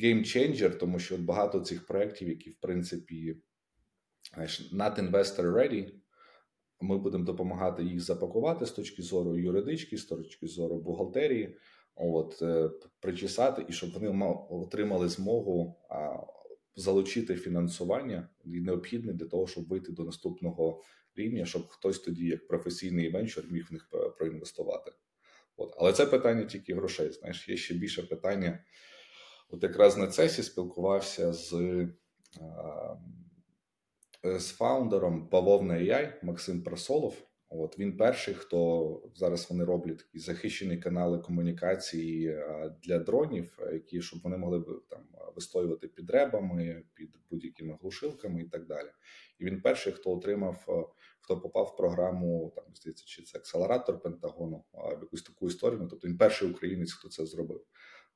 геймченджер, 0.00 0.78
тому 0.78 0.98
що 0.98 1.16
багато 1.16 1.60
цих 1.60 1.86
проєктів, 1.86 2.28
які 2.28 2.50
в 2.50 2.56
принципі 2.60 3.36
знаєш, 4.34 4.72
not 4.72 5.10
investor 5.10 5.52
ready, 5.52 5.92
ми 6.80 6.98
будемо 6.98 7.24
допомагати 7.24 7.84
їх 7.84 8.00
запакувати 8.00 8.66
з 8.66 8.70
точки 8.70 9.02
зору 9.02 9.38
юридички, 9.38 9.96
з 9.96 10.04
точки 10.04 10.46
зору 10.46 10.80
бухгалтерії, 10.80 11.56
от 11.96 12.42
е, 12.42 12.70
причесати, 13.00 13.66
і 13.68 13.72
щоб 13.72 13.92
вони 13.92 14.34
отримали 14.50 15.08
змогу 15.08 15.76
залучити 16.76 17.34
фінансування 17.34 18.28
необхідне 18.44 19.12
для 19.12 19.26
того, 19.26 19.46
щоб 19.46 19.68
вийти 19.68 19.92
до 19.92 20.04
наступного 20.04 20.82
рівня, 21.16 21.44
щоб 21.44 21.68
хтось 21.68 21.98
тоді, 21.98 22.26
як 22.26 22.46
професійний 22.46 23.10
венчур, 23.10 23.44
міг 23.50 23.66
в 23.70 23.72
них 23.72 23.88
проінвестувати. 24.18 24.92
От. 25.56 25.74
Але 25.78 25.92
це 25.92 26.06
питання 26.06 26.44
тільки 26.44 26.74
грошей. 26.74 27.12
Знаєш, 27.12 27.48
є 27.48 27.56
ще 27.56 27.74
більше 27.74 28.02
питання. 28.02 28.64
От 29.48 29.62
якраз 29.62 29.96
на 29.96 30.06
цесі 30.06 30.42
спілкувався 30.42 31.32
з 31.32 31.52
з 34.24 34.50
фаундером 34.50 35.28
Бавовна 35.28 35.74
AI 35.74 36.12
Максим 36.22 36.62
Просолов. 36.62 37.14
От 37.48 37.78
він 37.78 37.96
перший, 37.96 38.34
хто 38.34 39.02
зараз 39.14 39.50
вони 39.50 39.64
роблять 39.64 39.98
такі 39.98 40.18
захищені 40.18 40.76
канали 40.76 41.18
комунікації 41.18 42.38
для 42.82 42.98
дронів, 42.98 43.58
які 43.72 44.02
щоб 44.02 44.20
вони 44.22 44.36
могли 44.36 44.64
там 44.90 45.00
вистоювати 45.34 45.88
під 45.88 46.10
ребами, 46.10 46.82
під 46.94 47.16
будь-якими 47.30 47.78
глушилками 47.80 48.42
і 48.42 48.44
так 48.44 48.66
далі. 48.66 48.88
І 49.38 49.44
він 49.44 49.62
перший, 49.62 49.92
хто 49.92 50.12
отримав, 50.12 50.86
хто 51.20 51.40
попав 51.40 51.72
в 51.74 51.76
програму 51.76 52.52
там 52.56 52.64
здається, 52.74 53.04
чи 53.06 53.22
це 53.22 53.38
акселератор 53.38 54.00
Пентагону, 54.00 54.64
якусь 55.00 55.22
таку 55.22 55.46
історію. 55.46 55.80
Ну, 55.80 55.88
тобто 55.88 56.08
він 56.08 56.18
перший 56.18 56.50
українець, 56.50 56.92
хто 56.92 57.08
це 57.08 57.26
зробив. 57.26 57.64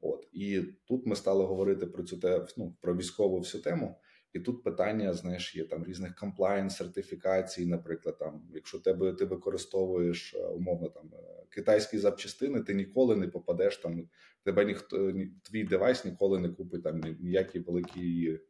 От 0.01 0.29
і 0.33 0.63
тут 0.85 1.07
ми 1.07 1.17
стали 1.17 1.45
говорити 1.45 1.87
про 1.87 2.03
цю 2.03 2.19
те, 2.19 2.47
ну, 2.57 2.77
про 2.81 2.97
військову 2.97 3.39
всю 3.39 3.63
тему. 3.63 4.01
І 4.33 4.41
тут 4.41 4.63
питання, 4.63 5.15
знаєш, 5.15 5.57
є 5.57 5.65
там 5.65 5.85
різних 5.85 6.15
комплаєнс, 6.15 6.77
сертифікацій, 6.77 7.67
наприклад, 7.67 8.19
там, 8.19 8.43
якщо 8.55 8.79
тебе 8.79 9.13
ти 9.13 9.25
використовуєш 9.25 10.35
е, 10.35 10.47
умовно 10.47 10.89
там 10.89 11.11
е, 11.15 11.45
китайські 11.51 11.99
запчастини, 11.99 12.61
ти 12.61 12.75
ніколи 12.75 13.17
не 13.17 13.29
попадеш 13.29 13.77
там, 13.77 14.09
тебе 14.45 14.65
ніхто 14.65 15.13
твій 15.43 15.65
девайс 15.65 16.05
ніколи 16.05 16.39
не 16.39 16.49
купить 16.49 16.83
там 16.83 17.01
ніякий 17.21 17.61
великий 17.61 18.41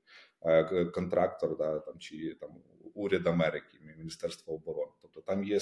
е, 0.43 0.85
контрактор, 0.95 1.57
да, 1.57 1.79
там 1.79 1.99
чи 1.99 2.37
там 2.41 2.51
уряд 2.95 3.27
Америки, 3.27 3.79
Міністерство 3.99 4.55
оборони. 4.55 4.93
Тобто 5.03 5.21
там 5.21 5.45
є 5.45 5.61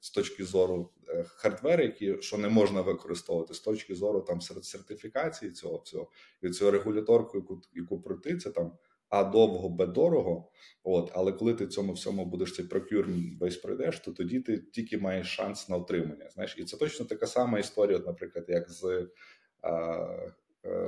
з 0.00 0.10
точки 0.14 0.44
зору 0.44 0.90
хардвер, 1.26 1.80
які 1.80 2.22
що 2.22 2.38
не 2.38 2.48
можна 2.48 2.80
використовувати, 2.80 3.54
з 3.54 3.60
точки 3.60 3.94
зору 3.94 4.20
там 4.20 4.40
сертифікації 4.40 5.52
цього 5.52 5.78
всього 5.78 6.10
і 6.42 6.50
цього 6.50 6.70
регуляторку, 6.70 7.38
яку 7.38 7.62
яку 7.74 8.00
пройти, 8.00 8.36
це 8.36 8.50
там. 8.50 8.72
А 9.08 9.24
довго, 9.24 9.68
Б 9.68 9.86
дорого. 9.86 10.50
От, 10.82 11.10
але 11.14 11.32
коли 11.32 11.54
ти 11.54 11.66
цьому 11.66 11.92
всьому 11.92 12.26
будеш 12.26 12.54
цей 12.54 12.64
procurement 12.64 13.38
весь 13.38 13.56
пройдеш, 13.56 14.00
то 14.00 14.12
тоді 14.12 14.40
ти 14.40 14.58
тільки 14.58 14.98
маєш 14.98 15.26
шанс 15.26 15.68
на 15.68 15.76
отримання. 15.76 16.30
Знаєш, 16.30 16.56
і 16.58 16.64
це 16.64 16.76
точно 16.76 17.06
така 17.06 17.26
сама 17.26 17.58
історія, 17.58 17.98
от, 17.98 18.06
наприклад, 18.06 18.44
як 18.48 18.70
з 18.70 19.08
а, 19.62 20.06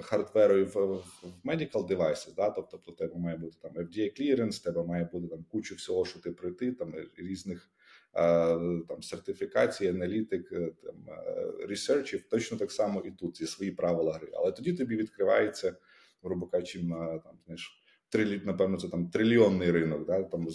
хардверою 0.02 0.66
в, 0.66 0.74
в 0.74 1.04
medical 1.44 1.86
devices, 1.86 2.34
да? 2.34 2.50
тобто 2.50 2.80
у 2.86 2.92
тебе 2.92 3.18
має 3.18 3.36
бути 3.36 3.56
там 3.62 3.72
FDA 3.72 4.20
clearance, 4.20 4.64
тебе 4.64 4.84
має 4.84 5.04
бути 5.12 5.28
там 5.28 5.44
кучу 5.48 5.74
всього, 5.74 6.04
що 6.04 6.20
ти 6.20 6.30
пройти, 6.30 6.72
там 6.72 6.94
різних 7.16 7.70
там 8.88 9.02
сертифікацій, 9.02 9.88
аналітик, 9.88 10.52
е, 10.52 10.72
там 10.84 10.96
ресерчів. 11.68 12.22
Точно 12.28 12.58
так 12.58 12.72
само 12.72 13.00
і 13.00 13.10
тут 13.10 13.40
є 13.40 13.46
свої 13.46 13.70
правила 13.70 14.12
гри. 14.12 14.28
Але 14.34 14.52
тоді 14.52 14.72
тобі 14.72 14.96
відкривається, 14.96 15.76
грубо 16.22 16.46
кажучи, 16.46 16.78
там 17.24 17.38
знаєш 17.44 17.77
трилі, 18.08 18.42
напевно, 18.44 18.76
це 18.76 18.88
там 18.88 19.10
трильйонний 19.10 19.70
ринок, 19.70 20.06
да, 20.06 20.22
там 20.22 20.46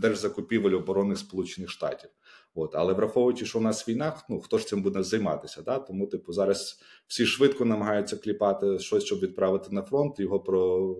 держзакупівель 0.00 0.74
оборони 0.74 1.16
Сполучених 1.16 1.70
Штатів. 1.70 2.10
От, 2.54 2.74
але 2.74 2.92
враховуючи, 2.92 3.46
що 3.46 3.58
у 3.58 3.62
нас 3.62 3.88
війна, 3.88 4.16
ну 4.28 4.40
хто 4.40 4.58
ж 4.58 4.66
цим 4.66 4.82
буде 4.82 5.02
займатися? 5.02 5.62
Да? 5.62 5.78
Тому, 5.78 6.06
типу, 6.06 6.32
зараз 6.32 6.80
всі 7.06 7.26
швидко 7.26 7.64
намагаються 7.64 8.16
кліпати 8.16 8.78
щось, 8.78 9.04
щоб 9.04 9.20
відправити 9.20 9.68
на 9.70 9.82
фронт, 9.82 10.20
його 10.20 10.40
про 10.40 10.96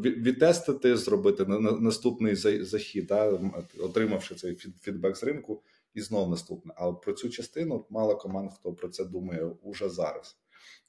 відтестити, 0.00 0.96
зробити 0.96 1.44
на, 1.44 1.58
на 1.58 1.70
наступний 1.72 2.34
захід, 2.64 3.06
да? 3.06 3.40
отримавши 3.80 4.34
цей 4.34 4.54
фідбек 4.54 5.16
з 5.16 5.24
ринку, 5.24 5.62
і 5.94 6.00
знов 6.00 6.30
наступне. 6.30 6.72
А 6.76 6.92
про 6.92 7.12
цю 7.12 7.28
частину 7.28 7.86
мало 7.90 8.16
команд, 8.16 8.50
хто 8.54 8.72
про 8.72 8.88
це 8.88 9.04
думає 9.04 9.50
уже 9.62 9.88
зараз. 9.88 10.36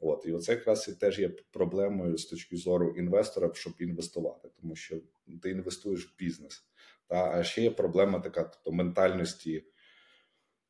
От 0.04 0.26
і 0.26 0.34
оце 0.34 0.52
якраз 0.52 0.88
і 0.88 1.00
теж 1.00 1.20
є 1.20 1.30
проблемою 1.30 2.18
з 2.18 2.26
точки 2.26 2.58
зору 2.58 2.96
інвестора, 2.98 3.52
щоб 3.54 3.74
інвестувати, 3.80 4.50
тому 4.62 4.76
що 4.76 5.02
ти 5.42 5.50
інвестуєш 5.50 6.06
в 6.06 6.18
бізнес. 6.18 6.66
Та 7.08 7.32
а 7.32 7.44
ще 7.44 7.62
є 7.62 7.72
проблема 7.72 8.20
така, 8.20 8.44
тобто 8.44 8.72
ментальності 8.72 9.66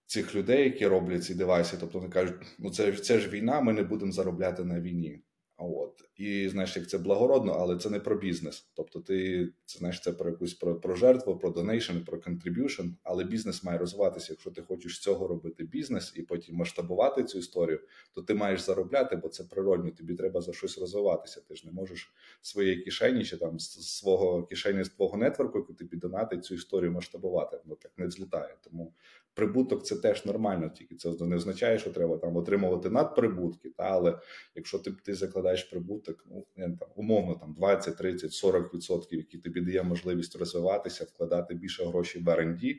цих 0.06 0.36
людей, 0.36 0.64
які 0.64 0.88
роблять 0.88 1.24
ці 1.24 1.36
девайси. 1.36 1.78
Тобто 1.80 2.00
вони 2.00 2.12
кажуть, 2.12 2.36
ну 2.60 2.70
це 2.70 2.92
це 2.92 3.20
ж 3.20 3.30
війна, 3.30 3.62
ми 3.62 3.74
не 3.74 3.84
будемо 3.84 4.12
заробляти 4.12 4.64
на 4.64 4.80
війні. 4.80 5.24
От 5.66 6.04
і 6.16 6.50
знаєш, 6.50 6.78
як 6.78 6.90
це 6.90 6.98
благородно, 6.98 7.52
але 7.52 7.78
це 7.78 7.90
не 7.90 8.00
про 8.00 8.16
бізнес. 8.16 8.68
Тобто, 8.74 9.00
ти 9.00 9.50
це 9.66 9.80
знаєш 9.80 10.02
це 10.02 10.12
про 10.12 10.30
якусь 10.30 10.54
про, 10.54 10.80
про 10.80 10.96
жертву, 10.96 11.38
про 11.38 11.50
donation, 11.50 11.98
про 11.98 12.20
contribution, 12.20 12.88
але 13.04 13.24
бізнес 13.24 13.64
має 13.64 13.78
розвиватися. 13.78 14.28
Якщо 14.30 14.52
ти 14.52 14.62
хочеш 14.62 14.96
з 14.96 15.02
цього 15.02 15.28
робити 15.28 15.64
бізнес 15.64 16.14
і 16.16 16.22
потім 16.22 16.56
масштабувати 16.56 17.24
цю 17.24 17.38
історію, 17.38 17.80
то 18.14 18.22
ти 18.22 18.34
маєш 18.34 18.62
заробляти, 18.62 19.16
бо 19.16 19.30
це 19.30 19.44
природньо. 19.44 19.92
Тобі 19.92 20.16
треба 20.16 20.42
за 20.42 20.54
щось 20.54 20.78
розвиватися. 20.78 21.42
Ти 21.42 21.56
ж 21.56 21.66
не 21.66 21.72
можеш 21.72 22.14
своєї 22.42 22.82
кишені 22.82 23.26
чи 23.26 23.38
там 23.38 23.60
з 23.60 23.98
свого 23.98 24.44
кишені 24.44 24.84
з 24.84 24.90
твого 24.90 25.18
нетворку, 25.18 25.58
яку 25.58 25.74
ти 25.74 25.86
піддонати 25.86 26.40
цю 26.40 26.56
історію 26.56 26.92
масштабувати. 26.92 27.60
Ну 27.66 27.76
так 27.76 27.92
не 27.98 28.08
взлітає. 28.08 28.56
Тому 28.64 28.94
прибуток 29.34 29.86
це 29.86 29.96
теж 29.96 30.26
нормально, 30.26 30.70
тільки 30.70 30.96
це 30.96 31.10
не 31.20 31.36
означає, 31.36 31.80
що 31.80 31.90
треба 31.90 32.18
там 32.18 32.36
отримувати 32.36 32.90
надприбутки. 32.90 33.70
Та 33.70 33.84
але 33.84 34.20
якщо 34.56 34.80
ти 34.80 34.92
ти 34.92 35.16
закладаєш 35.16 35.64
прибуток, 35.64 36.26
ну 36.30 36.46
там 36.56 36.90
умовно 36.96 37.36
там 37.36 37.54
20, 37.54 37.98
30, 37.98 38.34
40 38.34 38.74
відсотків, 38.74 39.20
які 39.20 39.38
тобі 39.38 39.62
дає 39.62 39.84
можливість 39.84 40.36
розвиватися, 40.36 41.04
вкладати 41.04 41.54
більше 41.54 41.86
грошей 41.86 42.22
в 42.22 42.28
R&D 42.28 42.76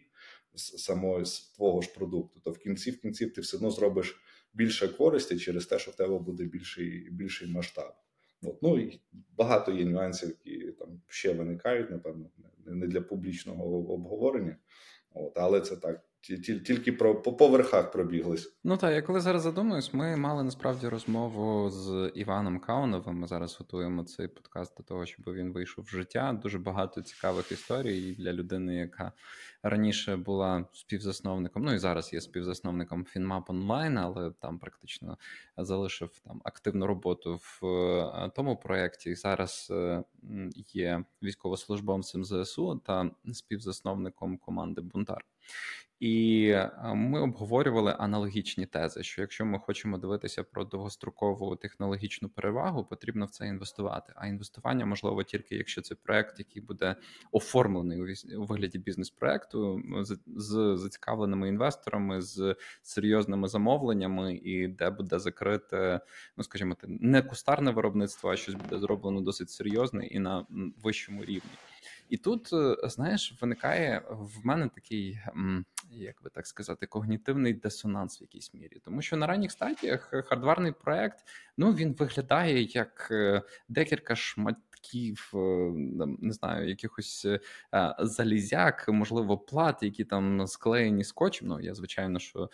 з 0.55 0.63
самого 0.63 1.25
з 1.25 1.41
твого 1.41 1.83
ж 1.83 1.95
продукту, 1.95 2.41
то 2.45 2.51
в 2.51 2.59
кінці 2.59 2.91
в 2.91 3.01
кінці 3.01 3.27
ти 3.27 3.41
все 3.41 3.57
одно 3.57 3.71
зробиш 3.71 4.21
більше 4.55 4.89
користі 4.89 5.39
через 5.39 5.67
те, 5.67 5.79
що 5.79 5.91
в 5.91 5.97
тебе 5.97 6.19
буде 6.19 6.45
більший 6.45 7.09
більший 7.11 7.49
масштаб. 7.49 7.93
От. 8.43 8.63
Ну 8.63 8.79
і 8.79 9.01
багато 9.37 9.73
є 9.73 9.85
нюансів, 9.85 10.29
які 10.29 10.73
там 10.73 11.03
ще 11.09 11.33
виникають, 11.33 11.91
напевно, 11.91 12.31
не 12.67 12.87
для 12.87 13.01
публічного 13.01 13.93
обговорення. 13.93 14.57
От, 15.15 15.39
Але 15.39 15.61
це 15.61 15.77
так 15.77 16.05
тільки 16.67 16.93
про 16.93 17.23
по 17.23 17.33
поверхах 17.33 17.91
пробіглись. 17.91 18.57
Ну 18.65 18.77
так, 18.77 18.95
я 18.95 19.03
коли 19.03 19.21
зараз 19.21 19.43
задумуюсь, 19.43 19.95
ми 19.95 20.17
мали 20.17 20.43
насправді 20.43 20.89
розмову 20.89 21.71
з 21.71 22.13
Іваном 22.15 22.59
Кауновим. 22.59 23.19
Ми 23.19 23.27
зараз 23.27 23.57
готуємо 23.59 24.05
цей 24.05 24.29
подкаст 24.29 24.77
до 24.77 24.83
того, 24.83 25.07
щоб 25.07 25.35
він 25.35 25.53
вийшов 25.53 25.85
в 25.85 25.89
життя. 25.89 26.41
Дуже 26.43 26.59
багато 26.59 27.03
цікавих 27.03 27.53
історій 27.53 28.15
для 28.19 28.33
людини, 28.33 28.75
яка 28.75 29.13
раніше 29.63 30.17
була 30.17 30.65
співзасновником. 30.73 31.63
Ну 31.63 31.75
і 31.75 31.79
зараз 31.79 32.13
є 32.13 32.21
співзасновником 32.21 33.05
Фінмап 33.05 33.51
онлайн, 33.51 33.99
але 33.99 34.31
там 34.31 34.59
практично 34.59 35.19
залишив 35.57 36.11
там 36.25 36.41
активну 36.45 36.87
роботу 36.87 37.41
в 37.43 37.67
е, 37.67 38.31
тому 38.37 38.57
проєкті. 38.57 39.15
Зараз 39.15 39.69
е, 39.71 40.05
є 40.73 41.05
військовослужбовцем 41.23 42.25
ЗСУ 42.25 42.83
та 42.87 43.11
співзасновником 43.33 44.39
команди 44.39 44.81
Бунтар. 44.81 45.25
І 46.05 46.49
е, 46.49 46.71
ми 46.95 47.21
обговорювали 47.21 47.97
аналогічні 47.99 48.67
тези, 48.67 49.03
що 49.03 49.21
якщо 49.21 49.45
ми 49.45 49.59
хочемо 49.59 49.99
дивитися 49.99 50.45
про 50.45 50.65
довгострокову 50.65 51.57
технологічну 51.57 52.29
перевагу, 52.29 52.85
потрібно 52.85 53.27
в 53.27 53.31
це 53.31 53.47
інвестувати. 53.47 54.13
А 54.17 54.27
інвестування 54.27 54.87
можливо 54.87 55.23
тільки 55.23 55.57
якщо 55.57 55.83
це 55.83 55.95
проект, 55.95 56.39
який 56.39 56.63
буде 56.63 56.97
оформлений 57.33 58.17
у 58.37 58.45
вигляді 58.45 58.79
бізнес-проекту 58.79 59.83
з, 60.27 60.77
зацікавленими 60.77 61.49
інвесторами, 61.49 62.23
з 62.23 62.57
серйозними 62.83 63.49
замовленнями, 63.49 64.35
і 64.35 64.69
де 64.69 64.91
буде 64.91 65.19
закрите, 65.19 66.01
ну 66.37 66.45
скажімо, 66.45 66.77
не 66.87 67.23
кустарне 67.23 67.71
виробництво, 67.71 68.31
а 68.31 68.37
щось 68.37 68.55
буде 68.55 68.79
зроблено 68.79 69.21
досить 69.21 69.51
серйозне 69.51 70.07
і 70.07 70.19
на 70.19 70.47
вищому 70.83 71.25
рівні. 71.25 71.51
І 72.09 72.17
тут, 72.17 72.53
е, 72.53 72.77
знаєш, 72.89 73.35
виникає 73.41 74.03
в 74.11 74.47
мене 74.47 74.69
такий, 74.69 75.19
як 75.91 76.23
би 76.23 76.31
так 76.31 76.47
сказати, 76.47 76.87
когнітивний 76.87 77.55
дисонанс 77.55 78.21
в 78.21 78.23
якійсь 78.23 78.55
мірі, 78.55 78.81
тому 78.85 79.03
що 79.03 79.17
на 79.17 79.27
ранніх 79.27 79.53
стадіях 79.53 80.15
хардварний 80.29 80.73
проект 80.73 81.19
ну 81.57 81.73
він 81.73 81.95
виглядає 81.95 82.63
як 82.63 83.09
е, 83.11 83.43
декілька 83.69 84.17
шматків, 84.17 84.74
е, 85.35 85.39
не 86.21 86.33
знаю, 86.33 86.69
якихось 86.69 87.27
залізяк, 87.99 88.89
можливо, 88.89 89.39
плат, 89.39 89.83
які 89.83 90.05
там 90.05 90.47
склеєні 90.47 91.05
скотчем. 91.05 91.49
Ну 91.49 91.61
я 91.61 91.75
звичайно 91.75 92.19
що 92.19 92.51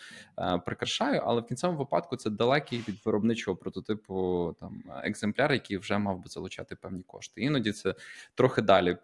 прикрашаю, 0.65 1.21
але 1.25 1.41
в 1.41 1.45
кінцевому 1.45 1.79
випадку 1.79 2.15
це 2.15 2.29
далекий 2.29 2.83
від 2.87 3.05
виробничого 3.05 3.57
прототипу 3.57 4.55
там 4.59 4.83
екземпляр, 5.03 5.53
який 5.53 5.77
вже 5.77 5.97
мав 5.97 6.17
би 6.17 6.23
залучати 6.27 6.75
певні 6.75 7.03
кошти. 7.03 7.41
Іноді 7.41 7.71
це 7.71 7.95
трохи 8.35 8.61
далі 8.61 8.97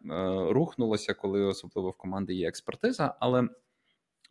рухнулося, 0.50 1.14
коли 1.14 1.42
особливо 1.42 1.90
в 1.90 1.98
команди 1.98 2.34
є 2.34 2.48
експертиза. 2.48 3.16
Але 3.20 3.48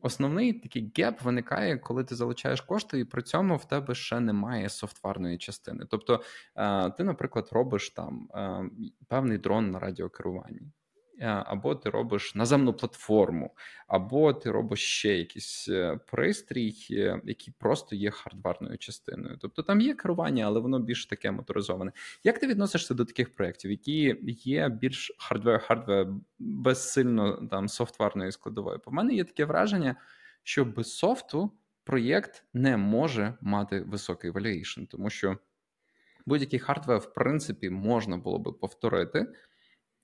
основний 0.00 0.52
такий 0.52 0.92
геп 0.98 1.22
виникає, 1.22 1.78
коли 1.78 2.04
ти 2.04 2.14
залучаєш 2.14 2.60
кошти, 2.60 3.00
і 3.00 3.04
при 3.04 3.22
цьому 3.22 3.56
в 3.56 3.64
тебе 3.64 3.94
ще 3.94 4.20
немає 4.20 4.68
софтварної 4.68 5.38
частини. 5.38 5.84
Тобто, 5.90 6.22
е, 6.56 6.90
ти, 6.90 7.04
наприклад, 7.04 7.48
робиш 7.52 7.90
там 7.90 8.28
е, 8.34 8.70
певний 9.08 9.38
дрон 9.38 9.70
на 9.70 9.78
радіокеруванні. 9.78 10.72
Або 11.20 11.74
ти 11.74 11.90
робиш 11.90 12.34
наземну 12.34 12.72
платформу, 12.72 13.54
або 13.86 14.32
ти 14.32 14.50
робиш 14.50 14.80
ще 14.80 15.18
якийсь 15.18 15.68
е, 15.68 15.98
пристрій, 16.06 16.74
е, 16.90 17.20
який 17.24 17.54
просто 17.58 17.96
є 17.96 18.10
хардварною 18.10 18.78
частиною. 18.78 19.38
Тобто 19.40 19.62
там 19.62 19.80
є 19.80 19.94
керування, 19.94 20.44
але 20.46 20.60
воно 20.60 20.78
більш 20.78 21.06
таке 21.06 21.30
моторизоване. 21.30 21.92
Як 22.24 22.38
ти 22.38 22.46
відносишся 22.46 22.94
до 22.94 23.04
таких 23.04 23.34
проєктів, 23.34 23.70
які 23.70 24.16
є 24.26 24.68
більш 24.68 25.12
hardware, 25.18 25.60
hardware 25.62 26.06
без 26.38 26.92
сильно 26.92 27.48
там 27.50 27.68
софтварної 27.68 28.32
складової? 28.32 28.78
По 28.78 28.90
мене 28.90 29.14
є 29.14 29.24
таке 29.24 29.44
враження, 29.44 29.96
що 30.42 30.64
без 30.64 30.96
софту 30.96 31.52
проєкт 31.84 32.44
не 32.54 32.76
може 32.76 33.34
мати 33.40 33.80
високий 33.80 34.30
valuation, 34.30 34.86
тому 34.86 35.10
що 35.10 35.38
будь-який 36.26 36.58
hardware, 36.58 36.98
в 36.98 37.12
принципі, 37.12 37.70
можна 37.70 38.16
було 38.16 38.38
би 38.38 38.52
повторити. 38.52 39.26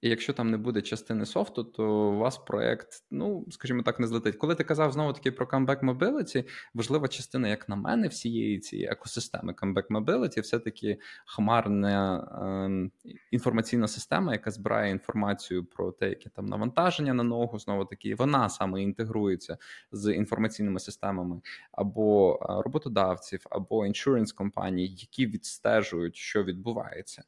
І 0.02 0.08
якщо 0.08 0.32
там 0.32 0.50
не 0.50 0.56
буде 0.56 0.82
частини 0.82 1.26
софту, 1.26 1.64
то 1.64 2.08
у 2.08 2.18
вас 2.18 2.38
проект, 2.38 2.88
ну 3.10 3.46
скажімо 3.50 3.82
так, 3.82 4.00
не 4.00 4.06
злетить. 4.06 4.36
Коли 4.36 4.54
ти 4.54 4.64
казав 4.64 4.92
знову 4.92 5.12
таки 5.12 5.32
про 5.32 5.46
Comeback 5.46 5.80
Mobility, 5.80 6.48
важлива 6.74 7.08
частина, 7.08 7.48
як 7.48 7.68
на 7.68 7.76
мене, 7.76 8.08
всієї 8.08 8.58
цієї 8.58 8.88
екосистеми 8.88 9.52
Comeback 9.52 9.86
Mobility, 9.86 10.40
все-таки 10.40 10.98
хмарна 11.26 12.18
е, 12.18 13.10
інформаційна 13.30 13.88
система, 13.88 14.32
яка 14.32 14.50
збирає 14.50 14.90
інформацію 14.90 15.64
про 15.64 15.92
те, 15.92 16.08
яке 16.08 16.30
там 16.30 16.46
навантаження 16.46 17.14
на 17.14 17.22
ногу, 17.22 17.58
знову 17.58 17.84
таки, 17.84 18.14
вона 18.14 18.48
саме 18.48 18.82
інтегрується 18.82 19.58
з 19.92 20.12
інформаційними 20.12 20.80
системами 20.80 21.40
або 21.72 22.34
е, 22.42 22.62
роботодавців, 22.62 23.40
або 23.50 23.86
іншуренс 23.86 24.32
компаній, 24.32 24.86
які 24.86 25.26
відстежують, 25.26 26.16
що 26.16 26.44
відбувається, 26.44 27.22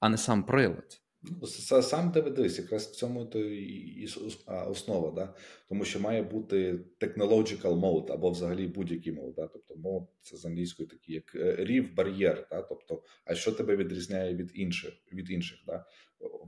а 0.00 0.08
не 0.08 0.16
сам 0.16 0.42
прилад. 0.42 1.00
Ну, 1.22 1.46
сам 1.46 2.12
тебе 2.12 2.30
дивись, 2.30 2.58
якраз 2.58 2.86
в 2.86 2.94
цьому 2.94 3.24
то 3.24 3.38
і 3.38 4.08
основа, 4.46 5.10
да? 5.10 5.34
тому 5.68 5.84
що 5.84 6.00
має 6.00 6.22
бути 6.22 6.80
technological 7.00 7.80
moat 7.80 8.12
або 8.12 8.30
взагалі 8.30 8.66
будь-який 8.66 9.12
moat. 9.12 9.34
Да? 9.34 9.46
Тобто 9.46 9.76
moat 9.76 10.02
це 10.20 10.36
з 10.36 10.44
англійською 10.44 10.88
такий, 10.88 11.14
як 11.14 11.34
е, 11.34 11.56
рів, 11.58 11.94
бар'єр. 11.94 12.46
Да? 12.50 12.62
Тобто, 12.62 13.02
а 13.24 13.34
що 13.34 13.52
тебе 13.52 13.76
відрізняє 13.76 14.34
від 14.34 14.50
інших? 14.54 14.92
від 15.12 15.30
інших? 15.30 15.58
Да? 15.66 15.84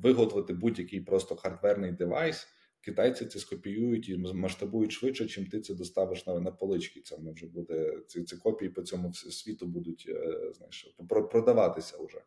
Виготовити 0.03 0.55
будь-який 0.55 1.01
просто 1.01 1.37
хардверний 1.37 1.93
девайс. 1.93 2.47
Китайці 2.81 3.27
це 3.27 3.39
скопіюють 3.39 4.09
і 4.09 4.16
масштабують 4.16 4.93
швидше, 4.93 5.27
чим 5.27 5.47
ти 5.47 5.61
це 5.61 5.75
доставиш 5.75 6.27
на 6.27 6.41
на 6.41 6.51
полички. 6.51 7.01
Це 7.01 7.16
воно 7.16 7.33
вже 7.33 7.47
буде 7.47 7.99
ці 8.07 8.25
ці 8.25 8.37
копії 8.37 8.70
по 8.70 8.83
цьому 8.83 9.12
світу 9.12 9.66
будуть 9.66 10.07
е, 10.09 10.53
знаєш, 10.55 10.95
продаватися 11.09 11.97
вже. 12.05 12.20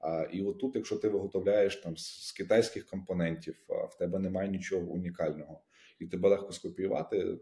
А, 0.00 0.22
І 0.32 0.42
отут, 0.42 0.76
якщо 0.76 0.96
ти 0.96 1.08
виготовляєш 1.08 1.76
там 1.76 1.96
з 1.96 2.32
китайських 2.32 2.86
компонентів, 2.86 3.56
в 3.90 3.98
тебе 3.98 4.18
немає 4.18 4.48
нічого 4.48 4.86
унікального, 4.86 5.60
і 5.98 6.06
тебе 6.06 6.28
легко 6.28 6.52
скопіювати. 6.52 7.38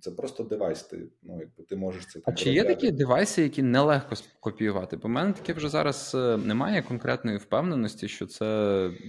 Це 0.00 0.10
просто 0.10 0.44
девайс. 0.44 0.82
Ти 0.82 1.08
ну 1.22 1.40
якби 1.40 1.64
ти 1.64 1.76
можеш 1.76 2.06
це 2.06 2.20
А 2.24 2.32
чи 2.32 2.52
є 2.52 2.64
такі 2.64 2.90
девайси, 2.90 3.42
які 3.42 3.62
нелегко 3.62 4.16
скопіювати? 4.16 4.96
Бо 4.96 5.08
в 5.08 5.10
мене 5.10 5.32
таке 5.32 5.52
вже 5.52 5.68
зараз 5.68 6.12
е, 6.14 6.36
немає 6.36 6.82
конкретної 6.82 7.36
впевненості, 7.36 8.08
що 8.08 8.26
це 8.26 8.44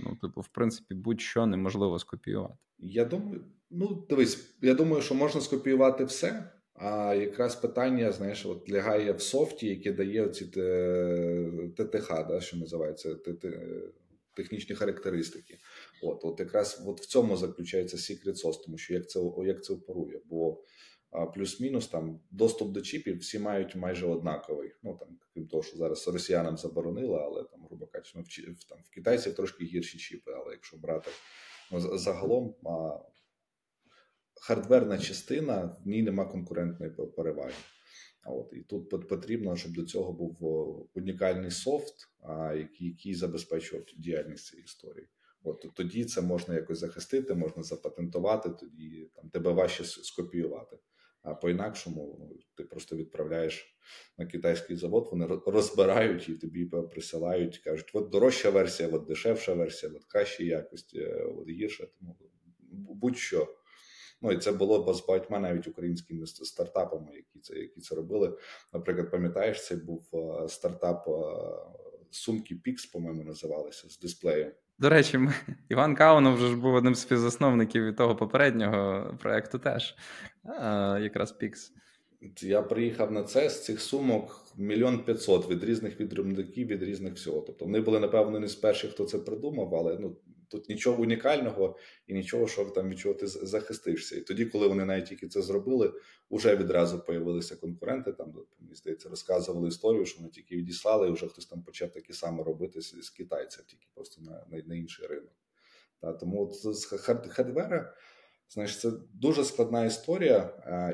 ну, 0.03 0.15
типу, 0.15 0.41
в 0.41 0.47
принципі, 0.47 0.95
будь-що 0.95 1.45
неможливо 1.45 1.99
скопіювати. 1.99 2.55
Я 2.79 3.05
думаю, 3.05 3.41
ну 3.69 4.05
дивись, 4.09 4.55
я 4.61 4.73
думаю, 4.73 5.01
що 5.01 5.15
можна 5.15 5.41
скопіювати 5.41 6.03
все. 6.03 6.51
А 6.83 7.15
якраз 7.15 7.55
питання, 7.55 8.11
знаєш, 8.11 8.45
от 8.45 8.69
лягає 8.71 9.11
в 9.11 9.21
софті, 9.21 9.67
яке 9.67 9.91
дає 9.91 10.29
ці 10.29 10.45
ТТХ, 11.77 12.27
да, 12.27 12.41
що 12.41 12.57
називається 12.57 13.15
технічні 14.33 14.75
характеристики. 14.75 15.57
От 16.03 16.25
от 16.25 16.39
якраз 16.39 16.83
от 16.87 17.01
в 17.01 17.05
цьому 17.05 17.37
заключається 17.37 17.97
secret 17.97 18.43
sauce, 18.43 18.63
тому 18.65 18.77
що 18.77 18.93
як 18.93 19.09
це 19.09 19.19
як 19.45 19.63
це 19.63 19.73
оперує. 19.73 20.21
Бо 20.25 20.63
плюс-мінус 21.33 21.87
там 21.87 22.19
доступ 22.31 22.71
до 22.71 22.81
чіпів 22.81 23.19
всі 23.19 23.39
мають 23.39 23.75
майже 23.75 24.05
однаковий. 24.05 24.71
Ну 24.83 24.97
там 24.99 25.07
крім 25.33 25.47
того, 25.47 25.63
що 25.63 25.77
зараз 25.77 26.07
росіянам 26.07 26.57
заборонили, 26.57 27.19
але 27.21 27.43
там, 27.43 27.65
грубо 27.67 27.87
кажучи, 27.87 28.43
ну, 28.47 28.53
в, 28.53 28.63
там 28.63 28.77
в 28.85 28.89
китайців 28.89 29.35
трошки 29.35 29.65
гірші 29.65 29.97
чіпи. 29.97 30.31
Але 30.31 30.51
якщо 30.51 30.77
брати 30.77 31.11
ну, 31.71 31.97
загалом, 31.97 32.55
а, 32.65 32.97
хардверна 34.41 34.97
частина 34.97 35.77
в 35.85 35.87
ній 35.87 36.01
нема 36.01 36.25
конкурентної 36.25 36.91
переваги. 36.91 37.53
От 38.25 38.53
і 38.53 38.61
тут 38.61 39.07
потрібно, 39.09 39.55
щоб 39.55 39.73
до 39.73 39.83
цього 39.83 40.13
був 40.13 40.89
унікальний 40.93 41.51
софт, 41.51 42.09
який, 42.55 42.87
який 42.87 43.15
забезпечував 43.15 43.85
діяльність 43.97 44.45
цієї 44.45 44.63
історії. 44.63 45.07
От 45.43 45.65
тоді 45.73 46.05
це 46.05 46.21
можна 46.21 46.55
якось 46.55 46.79
захистити, 46.79 47.33
можна 47.33 47.63
запатентувати, 47.63 48.49
тоді 48.49 49.09
там 49.15 49.29
тебе 49.29 49.51
важче 49.51 49.83
скопіювати. 49.83 50.77
А 51.23 51.33
по-інакшому 51.33 52.17
ну, 52.19 52.39
ти 52.55 52.63
просто 52.63 52.95
відправляєш 52.95 53.75
на 54.17 54.25
китайський 54.25 54.75
завод, 54.75 55.07
вони 55.11 55.27
розбирають 55.45 56.29
і 56.29 56.33
тобі 56.33 56.65
присилають, 56.65 57.57
кажуть, 57.57 57.91
от 57.93 58.09
дорожча 58.09 58.49
версія, 58.49 58.89
от 58.89 59.05
дешевша 59.05 59.53
версія, 59.53 59.91
от 59.95 60.05
краща 60.05 60.43
якості, 60.43 60.99
е, 60.99 61.33
от 61.37 61.49
гірша. 61.49 61.87
Тому 61.99 62.15
будь-що. 62.93 63.60
Ну 64.21 64.31
і 64.31 64.37
це 64.37 64.51
було 64.51 64.93
з 64.93 65.05
багатьма 65.05 65.39
навіть 65.39 65.67
українськими 65.67 66.25
стартапами, 66.27 67.15
які 67.15 67.39
це 67.39 67.55
які 67.55 67.81
це 67.81 67.95
робили. 67.95 68.37
Наприклад, 68.73 69.11
пам'ятаєш, 69.11 69.67
це 69.67 69.75
був 69.75 70.09
е, 70.13 70.47
стартап 70.47 71.07
е, 71.07 71.11
сумки 72.11 72.55
Pix, 72.55 72.91
по-моєму, 72.93 73.23
називалися 73.23 73.89
з 73.89 73.99
дисплею. 73.99 74.51
До 74.79 74.89
речі, 74.89 75.17
ми, 75.17 75.33
Іван 75.69 75.95
Каунов 75.95 76.35
вже 76.35 76.47
ж 76.47 76.55
був 76.55 76.73
одним 76.73 76.95
з 76.95 77.01
співзасновників 77.01 77.85
від 77.85 77.95
того 77.95 78.15
попереднього 78.15 79.13
проекту 79.21 79.59
теж, 79.59 79.95
а, 80.43 80.99
якраз 81.01 81.37
Pix. 81.41 81.71
Я 82.41 82.61
приїхав 82.61 83.11
на 83.11 83.23
це 83.23 83.49
з 83.49 83.65
цих 83.65 83.81
сумок 83.81 84.45
мільйон 84.57 85.03
п'ятсот 85.03 85.49
від 85.49 85.63
різних 85.63 85.99
відробників, 85.99 86.67
від 86.67 86.83
різних 86.83 87.13
всього. 87.13 87.41
Тобто 87.41 87.65
вони 87.65 87.81
були, 87.81 87.99
напевно, 87.99 88.39
не 88.39 88.47
з 88.47 88.55
перших, 88.55 88.91
хто 88.91 89.05
це 89.05 89.17
придумав, 89.17 89.75
але 89.75 89.97
ну 89.99 90.15
тут 90.51 90.69
нічого 90.69 91.01
унікального 91.01 91.77
і 92.07 92.13
нічого, 92.13 92.47
що 92.47 92.65
там 92.65 92.89
від 92.89 92.99
чого 92.99 93.15
ти 93.15 93.27
захистишся. 93.27 94.15
І 94.15 94.21
тоді, 94.21 94.45
коли 94.45 94.67
вони 94.67 94.85
навіть 94.85 95.05
тільки 95.05 95.27
це 95.27 95.41
зробили, 95.41 95.93
вже 96.31 96.55
відразу 96.55 96.99
появилися 96.99 97.55
конкуренти. 97.55 98.11
Там 98.11 98.33
мені 98.59 98.75
здається, 98.75 99.09
розказували 99.09 99.67
історію, 99.67 100.05
що 100.05 100.19
вони 100.19 100.29
тільки 100.29 100.55
відіслали, 100.55 101.07
і 101.07 101.11
вже 101.11 101.27
хтось 101.27 101.45
там 101.45 101.63
почав 101.63 101.91
такі 101.91 102.13
саме 102.13 102.43
робити 102.43 102.81
з, 102.81 103.09
китайців, 103.09 103.65
тільки 103.65 103.87
просто 103.93 104.21
на 104.21 104.45
на, 104.49 104.63
на 104.65 104.75
інший 104.75 105.07
ринок. 105.07 105.33
Та, 105.99 106.13
тому 106.13 106.43
от 106.43 106.75
з 106.75 106.85
хардвера, 107.29 107.93
знаєш, 108.49 108.79
це 108.79 108.91
дуже 109.13 109.43
складна 109.43 109.85
історія, 109.85 110.39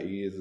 і 0.05 0.31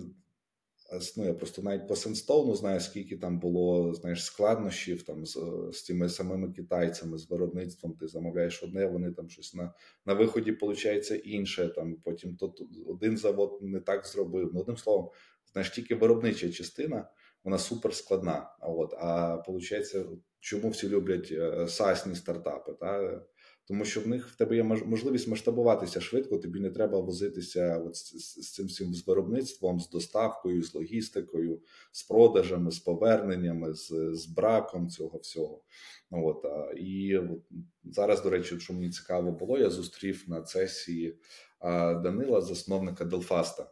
ну, 1.17 1.25
я 1.25 1.35
просто 1.35 1.63
навіть 1.63 1.89
по 1.89 1.97
Сенстоуну 1.97 2.55
знаю, 2.55 2.81
скільки 2.81 3.17
там 3.17 3.39
було 3.39 3.95
знаєш, 3.95 4.25
складнощів 4.25 5.03
там 5.03 5.27
з 5.27 5.39
з 5.73 5.83
тими 5.83 6.09
самими 6.09 6.53
китайцями, 6.53 7.19
з 7.19 7.31
виробництвом. 7.31 7.93
Ти 7.93 8.09
замовляєш 8.09 8.63
одне, 8.63 8.87
вони 8.87 9.13
там 9.13 9.29
щось 9.31 9.55
на 9.55 9.75
на 10.07 10.15
виході 10.15 10.53
виходить 10.53 11.23
інше. 11.25 11.69
Там 11.69 11.97
Потім 12.05 12.37
то, 12.37 12.55
один 12.87 13.17
завод 13.17 13.59
не 13.63 13.81
так 13.81 14.07
зробив. 14.07 14.51
Ну, 14.55 14.61
одним 14.61 14.77
словом, 14.77 15.11
знаєш, 15.53 15.71
тільки 15.71 15.95
виробнича 15.95 16.49
частина, 16.49 17.09
вона 17.45 17.59
супер 17.59 17.95
складна. 17.95 18.51
А 18.61 18.69
от, 18.69 18.95
а 18.99 19.35
виходить, 19.37 19.97
чому 20.41 20.69
всі 20.69 20.89
люблять 20.89 21.29
е, 21.33 21.69
сасні 21.69 22.15
стартапи? 22.15 22.73
Та? 22.73 23.21
Тому 23.69 23.85
що 23.85 24.01
в 24.01 24.07
них 24.07 24.29
в 24.29 24.37
тебе 24.37 24.57
є 24.57 24.63
можливість 24.63 25.29
масштабуватися 25.29 26.01
швидко. 26.01 26.39
Тобі 26.39 26.61
не 26.61 26.71
треба 26.71 27.01
возитися 27.01 27.79
от 27.87 27.97
з, 27.97 28.43
з 28.43 28.53
цим 28.53 28.67
всім 28.67 28.95
з 28.95 29.07
виробництвом, 29.07 29.81
з 29.81 29.91
доставкою, 29.91 30.63
з 30.63 30.75
логістикою, 30.75 31.61
з 31.93 32.03
продажами, 32.03 32.71
з 32.71 32.79
поверненнями, 32.79 33.75
з 33.75 33.93
з 34.13 34.27
браком 34.27 34.89
цього 34.89 35.19
всього. 35.19 35.63
Ну, 36.11 36.27
от, 36.27 36.45
а, 36.45 36.73
І 36.77 37.17
от, 37.19 37.43
зараз, 37.85 38.23
до 38.23 38.31
речі, 38.31 38.61
що 38.61 38.73
мені 38.73 38.91
цікаво 38.91 39.33
було, 39.33 39.59
я 39.59 39.71
зустрів 39.71 40.25
на 40.29 40.47
сесії 40.47 41.19
а, 41.59 41.95
Данила, 41.95 42.41
засновника 42.41 43.05
Делфаста. 43.05 43.71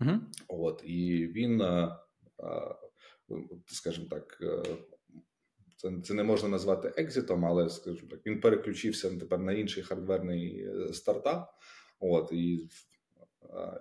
Угу. 0.00 0.10
От, 0.48 0.82
І 0.84 1.26
він, 1.26 1.62
скажімо 3.66 4.06
так, 4.10 4.38
е, 4.42 4.62
це 5.84 5.90
це 6.04 6.14
не 6.14 6.24
можна 6.24 6.48
назвати 6.48 6.92
екзитом, 6.96 7.44
але 7.44 7.68
скажімо 7.70 8.08
так, 8.10 8.20
він 8.26 8.40
переключився 8.40 9.10
тепер 9.10 9.38
на 9.38 9.52
інший 9.52 9.82
хардверний 9.82 10.66
е, 10.68 10.92
стартап. 10.92 11.50
От 12.00 12.32
і 12.32 12.68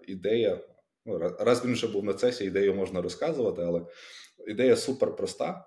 ідея. 0.07 0.59
Ну, 1.05 1.17
раз 1.39 1.65
він 1.65 1.73
вже 1.73 1.87
був 1.87 2.03
на 2.03 2.13
цесі, 2.13 2.45
ідею 2.45 2.73
можна 2.73 3.01
розказувати, 3.01 3.61
але 3.61 3.81
ідея 4.47 4.75
супер 4.75 5.15
проста. 5.15 5.65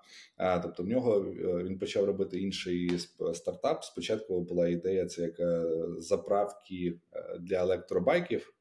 Тобто, 0.63 0.83
в 0.83 0.87
нього 0.87 1.17
е, 1.17 1.63
він 1.63 1.79
почав 1.79 2.05
робити 2.05 2.39
інший 2.39 2.99
стартап. 3.33 3.83
Спочатку 3.83 4.41
була 4.41 4.67
ідея 4.67 5.05
це 5.05 5.21
як 5.21 5.39
е, 5.39 5.63
заправки 5.97 6.99
для 7.39 7.57
електробайків. 7.57 8.53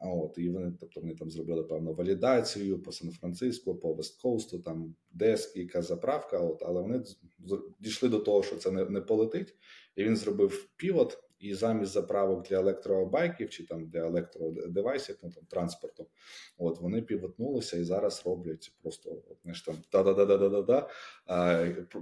От, 0.00 0.38
І 0.38 0.50
вони 0.50 0.72
тобто 0.80 1.00
вони 1.00 1.14
там 1.14 1.30
зробили 1.30 1.62
певну 1.62 1.94
валідацію 1.94 2.82
по 2.82 2.92
Сан-Франциско, 2.92 3.74
по 3.74 3.94
Весткоусту, 3.94 4.58
там 4.58 4.94
десь 5.10 5.56
яка 5.56 5.82
заправка, 5.82 6.38
от, 6.38 6.62
але 6.66 6.80
вони 6.80 7.02
дійшли 7.78 8.08
до 8.08 8.18
того, 8.18 8.42
що 8.42 8.56
це 8.56 8.70
не 8.70 8.84
не 8.84 9.00
полетить. 9.00 9.54
І 9.96 10.04
він 10.04 10.16
зробив 10.16 10.68
півот, 10.76 11.24
і 11.38 11.54
замість 11.54 11.92
заправок 11.92 12.48
для 12.48 12.56
електробайків 12.56 13.50
чи 13.50 13.66
там 13.66 13.86
для 13.86 14.00
електродевайсів, 14.00 15.18
ну 15.22 15.30
там 15.30 15.44
транспорту, 15.44 16.06
от 16.58 16.80
вони 16.80 17.02
півотнулися 17.02 17.78
і 17.78 17.84
зараз 17.84 18.22
роблять 18.26 18.72
просто 18.82 19.10
от, 19.10 19.38
знаєш, 19.42 19.62
там 19.62 19.76
да-да-да-да-да-да. 19.92 20.88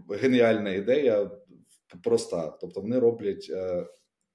Геніальна 0.09 0.71
ідея 0.71 1.31
проста. 2.03 2.59
Тобто 2.61 2.81
вони 2.81 2.99
роблять 2.99 3.47
е, 3.51 3.87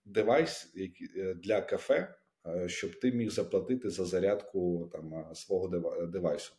девайс 0.06 0.74
е, 1.18 1.34
для 1.34 1.62
кафе. 1.62 2.16
Е, 2.48 2.70
щоб 2.70 3.00
ти 3.00 3.12
міг 3.12 3.30
заплатити 3.30 3.90
за 3.90 4.06
зарядку 4.06 4.90
там 4.92 5.26
свого 5.34 5.68
девайсу. 6.08 6.54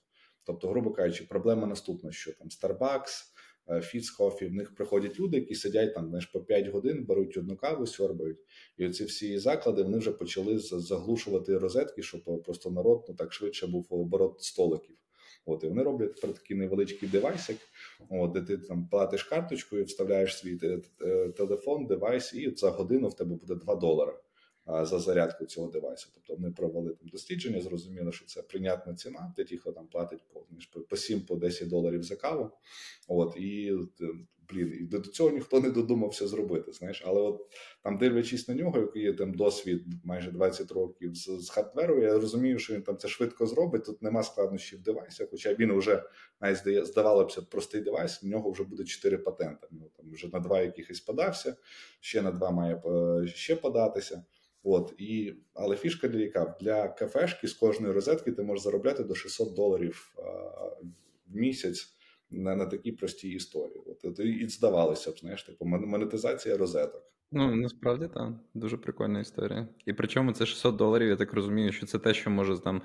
Тобто, 0.45 0.69
грубо 0.69 0.91
кажучи, 0.91 1.25
проблема 1.29 1.67
наступна: 1.67 2.13
що 2.13 2.33
там 2.33 2.49
Starbucks, 2.49 3.25
Фіцкофі, 3.81 4.47
в 4.47 4.53
них 4.53 4.75
приходять 4.75 5.21
люди, 5.21 5.37
які 5.37 5.55
сидять 5.55 5.95
там 5.95 6.09
знаєш, 6.09 6.27
по 6.27 6.41
5 6.41 6.67
годин, 6.67 7.05
беруть 7.05 7.37
одну 7.37 7.57
каву, 7.57 7.87
сьорбають, 7.87 8.39
і 8.77 8.87
оці 8.87 9.05
всі 9.05 9.39
заклади 9.39 9.83
вони 9.83 9.99
вже 9.99 10.13
почали 10.13 10.59
заглушувати 10.59 11.59
розетки, 11.59 12.03
щоб 12.03 12.43
просто 12.45 12.71
народ 12.71 13.05
ну 13.09 13.15
так 13.15 13.33
швидше 13.33 13.67
був 13.67 13.87
оборот 13.91 14.43
столиків. 14.43 14.97
От 15.47 15.65
і 15.65 15.69
вони 15.69 15.83
роблять 15.83 16.21
такий 16.21 16.57
невеличкий 16.57 17.09
девайсик, 17.09 17.57
от, 18.11 18.33
де 18.33 18.43
ти 18.43 18.59
там 18.59 18.89
платиш 18.89 19.25
карточкою, 19.25 19.85
вставляєш 19.85 20.39
свій 20.39 20.59
телефон, 21.37 21.87
девайс, 21.87 22.35
і 22.35 22.55
за 22.57 22.71
годину 22.71 23.09
в 23.09 23.17
тебе 23.17 23.35
буде 23.35 23.55
2 23.55 23.75
долари 23.75 24.13
за 24.67 24.99
зарядку 24.99 25.47
цього 25.47 25.71
девайсу. 25.71 26.09
Тобто 26.15 26.35
вони 26.35 26.51
провели 26.51 26.91
там 26.91 27.09
дослідження, 27.09 27.61
зрозуміли, 27.61 28.13
що 28.13 28.27
це 28.27 28.43
прийнятна 28.43 28.95
ціна 28.95 29.35
для 29.37 29.45
тих, 29.45 29.61
хто 29.61 29.73
там 29.73 29.87
платить 29.87 30.21
по 30.33 30.41
по 30.81 30.97
7-10 30.97 31.69
доларів 31.69 32.03
за 32.03 32.17
каву. 32.17 32.51
От 33.09 33.37
і 33.37 33.73
блін, 34.53 34.73
і 34.81 34.85
до 34.85 35.01
цього 35.01 35.31
ніхто 35.31 35.61
не 35.61 35.71
додумався 35.71 36.29
зробити. 36.29 36.73
Знаєш, 36.73 37.03
але 37.07 37.21
от 37.21 37.47
там, 37.83 37.99
дивлячись 37.99 38.49
на 38.49 38.55
нього, 38.55 38.81
який 38.81 39.03
є 39.03 39.13
там 39.13 39.35
досвід 39.35 39.85
майже 40.05 40.31
20 40.31 40.73
років 40.73 41.15
з, 41.15 41.41
з 41.41 41.51
хардверу, 41.51 42.03
я 42.03 42.15
розумію, 42.15 42.59
що 42.59 42.75
він 42.75 42.83
там 42.83 42.97
це 42.97 43.09
швидко 43.09 43.47
зробить. 43.47 43.85
Тут 43.85 44.03
нема 44.03 44.23
складнощів 44.23 44.79
в 44.79 44.83
девайсах, 44.83 45.29
хоча 45.31 45.55
він 45.55 45.79
вже 45.79 46.05
навіть 46.41 46.87
здавалося 46.87 47.41
б 47.41 47.49
простий 47.51 47.81
девайс. 47.81 48.23
В 48.23 48.27
нього 48.27 48.51
вже 48.51 48.65
буде 48.65 48.85
4 48.85 49.19
патенти. 49.19 49.69
Ну 49.71 49.91
там 49.97 50.11
вже 50.13 50.29
на 50.33 50.41
два 50.41 50.61
якихось 50.61 51.01
подався, 51.01 51.57
ще 52.01 52.23
на 52.23 52.31
два 52.31 52.51
має 52.51 52.75
е, 52.75 53.27
ще 53.27 53.57
податися. 53.57 54.25
От 54.63 54.95
і 54.99 55.35
але 55.55 55.77
фішка 55.77 56.09
для 56.09 56.19
яка 56.19 56.57
для 56.61 56.89
кафешки 56.89 57.49
з 57.49 57.53
кожної 57.53 57.93
розетки 57.93 58.33
ти 58.33 58.43
можеш 58.43 58.65
заробляти 58.65 59.05
до 59.05 59.15
600 59.15 59.55
доларів 59.55 60.15
в 61.27 61.37
місяць 61.37 61.95
на 62.31 62.57
на 62.57 62.67
такій 62.67 62.93
простій 62.93 63.31
історії. 63.31 63.83
От 64.05 64.19
і 64.19 64.49
здавалося 64.49 65.11
б, 65.11 65.19
знаєш, 65.19 65.43
типу 65.43 65.65
монетизація 65.65 66.57
розеток. 66.57 67.13
Ну 67.35 67.57
насправді 67.57 68.09
так, 68.15 68.33
дуже 68.55 68.77
прикольна 68.77 69.21
історія. 69.21 69.69
І 69.87 69.93
причому 69.93 70.33
це 70.33 70.47
600 70.47 70.77
доларів. 70.77 71.09
Я 71.09 71.17
так 71.17 71.33
розумію, 71.33 71.73
що 71.73 71.87
це 71.87 71.99
те, 71.99 72.15
що 72.15 72.31
може 72.31 72.59
там 72.59 72.83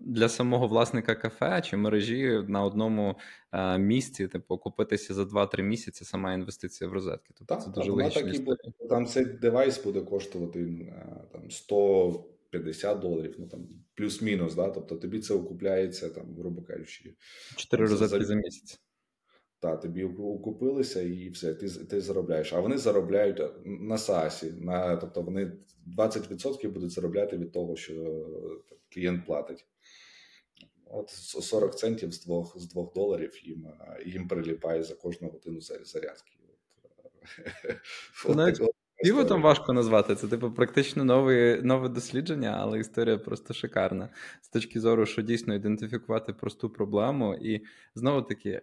для 0.00 0.28
самого 0.28 0.66
власника 0.66 1.14
кафе 1.14 1.62
чи 1.64 1.76
мережі 1.76 2.44
на 2.48 2.64
одному 2.64 3.16
місці, 3.78 4.28
типу, 4.28 4.58
купитися 4.58 5.14
за 5.14 5.22
2-3 5.22 5.62
місяці 5.62 6.04
сама 6.04 6.34
інвестиція 6.34 6.90
в 6.90 6.92
розетки. 6.92 7.34
Тобто 7.38 7.54
так, 7.54 7.64
це 7.64 7.70
дуже 7.70 7.90
логічна 7.90 8.30
історія. 8.30 8.72
Буде, 8.78 8.88
там 8.88 9.06
цей 9.06 9.24
девайс 9.24 9.84
буде 9.84 10.00
коштувати 10.00 10.92
там 11.32 11.50
150 11.50 12.98
доларів, 12.98 13.34
ну 13.38 13.46
там 13.46 13.68
плюс-мінус. 13.94 14.54
да, 14.54 14.70
Тобто 14.70 14.96
тобі 14.96 15.20
це 15.20 15.34
окупляється 15.34 16.08
там, 16.08 16.24
грубо 16.38 16.62
кажучи, 16.62 17.14
чотири 17.56 17.86
розетки 17.86 18.20
за, 18.20 18.24
за 18.24 18.34
місяць. 18.34 18.80
Та 19.60 19.76
тобі 19.76 20.04
укупилися 20.04 21.02
і 21.02 21.28
все, 21.28 21.54
ти 21.54 21.68
ти 21.68 22.00
заробляєш. 22.00 22.52
А 22.52 22.60
вони 22.60 22.78
заробляють 22.78 23.42
на 23.64 23.98
САСі, 23.98 24.52
на 24.52 24.96
тобто 24.96 25.22
вони 25.22 25.52
20% 25.98 26.70
будуть 26.70 26.90
заробляти 26.90 27.36
від 27.36 27.52
того, 27.52 27.76
що 27.76 28.24
клієнт 28.94 29.26
платить. 29.26 29.66
От 30.90 31.10
40 31.10 31.78
центів 31.78 32.12
з 32.12 32.24
двох 32.24 32.58
з 32.58 32.68
двох 32.68 32.94
доларів 32.94 33.40
їм 33.44 33.66
їм 34.06 34.28
приліпає 34.28 34.82
за 34.82 34.94
кожну 34.94 35.28
годину 35.28 35.60
зарядки. 35.60 36.32
От, 38.24 38.36
Навіть 38.36 38.60
Піво 39.02 39.24
там 39.24 39.42
важко 39.42 39.72
назвати. 39.72 40.14
Це 40.14 40.28
типу 40.28 40.50
практично 40.50 41.04
нове, 41.04 41.60
нове 41.62 41.88
дослідження, 41.88 42.56
але 42.60 42.78
історія 42.78 43.18
просто 43.18 43.54
шикарна 43.54 44.08
з 44.40 44.48
точки 44.48 44.80
зору, 44.80 45.06
що 45.06 45.22
дійсно 45.22 45.54
ідентифікувати 45.54 46.32
просту 46.32 46.70
проблему, 46.70 47.34
і 47.34 47.64
знову 47.94 48.22
таки 48.22 48.62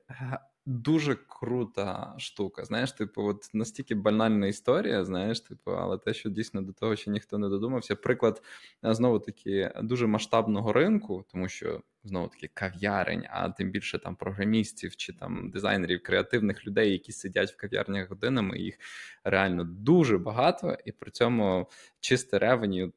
дуже 0.65 1.15
крута 1.15 2.15
штука. 2.17 2.65
Знаєш, 2.65 2.91
типу, 2.91 3.23
от 3.23 3.49
настільки 3.53 3.95
банальна 3.95 4.47
історія, 4.47 5.05
знаєш, 5.05 5.39
типу, 5.39 5.71
але 5.71 5.97
те, 5.97 6.13
що 6.13 6.29
дійсно 6.29 6.61
до 6.61 6.73
того, 6.73 6.95
що 6.95 7.11
ніхто 7.11 7.37
не 7.37 7.49
додумався. 7.49 7.95
Приклад 7.95 8.43
знову 8.83 9.19
таки 9.19 9.71
дуже 9.83 10.07
масштабного 10.07 10.73
ринку, 10.73 11.25
тому 11.31 11.49
що 11.49 11.81
знову 12.03 12.27
таки 12.27 12.49
кав'ярень, 12.53 13.25
а 13.29 13.49
тим 13.49 13.71
більше 13.71 13.99
там 13.99 14.15
програмістів 14.15 14.95
чи 14.95 15.13
там 15.13 15.49
дизайнерів, 15.49 16.03
креативних 16.03 16.67
людей, 16.67 16.91
які 16.91 17.11
сидять 17.11 17.51
в 17.51 17.57
кав'ярнях 17.57 18.09
годинами, 18.09 18.57
їх 18.57 18.75
реально 19.23 19.63
дуже 19.63 20.17
багато, 20.17 20.77
і 20.85 20.91
при 20.91 21.11
цьому 21.11 21.69
чисте 21.99 22.39
ревеню 22.39 22.93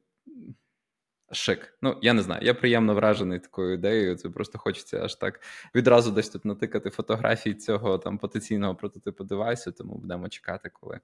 Шик. 1.31 1.77
Ну, 1.81 1.97
я 2.01 2.13
не 2.13 2.21
знаю. 2.21 2.45
Я 2.45 2.53
приємно 2.53 2.95
вражений 2.95 3.39
такою 3.39 3.73
ідеєю. 3.73 4.15
Це 4.15 4.29
просто 4.29 4.57
хочеться 4.57 5.03
аж 5.03 5.15
так 5.15 5.41
відразу 5.75 6.11
десь 6.11 6.29
тут 6.29 6.45
натикати 6.45 6.89
фотографії 6.89 7.55
цього 7.55 7.97
там 7.97 8.17
потенційного 8.17 8.75
прототипу 8.75 9.23
девайсу, 9.23 9.71
тому 9.71 9.97
будемо 9.97 10.29
чекати, 10.29 10.69
коли 10.73 10.99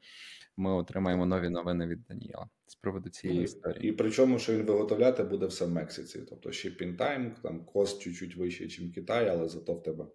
ми 0.58 0.74
отримаємо 0.74 1.26
нові 1.26 1.50
новини 1.50 1.88
від 1.88 2.04
Даніела 2.04 2.50
з 2.68 2.76
приводу 2.76 3.10
цієї 3.10 3.44
історії. 3.44 3.90
І 3.90 3.92
причому, 3.92 4.40
що 4.40 4.54
він 4.54 4.66
виготовляти 4.66 5.24
буде 5.24 5.46
все 5.46 5.66
в 5.66 5.72
Мексиці. 5.72 6.20
Тобто 6.30 6.50
shipping 6.50 6.98
time, 6.98 7.32
там 7.42 7.66
кост 7.66 8.02
чуть-чуть 8.02 8.36
вищий, 8.36 8.68
ніж 8.68 8.96
Китай, 8.96 9.30
але 9.30 9.48
зато 9.48 9.74
в 9.74 9.84
тебе 9.84 10.06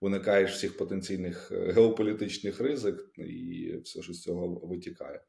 виникаєш 0.00 0.52
всіх 0.52 0.76
потенційних 0.76 1.52
е, 1.52 1.72
геополітичних 1.72 2.60
ризик, 2.60 3.04
і 3.18 3.76
все, 3.84 4.02
що 4.02 4.12
з 4.12 4.22
цього 4.22 4.48
витікає. 4.48 5.20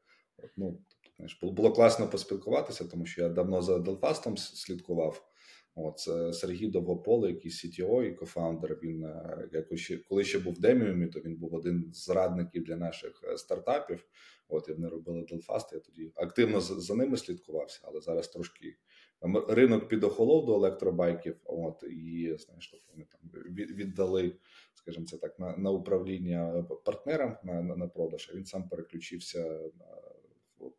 Ну, 0.56 0.80
Знаєш, 1.18 1.38
було 1.42 1.72
класно 1.72 2.08
поспілкуватися, 2.08 2.84
тому 2.84 3.06
що 3.06 3.22
я 3.22 3.28
давно 3.28 3.62
за 3.62 3.78
Делфастом 3.78 4.36
слідкував. 4.36 5.28
От 5.74 5.98
Сергій 6.34 6.66
Довгополе, 6.66 7.28
який 7.28 7.50
CTO 7.50 8.02
і 8.02 8.14
кофаундер. 8.14 8.78
Він 8.82 9.04
е, 9.04 9.48
якось 9.52 9.92
коли 10.08 10.24
ще 10.24 10.38
був 10.38 10.54
в 10.54 10.60
Деміумі, 10.60 11.06
то 11.06 11.20
він 11.20 11.36
був 11.36 11.54
один 11.54 11.90
з 11.92 12.08
радників 12.08 12.64
для 12.64 12.76
наших 12.76 13.24
е, 13.24 13.38
стартапів. 13.38 14.04
От 14.48 14.68
і 14.68 14.72
вони 14.72 14.88
робили 14.88 15.26
Делфаст. 15.28 15.72
Я 15.72 15.78
тоді 15.78 16.12
активно 16.14 16.60
за 16.60 16.94
ними 16.94 17.16
слідкувався, 17.16 17.80
але 17.82 18.00
зараз 18.00 18.28
трошки 18.28 18.76
там 19.20 19.36
ринок 19.48 19.88
підохолов 19.88 20.46
до 20.46 20.54
електробайків. 20.54 21.36
От 21.44 21.82
і 21.82 22.36
знаєш, 22.38 22.68
тобто 22.70 22.86
вони 22.92 23.06
там 23.12 23.42
віддали, 23.76 24.36
скажімо, 24.74 25.06
це 25.06 25.16
так 25.16 25.38
на 25.38 25.56
на 25.56 25.70
управління 25.70 26.66
партнерам 26.84 27.36
на, 27.44 27.62
на, 27.62 27.76
на 27.76 27.88
продаж. 27.88 28.30
А 28.32 28.36
він 28.36 28.44
сам 28.44 28.68
переключився 28.68 29.60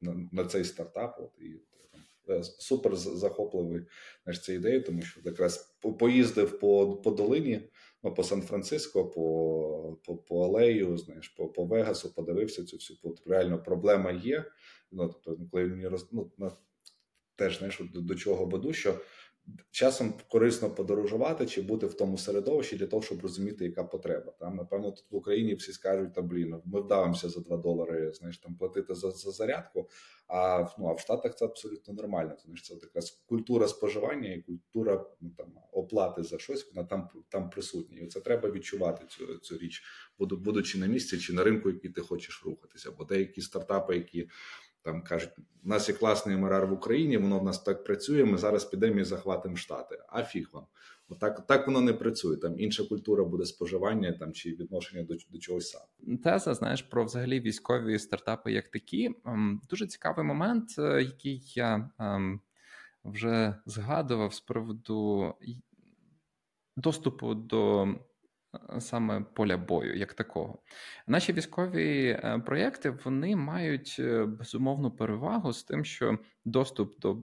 на 0.01 0.13
на 0.13 0.29
на 0.31 0.45
цей 0.45 0.63
стартап. 0.63 1.19
От, 1.19 1.31
і 1.41 1.61
там, 2.27 2.43
Супер 2.43 2.95
захопливий 2.95 3.85
знаєш, 4.23 4.43
ця 4.43 4.53
ідею, 4.53 4.83
тому 4.83 5.01
що 5.01 5.21
якраз 5.23 5.77
поїздив 5.99 6.59
по 6.59 6.95
по 6.95 7.11
долині, 7.11 7.69
ну, 8.03 8.13
по 8.13 8.23
Сан-Франциско, 8.23 9.09
по 9.09 9.99
по, 10.05 10.17
по 10.17 10.45
Алею, 10.45 10.97
знаєш, 10.97 11.27
по 11.27 11.47
по 11.47 11.65
Вегасу, 11.65 12.13
подивився 12.13 12.65
цю 12.65 12.77
всю 12.77 13.15
реально 13.25 13.63
проблема 13.63 14.11
є. 14.11 14.45
Ну, 14.91 15.07
тобто, 15.07 15.45
коли 15.51 15.65
мені 15.65 15.87
роз, 15.87 16.07
ну, 16.11 16.31
теж 17.35 17.57
знаєш, 17.57 17.81
до, 17.93 18.01
до 18.01 18.15
чого 18.15 18.45
веду, 18.45 18.73
що 18.73 18.99
часом 19.71 20.13
корисно 20.27 20.69
подорожувати 20.69 21.45
чи 21.45 21.61
бути 21.61 21.85
в 21.85 21.93
тому 21.93 22.17
середовищі 22.17 22.77
для 22.77 22.87
того, 22.87 23.01
щоб 23.01 23.21
розуміти, 23.21 23.65
яка 23.65 23.83
потреба. 23.83 24.33
Там, 24.39 24.55
напевно, 24.55 24.91
тут 24.91 25.05
в 25.11 25.15
Україні 25.15 25.55
всі 25.55 25.71
скажуть, 25.71 26.13
та 26.13 26.21
блін, 26.21 26.61
ми 26.65 26.81
вдавимося 26.81 27.29
за 27.29 27.39
2 27.39 27.57
долари, 27.57 28.11
знаєш, 28.13 28.37
там 28.37 28.55
платити 28.55 28.95
за 28.95 29.11
за 29.11 29.31
зарядку. 29.31 29.89
А 30.27 30.67
ну, 30.79 30.87
а 30.87 30.93
в 30.93 30.99
Штатах 30.99 31.35
це 31.35 31.45
абсолютно 31.45 31.93
нормально. 31.93 32.35
Тому 32.43 32.55
що 32.55 32.75
це 32.75 32.81
така 32.81 32.99
культура 33.25 33.67
споживання 33.67 34.33
і 34.33 34.41
культура 34.41 35.05
ну, 35.21 35.31
там 35.37 35.47
оплати 35.71 36.23
за 36.23 36.39
щось, 36.39 36.71
вона 36.73 36.87
там 36.87 37.09
там 37.29 37.49
присутня. 37.49 37.99
І 38.01 38.07
це 38.07 38.19
треба 38.19 38.51
відчувати 38.51 39.05
цю 39.07 39.37
цю 39.37 39.57
річ, 39.57 39.83
будучи 40.19 40.79
на 40.79 40.87
місці 40.87 41.17
чи 41.17 41.33
на 41.33 41.43
ринку, 41.43 41.69
який 41.69 41.91
ти 41.91 42.01
хочеш 42.01 42.41
рухатися. 42.45 42.91
Бо 42.91 43.03
деякі 43.03 43.41
стартапи, 43.41 43.95
які 43.95 44.29
там 44.81 45.01
кажуть, 45.01 45.31
у 45.65 45.69
нас 45.69 45.89
є 45.89 45.95
класний 45.95 46.37
МРР 46.37 46.67
в 46.67 46.73
Україні, 46.73 47.17
воно 47.17 47.39
в 47.39 47.43
нас 47.43 47.63
так 47.63 47.83
працює. 47.83 48.25
Ми 48.25 48.37
зараз 48.37 48.65
підемо 48.65 48.99
і 48.99 49.03
захватимо 49.03 49.55
штати. 49.55 49.99
А 50.09 50.23
фіг 50.23 50.49
вам. 50.53 50.65
Отак 51.09 51.47
так 51.47 51.67
воно 51.67 51.81
не 51.81 51.93
працює. 51.93 52.37
Там 52.37 52.59
інша 52.59 52.83
культура 52.83 53.23
буде 53.23 53.45
споживання 53.45 54.11
там 54.11 54.33
чи 54.33 54.49
відношення 54.49 55.03
до 55.03 55.15
до 55.31 55.39
чогось 55.39 55.69
сам. 55.69 56.17
Теза, 56.17 56.53
знаєш, 56.53 56.81
про 56.81 57.05
взагалі 57.05 57.39
військові 57.39 57.99
стартапи 57.99 58.51
як 58.51 58.67
такі. 58.67 59.09
Ем, 59.25 59.61
дуже 59.69 59.87
цікавий 59.87 60.25
момент, 60.25 60.75
е, 60.79 61.03
який 61.03 61.51
я 61.55 61.89
ем, 61.99 62.41
вже 63.03 63.55
згадував 63.65 64.33
з 64.33 64.39
приводу 64.39 65.33
доступу 66.77 67.33
до 67.33 67.87
саме 68.79 69.21
поля 69.21 69.57
бою, 69.57 69.97
як 69.97 70.13
такого. 70.13 70.59
Наші 71.07 71.33
військові 71.33 72.07
е, 72.09 72.41
проєкти 72.45 72.89
вони 72.89 73.35
мають 73.35 73.95
е, 73.99 74.25
безумовну 74.25 74.91
перевагу 74.91 75.53
з 75.53 75.63
тим, 75.63 75.85
що 75.85 76.17
доступ 76.45 76.99
до 76.99 77.17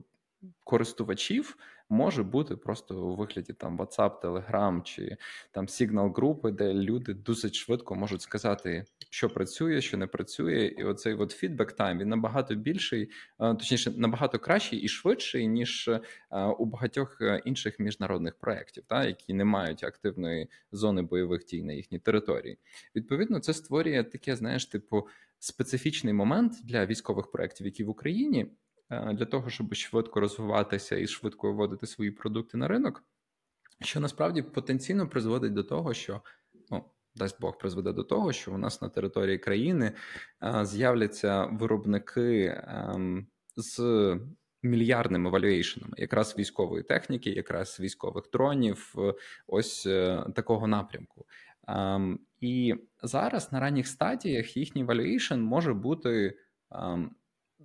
користувачів 0.63 1.57
може 1.89 2.23
бути 2.23 2.55
просто 2.55 3.01
у 3.01 3.15
вигляді 3.15 3.53
там 3.53 3.79
WhatsApp, 3.79 4.21
Telegram 4.21 4.83
чи 4.83 5.17
там 5.51 5.67
сигнал 5.67 6.13
групи, 6.13 6.51
де 6.51 6.73
люди 6.73 7.13
досить 7.13 7.55
швидко 7.55 7.95
можуть 7.95 8.21
сказати, 8.21 8.85
що 9.09 9.29
працює, 9.29 9.81
що 9.81 9.97
не 9.97 10.07
працює, 10.07 10.73
і 10.77 10.83
оцей 10.83 11.13
от 11.13 11.31
фідбек 11.31 11.71
тайм 11.71 11.99
він 11.99 12.09
набагато 12.09 12.55
більший, 12.55 13.09
точніше, 13.37 13.91
набагато 13.97 14.39
кращий 14.39 14.79
і 14.79 14.87
швидший, 14.87 15.47
ніж 15.47 15.89
у 16.57 16.65
багатьох 16.65 17.21
е, 17.21 17.41
інших 17.45 17.79
міжнародних 17.79 18.35
проєктів, 18.35 18.83
та 18.87 19.05
які 19.05 19.33
не 19.33 19.45
мають 19.45 19.83
активної 19.83 20.49
зони 20.71 21.01
бойових 21.01 21.45
дій 21.45 21.63
на 21.63 21.73
їхній 21.73 21.99
території. 21.99 22.57
Відповідно, 22.95 23.39
це 23.39 23.53
створює 23.53 24.03
таке, 24.03 24.35
знаєш, 24.35 24.65
типу 24.65 25.07
специфічний 25.39 26.13
момент 26.13 26.53
для 26.63 26.85
військових 26.85 27.31
проєктів, 27.31 27.65
які 27.65 27.83
в 27.83 27.89
Україні. 27.89 28.47
Е, 28.89 29.13
для 29.13 29.25
того, 29.25 29.49
щоб 29.49 29.73
швидко 29.73 30.19
розвиватися 30.19 30.97
і 30.97 31.07
швидко 31.07 31.47
виводити 31.47 31.87
свої 31.87 32.11
продукти 32.11 32.57
на 32.57 32.67
ринок, 32.67 33.03
що 33.81 33.99
насправді 33.99 34.41
потенційно 34.41 35.09
призводить 35.09 35.53
до 35.53 35.63
того, 35.63 35.93
що 35.93 36.21
ну, 36.71 36.83
дасть 37.15 37.41
Бог 37.41 37.57
призведе 37.57 37.93
до 37.93 38.03
того, 38.03 38.33
що 38.33 38.53
у 38.53 38.57
нас 38.57 38.81
на 38.81 38.89
території 38.89 39.37
країни 39.37 39.91
е, 40.43 40.65
з'являться 40.65 41.45
виробники 41.45 42.61
ем, 42.67 43.27
з 43.55 43.79
мільярдними 44.63 45.29
валюєйшенами, 45.29 45.93
якраз 45.97 46.35
військової 46.37 46.83
техніки, 46.83 47.29
якраз 47.29 47.79
військових 47.79 48.29
дронів, 48.33 48.95
ось 49.47 49.85
е, 49.85 50.25
такого 50.35 50.67
напрямку. 50.67 51.25
Ем, 51.67 52.19
і 52.39 52.75
зараз 53.03 53.51
на 53.51 53.59
ранніх 53.59 53.87
стадіях 53.87 54.57
їхній 54.57 54.83
валюєйшн 54.83 55.39
може 55.39 55.73
бути 55.73 56.37
ем, 56.71 57.15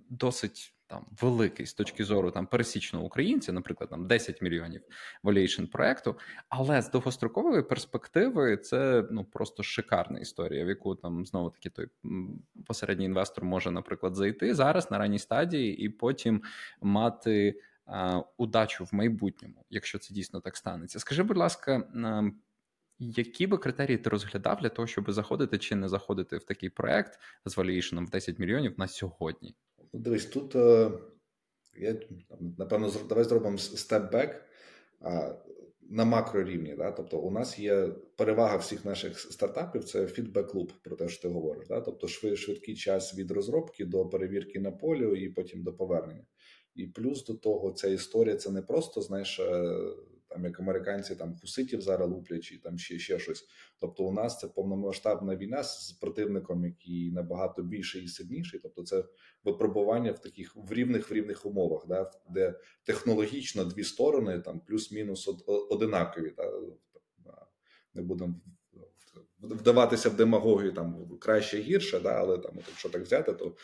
досить 0.09 0.72
там 0.87 1.05
великий 1.21 1.65
з 1.65 1.73
точки 1.73 2.03
зору 2.03 2.31
там 2.31 2.47
пересічного 2.47 3.05
українця, 3.05 3.51
наприклад, 3.51 3.89
там 3.89 4.07
10 4.07 4.41
мільйонів 4.41 4.81
valuation 5.23 5.67
проекту, 5.67 6.17
але 6.49 6.81
з 6.81 6.91
довгострокової 6.91 7.63
перспективи 7.63 8.57
це 8.57 9.03
ну 9.11 9.25
просто 9.25 9.63
шикарна 9.63 10.19
історія, 10.19 10.65
в 10.65 10.67
яку 10.67 10.95
там 10.95 11.25
знову 11.25 11.49
таки 11.49 11.69
той 11.69 11.87
посередній 12.65 13.05
інвестор 13.05 13.43
може, 13.45 13.71
наприклад, 13.71 14.15
зайти 14.15 14.55
зараз 14.55 14.91
на 14.91 14.97
ранній 14.97 15.19
стадії 15.19 15.77
і 15.77 15.89
потім 15.89 16.41
мати 16.81 17.61
удачу 18.37 18.83
в 18.83 18.95
майбутньому, 18.95 19.65
якщо 19.69 19.99
це 19.99 20.13
дійсно 20.13 20.39
так 20.39 20.57
станеться. 20.57 20.99
Скажи, 20.99 21.23
будь 21.23 21.37
ласка. 21.37 21.83
Які 22.99 23.47
би 23.47 23.57
критерії 23.57 23.97
ти 23.97 24.09
розглядав 24.09 24.61
для 24.61 24.69
того, 24.69 24.87
щоб 24.87 25.11
заходити 25.11 25.57
чи 25.57 25.75
не 25.75 25.89
заходити 25.89 26.37
в 26.37 26.43
такий 26.43 26.69
проект 26.69 27.19
з 27.45 27.57
валюєшеном 27.57 28.05
в 28.05 28.09
10 28.09 28.39
мільйонів 28.39 28.73
на 28.77 28.87
сьогодні? 28.87 29.55
Дивись, 30.03 30.25
тут 30.25 30.55
е, 30.55 30.91
я 31.77 31.95
напевно 32.57 32.91
давай 33.09 33.23
зробимо 33.23 33.57
степ-бек 33.57 34.45
на 35.89 36.05
макрорівні. 36.05 36.75
Да? 36.77 36.91
Тобто, 36.91 37.19
у 37.19 37.31
нас 37.31 37.59
є 37.59 37.87
перевага 38.15 38.57
всіх 38.57 38.85
наших 38.85 39.19
стартапів 39.19 39.83
це 39.83 40.05
фідбек-луп, 40.05 40.71
про 40.83 40.95
те, 40.95 41.09
що 41.09 41.21
ти 41.21 41.27
говориш. 41.27 41.67
Да? 41.67 41.81
Тобто, 41.81 42.07
швидкий 42.07 42.75
час 42.75 43.17
від 43.17 43.31
розробки 43.31 43.85
до 43.85 44.05
перевірки 44.05 44.59
на 44.59 44.71
полю 44.71 45.15
і 45.15 45.29
потім 45.29 45.63
до 45.63 45.73
повернення. 45.73 46.25
І 46.75 46.87
плюс 46.87 47.25
до 47.25 47.33
того, 47.33 47.71
ця 47.71 47.87
історія 47.87 48.35
це 48.35 48.51
не 48.51 48.61
просто 48.61 49.01
знаєш. 49.01 49.41
Там 50.33 50.45
як 50.45 50.59
американці 50.59 51.15
там 51.15 51.35
хуситів 51.35 51.81
зараз 51.81 52.09
луплять, 52.09 52.43
чи 52.43 52.57
там 52.57 52.77
ще 52.77 52.99
ще 52.99 53.19
щось. 53.19 53.47
Тобто, 53.79 54.03
у 54.03 54.11
нас 54.11 54.39
це 54.39 54.47
повномасштабна 54.47 55.35
війна 55.35 55.63
з 55.63 55.91
противником, 55.91 56.65
який 56.65 57.11
набагато 57.11 57.63
більший 57.63 58.03
і 58.03 58.07
сильніший. 58.07 58.59
Тобто, 58.59 58.83
це 58.83 59.05
випробування 59.43 60.11
в 60.11 60.19
таких 60.19 60.55
в 60.55 60.73
рівних 60.73 61.11
в 61.11 61.13
рівних 61.13 61.45
умовах, 61.45 61.87
да, 61.87 62.11
де 62.29 62.59
технологічно 62.83 63.65
дві 63.65 63.83
сторони 63.83 64.39
там 64.39 64.59
плюс-мінус 64.59 65.27
од, 65.27 65.43
одинакові. 65.47 66.33
Да, 67.17 67.47
не 67.93 68.01
будемо 68.01 68.35
вдаватися 69.43 70.09
в 70.09 70.15
демагогію 70.15 70.71
там 70.71 71.17
краще 71.19 71.57
гірше, 71.57 71.99
да, 71.99 72.13
але 72.13 72.37
там, 72.37 72.51
от, 72.57 72.63
якщо 72.67 72.89
так 72.89 73.01
взяти, 73.01 73.33
то 73.33 73.55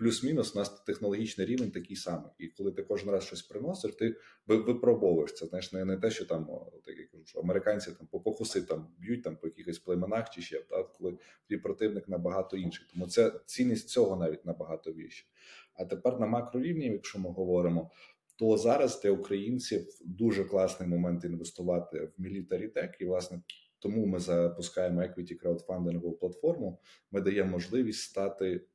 плюс-мінус 0.00 0.54
у 0.54 0.58
нас 0.58 0.68
технологічний 0.68 1.46
рівень 1.46 1.70
такий 1.70 1.96
самий. 1.96 2.30
І 2.38 2.48
коли 2.48 2.72
ти 2.72 2.82
кожен 2.82 3.10
раз 3.10 3.24
щось 3.24 3.42
приносиш, 3.42 3.94
ти 3.94 4.16
випробовуєш 4.46 5.34
це. 5.34 5.46
Знаєш, 5.46 5.72
не, 5.72 5.84
не 5.84 5.96
те, 5.96 6.10
що 6.10 6.24
там 6.24 6.48
так 6.84 6.98
я 6.98 7.06
кажу, 7.06 7.24
що 7.24 7.40
американці 7.40 7.90
там 7.98 8.06
по 8.06 8.20
покуси 8.20 8.62
там 8.62 8.88
б'ють 8.98 9.22
там 9.22 9.36
по 9.36 9.46
якихось 9.46 9.78
племенах 9.78 10.30
чи 10.30 10.42
ще 10.42 10.62
да, 10.70 10.82
коли 10.82 11.18
твій 11.48 11.56
противник 11.56 12.08
набагато 12.08 12.56
інший. 12.56 12.86
Тому 12.92 13.06
це 13.06 13.32
цінність 13.46 13.88
цього 13.88 14.16
навіть 14.16 14.44
набагато 14.44 14.92
більше. 14.92 15.26
А 15.74 15.84
тепер 15.84 16.20
на 16.20 16.26
макрорівні, 16.26 16.86
якщо 16.86 17.18
ми 17.18 17.30
говоримо. 17.30 17.90
То 18.36 18.56
зараз 18.56 19.02
для 19.02 19.10
українців 19.10 19.86
дуже 20.04 20.44
класний 20.44 20.88
момент 20.88 21.24
інвестувати 21.24 21.98
в 22.18 22.22
мілітарі 22.22 22.68
тек, 22.68 22.96
і 23.00 23.04
власне 23.04 23.42
тому 23.84 24.06
ми 24.06 24.18
запускаємо 24.18 25.02
equity 25.02 25.34
краудфандингову 25.34 26.12
платформу. 26.12 26.80
Ми 27.10 27.20
даємо 27.20 27.50
можливість 27.50 28.00
стати, 28.00 28.66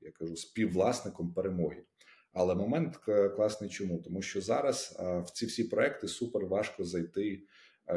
я 0.00 0.10
кажу, 0.18 0.36
співвласником 0.36 1.34
перемоги. 1.34 1.84
Але 2.32 2.54
момент 2.54 2.96
класний 3.36 3.70
чому? 3.70 4.02
Тому 4.02 4.22
що 4.22 4.40
зараз 4.40 4.96
в 4.98 5.30
ці 5.32 5.46
всі 5.46 5.64
проекти 5.64 6.08
супер 6.08 6.46
важко 6.46 6.84
зайти 6.84 7.42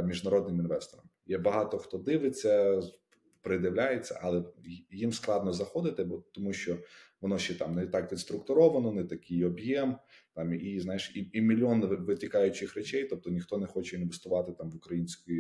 міжнародним 0.03 0.60
інвесторам. 0.60 1.05
Є 1.26 1.38
багато 1.38 1.78
хто 1.78 1.97
дивиться, 1.97 2.82
придивляється, 3.41 4.20
але 4.24 4.43
їм 4.91 5.14
складно 5.14 5.53
заходити, 5.53 6.03
бо 6.03 6.24
тому 6.32 6.53
що 6.53 6.78
воно 7.22 7.38
ще 7.38 7.55
там 7.55 7.76
не 7.76 7.88
так 7.88 8.11
відструктуровано, 8.11 8.91
не 8.91 9.03
такий 9.03 9.45
об'єм, 9.45 9.97
там 10.34 10.53
і 10.53 10.80
знаєш, 10.80 11.11
і 11.15 11.30
і 11.34 11.41
мільйон 11.41 11.82
витікаючих 11.82 12.76
речей. 12.76 13.05
Тобто 13.05 13.30
ніхто 13.30 13.57
не 13.57 13.68
хоче 13.68 13.95
інвестувати 13.95 14.51
там 14.51 14.72
в 14.72 14.76
українську 14.76 15.32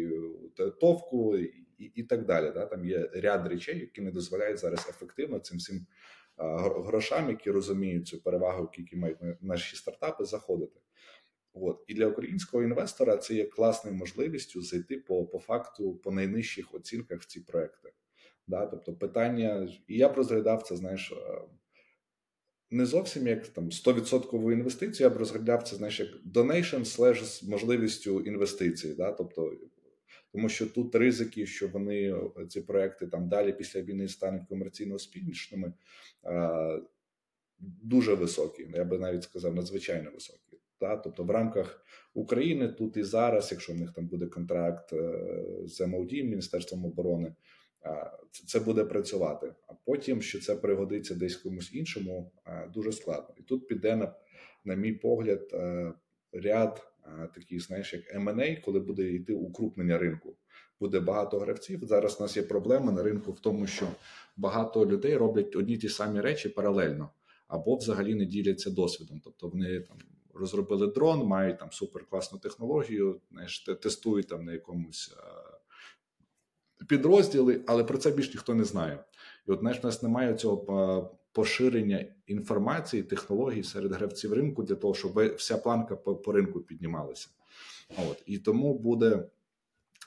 е, 0.59 0.69
товку 0.69 1.37
і 1.37 1.65
і 1.77 2.03
так 2.03 2.25
далі. 2.25 2.51
Да? 2.53 2.65
Там 2.65 2.85
є 2.85 3.09
ряд 3.13 3.47
речей, 3.47 3.79
які 3.79 4.01
не 4.01 4.11
дозволяють 4.11 4.59
зараз 4.59 4.87
ефективно 4.89 5.39
цим 5.39 5.57
всім 5.57 5.85
грошам, 6.85 7.29
які 7.29 7.51
розуміють 7.51 8.07
цю 8.07 8.21
перевагу, 8.21 8.69
які 8.77 8.95
мають 8.95 9.17
наші 9.41 9.75
стартапи, 9.75 10.25
заходити. 10.25 10.79
От 11.53 11.83
і 11.87 11.93
для 11.93 12.07
українського 12.07 12.63
інвестора 12.63 13.17
це 13.17 13.33
є 13.33 13.45
класною 13.45 13.97
можливістю 13.97 14.61
зайти 14.61 14.97
по 14.97 15.25
по 15.25 15.39
факту 15.39 15.95
по 15.95 16.11
найнижчих 16.11 16.73
оцінках 16.73 17.21
в 17.21 17.25
ці 17.25 17.39
проекти. 17.39 17.93
Да? 18.47 18.65
Тобто 18.65 18.93
питання, 18.93 19.69
і 19.87 19.97
я 19.97 20.09
б 20.09 20.13
розглядав 20.13 20.63
це, 20.63 20.75
знаєш, 20.75 21.13
не 22.71 22.85
зовсім 22.85 23.27
як 23.27 23.47
там 23.47 23.69
100% 23.69 24.51
інвестицію, 24.51 25.09
я 25.09 25.15
б 25.15 25.17
розглядав 25.17 25.63
це 25.63 25.75
знаєш, 25.75 25.99
як 25.99 26.09
donation 26.33 26.85
слеж 26.85 27.23
з 27.23 27.43
можливістю 27.43 28.21
інвестицій. 28.21 28.93
Да? 28.93 29.11
Тобто, 29.11 29.53
тому 30.31 30.49
що 30.49 30.67
тут 30.67 30.95
ризики, 30.95 31.45
що 31.45 31.67
вони 31.67 32.15
ці 32.49 32.61
проекти 32.61 33.07
там 33.07 33.29
далі 33.29 33.53
після 33.53 33.81
війни 33.81 34.07
стануть 34.07 34.47
комерційно 34.49 34.95
успішними, 34.95 35.73
дуже 37.59 38.13
високі. 38.13 38.67
Я 38.73 38.83
би 38.83 38.99
навіть 38.99 39.23
сказав, 39.23 39.55
надзвичайно 39.55 40.11
високі. 40.11 40.57
Да? 40.81 40.97
Тобто, 40.97 41.23
в 41.23 41.31
рамках 41.31 41.85
України 42.13 42.67
тут 42.67 42.97
і 42.97 43.03
зараз, 43.03 43.51
якщо 43.51 43.73
в 43.73 43.77
них 43.77 43.93
там 43.93 44.07
буде 44.07 44.25
контракт 44.25 44.93
е, 44.93 45.19
з 45.65 45.87
МОД, 45.87 46.11
Міністерством 46.11 46.85
оборони 46.85 47.33
це 48.47 48.59
буде 48.59 48.83
працювати. 48.83 49.53
А 49.67 49.73
потім, 49.85 50.21
що 50.21 50.39
це 50.39 50.55
пригодиться 50.55 51.15
десь 51.15 51.35
комусь 51.35 51.73
іншому, 51.73 52.31
дуже 52.73 52.91
складно. 52.91 53.35
І 53.37 53.41
тут 53.41 53.67
піде 53.67 53.95
на, 53.95 54.13
на 54.65 54.75
мій 54.75 54.93
погляд, 54.93 55.55
ряд 56.31 56.87
таких, 57.35 57.65
знаєш, 57.65 57.93
як 57.93 58.15
M&A, 58.15 58.61
коли 58.61 58.79
буде 58.79 59.11
йти 59.11 59.33
укрупнення 59.33 59.97
ринку. 59.97 60.35
Буде 60.79 60.99
багато 60.99 61.39
гравців. 61.39 61.79
Зараз 61.83 62.17
у 62.19 62.23
нас 62.23 62.37
є 62.37 62.43
проблема 62.43 62.91
на 62.91 63.03
ринку 63.03 63.31
в 63.31 63.39
тому, 63.39 63.67
що 63.67 63.87
багато 64.37 64.85
людей 64.85 65.17
роблять 65.17 65.55
одні 65.55 65.77
ті 65.77 65.89
самі 65.89 66.21
речі 66.21 66.49
паралельно, 66.49 67.09
або 67.47 67.75
взагалі 67.75 68.15
не 68.15 68.25
діляться 68.25 68.69
досвідом. 68.69 69.21
Тобто 69.23 69.47
вони 69.47 69.79
там 69.79 69.97
розробили 70.33 70.87
дрон, 70.87 71.27
мають 71.27 71.59
там 71.59 71.71
суперкласну 71.71 72.39
технологію, 72.39 73.21
знаєш, 73.31 73.59
тестують 73.59 74.27
там 74.27 74.45
на 74.45 74.53
якомусь 74.53 75.15
підрозділи, 76.87 77.61
але 77.67 77.83
про 77.83 77.97
це 77.97 78.11
більш 78.11 78.33
ніхто 78.33 78.55
не 78.55 78.63
знає. 78.63 79.03
І 79.47 79.51
от 79.51 79.59
знаєш, 79.59 79.79
у 79.83 79.87
нас 79.87 80.03
немає 80.03 80.33
цього 80.33 81.17
поширення 81.31 82.05
інформації, 82.27 83.03
технологій 83.03 83.63
серед 83.63 83.93
гравців 83.93 84.33
ринку 84.33 84.63
для 84.63 84.75
того, 84.75 84.93
щоб 84.93 85.35
вся 85.35 85.57
планка 85.57 85.95
по, 85.95 86.15
по 86.15 86.31
ринку 86.31 86.59
піднімалася. 86.59 87.29
От 88.09 88.23
і 88.25 88.37
тому 88.37 88.79
буде. 88.79 89.29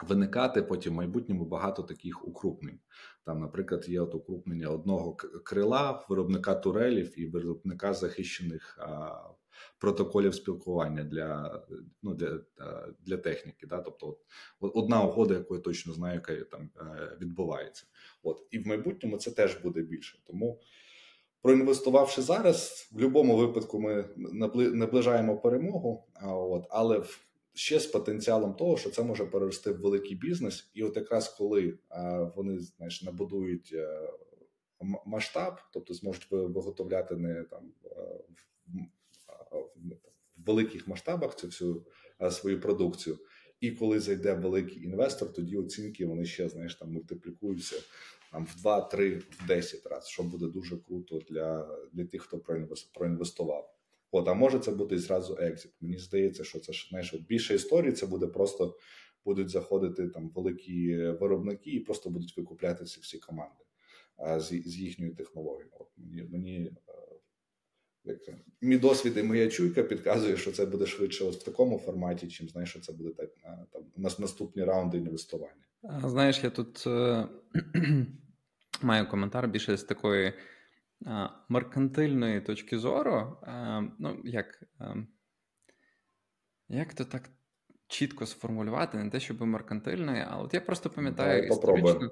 Виникати 0.08 0.62
потім 0.62 0.92
в 0.92 0.96
майбутньому 0.96 1.44
багато 1.44 1.82
таких 1.82 2.28
укрупнень. 2.28 2.78
Там, 3.24 3.40
наприклад, 3.40 3.88
є 3.88 4.00
от 4.00 4.14
укрупнення 4.14 4.68
одного 4.68 5.14
крила, 5.44 6.06
виробника 6.08 6.54
турелів 6.54 7.20
і 7.20 7.26
виробника 7.26 7.94
захищених 7.94 8.78
а, 8.80 9.20
протоколів 9.78 10.34
спілкування 10.34 11.04
для 11.04 11.62
ну, 12.02 12.14
для, 12.14 12.40
для 13.00 13.16
техніки. 13.16 13.66
Да? 13.66 13.78
Тобто, 13.78 14.18
от, 14.60 14.72
одна 14.74 15.04
угода, 15.04 15.34
яку 15.34 15.54
я 15.54 15.60
точно 15.60 15.92
знаю, 15.92 16.14
яка 16.14 16.44
там 16.44 16.70
е, 16.80 17.16
відбувається. 17.20 17.84
От 18.22 18.46
і 18.50 18.58
в 18.58 18.66
майбутньому 18.66 19.16
це 19.16 19.30
теж 19.30 19.56
буде 19.56 19.82
більше. 19.82 20.18
Тому 20.26 20.60
проінвестувавши 21.42 22.22
зараз, 22.22 22.88
в 22.92 22.94
будь-якому 22.94 23.36
випадку 23.36 23.80
ми 23.80 24.08
наближаємо 24.56 25.38
перемогу. 25.38 26.06
От 26.24 26.66
але 26.70 26.98
в 26.98 27.20
ще 27.54 27.80
з 27.80 27.86
потенціалом 27.86 28.54
того, 28.54 28.76
що 28.76 28.90
це 28.90 29.02
може 29.02 29.26
перерости 29.26 29.72
в 29.72 29.80
великий 29.80 30.16
бізнес, 30.16 30.70
і 30.74 30.82
от 30.82 30.96
якраз 30.96 31.28
коли 31.28 31.78
вони 32.36 32.60
знаєш, 32.60 33.02
набудують. 33.02 33.70
Е, 33.74 34.10
масштаб, 35.06 35.60
тобто 35.72 35.94
зможуть 35.94 36.30
виготовляти 36.30 37.16
не 37.16 37.44
там 37.44 37.72
в 39.50 40.46
великих 40.46 40.88
масштабах 40.88 41.36
цю 41.36 41.46
всю 41.46 41.86
свою 42.30 42.60
продукцію. 42.60 43.18
І 43.60 43.70
коли 43.70 44.00
зайде 44.00 44.34
великий 44.34 44.84
інвестор, 44.84 45.32
тоді 45.32 45.56
оцінки 45.56 46.06
вони 46.06 46.24
ще 46.24 46.48
знаєш 46.48 46.74
там 46.74 46.92
мультиплікуються 46.92 47.76
там 48.32 48.46
в 48.46 48.60
2, 48.60 48.80
3, 48.80 49.18
в 49.18 49.46
10 49.46 49.86
разів, 49.86 50.08
що 50.08 50.22
буде 50.22 50.46
дуже 50.46 50.76
круто 50.76 51.20
для 51.30 51.78
для 51.92 52.04
тих, 52.04 52.22
хто 52.22 52.38
проінвестував. 52.94 53.74
От, 54.10 54.28
а 54.28 54.34
може 54.34 54.58
це 54.58 54.70
бути 54.70 54.98
зразу 54.98 55.36
екзит. 55.40 55.72
Мені 55.80 55.98
здається, 55.98 56.44
що 56.44 56.60
це 56.60 56.72
знаєш, 56.88 57.14
от 57.14 57.20
більше 57.20 57.54
історії 57.54 57.92
це 57.92 58.06
буде 58.06 58.26
просто 58.26 58.76
будуть 59.24 59.50
заходити 59.50 60.08
там 60.08 60.30
великі 60.30 60.96
виробники 60.96 61.70
і 61.70 61.80
просто 61.80 62.10
будуть 62.10 62.36
викупляти 62.36 62.84
всі 62.84 63.18
команди 63.18 63.64
а, 64.16 64.40
з 64.40 64.46
з 64.48 64.76
їхньою 64.76 65.14
технологією. 65.14 65.70
От 65.78 65.88
мені 65.96 66.22
мені 66.22 66.72
мій 68.60 68.78
досвід 68.78 69.16
і 69.16 69.22
моя 69.22 69.48
чуйка 69.48 69.82
підказує, 69.82 70.36
що 70.36 70.52
це 70.52 70.66
буде 70.66 70.86
швидше 70.86 71.24
от 71.24 71.34
в 71.34 71.42
такому 71.42 71.78
форматі, 71.78 72.28
чим 72.28 72.48
знаєш, 72.48 72.70
що 72.70 72.80
це 72.80 72.92
буде 72.92 73.10
так 73.10 73.30
там 73.72 73.82
у 73.96 74.00
нас 74.00 74.18
наступні 74.18 74.64
раунди 74.64 74.98
інвестування. 74.98 75.64
Знаєш, 76.04 76.44
я 76.44 76.50
тут 76.50 76.86
е- 76.86 77.28
маю 78.82 79.08
коментар 79.08 79.48
більше 79.48 79.76
з 79.76 79.84
такої 79.84 80.26
е- 80.26 81.30
меркантильної 81.48 82.40
точки 82.40 82.78
зору. 82.78 83.36
Е- 83.42 83.90
ну, 83.98 84.20
як 84.24 84.62
е, 84.80 85.06
як 86.68 86.94
то 86.94 87.04
так 87.04 87.30
чітко 87.88 88.26
сформулювати, 88.26 88.98
не 88.98 89.10
те, 89.10 89.20
щоб 89.20 89.40
меркантильної, 89.40 90.24
але 90.28 90.44
от 90.44 90.54
я 90.54 90.60
просто 90.60 90.90
пам'ятаю 90.90 91.46
історично. 91.46 92.10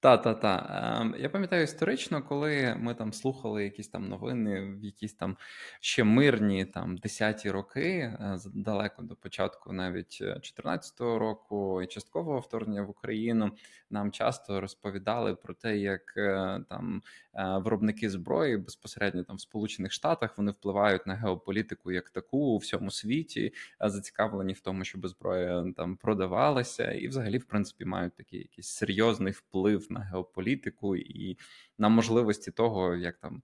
Та, 0.00 0.16
та, 0.16 0.34
та. 0.34 0.82
Ем, 1.00 1.14
я 1.18 1.28
пам'ятаю 1.28 1.62
історично, 1.62 2.22
коли 2.22 2.76
ми 2.78 2.94
там 2.94 3.12
слухали 3.12 3.64
якісь 3.64 3.88
там 3.88 4.08
новини, 4.08 4.60
в 4.60 4.84
якісь 4.84 5.14
там 5.14 5.36
ще 5.80 6.04
мирні 6.04 6.64
там 6.64 6.96
десяті 6.96 7.50
роки, 7.50 7.90
е, 7.98 8.38
далеко 8.54 9.02
до 9.02 9.16
початку 9.16 9.72
навіть 9.72 10.22
14-го 10.22 11.16
е, 11.16 11.18
року 11.18 11.82
і 11.82 11.86
часткового 11.86 12.40
вторгнення 12.40 12.82
в 12.82 12.90
Україну. 12.90 13.50
Нам 13.90 14.12
часто 14.12 14.60
розповідали 14.60 15.34
про 15.34 15.54
те, 15.54 15.76
як 15.76 16.14
е, 16.16 16.60
там 16.68 17.02
виробники 17.34 18.10
зброї 18.10 18.56
безпосередньо 18.56 19.24
там 19.24 19.36
в 19.36 19.40
Сполучених 19.40 19.92
Штатах 19.92 20.38
вони 20.38 20.50
впливають 20.50 21.06
на 21.06 21.14
геополітику 21.14 21.92
як 21.92 22.10
таку 22.10 22.38
у 22.38 22.56
всьому 22.56 22.90
світі, 22.90 23.52
зацікавлені 23.80 24.52
в 24.52 24.60
тому, 24.60 24.84
щоб 24.84 25.08
зброя 25.08 25.72
там 25.76 25.96
продавалася, 25.96 26.92
і 26.92 27.08
взагалі, 27.08 27.38
в 27.38 27.44
принципі, 27.44 27.84
мають 27.84 28.16
такий 28.16 28.38
якийсь 28.38 28.68
серйозний 28.68 29.32
вплив 29.32 29.86
на 29.90 30.00
геополітику 30.00 30.96
і 30.96 31.38
на 31.78 31.88
можливості 31.88 32.50
того, 32.50 32.94
як 32.94 33.18
там 33.18 33.42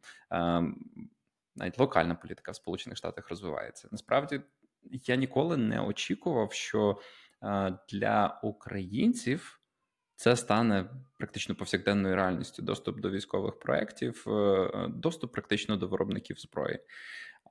навіть 1.57 1.79
локальна 1.79 2.15
політика 2.15 2.53
в 2.53 2.57
Сполучених 2.57 2.97
Штатах 2.97 3.31
розвивається. 3.31 3.89
Насправді 3.93 4.41
я 4.91 5.17
ніколи 5.17 5.57
не 5.57 5.81
очікував, 5.81 6.53
що 6.53 7.01
для 7.89 8.41
українців 8.43 9.61
це 10.17 10.37
стане 10.37 10.91
практично 11.19 11.55
повсякденною 11.55 12.17
реальністю. 12.17 12.63
Доступ 12.63 13.01
до 13.01 13.11
військових 13.11 13.59
проєктів, 13.59 14.25
е, 14.29 14.89
доступ 14.89 15.33
практично 15.33 15.77
до 15.77 15.89
виробників 15.89 16.39
зброї. 16.39 16.79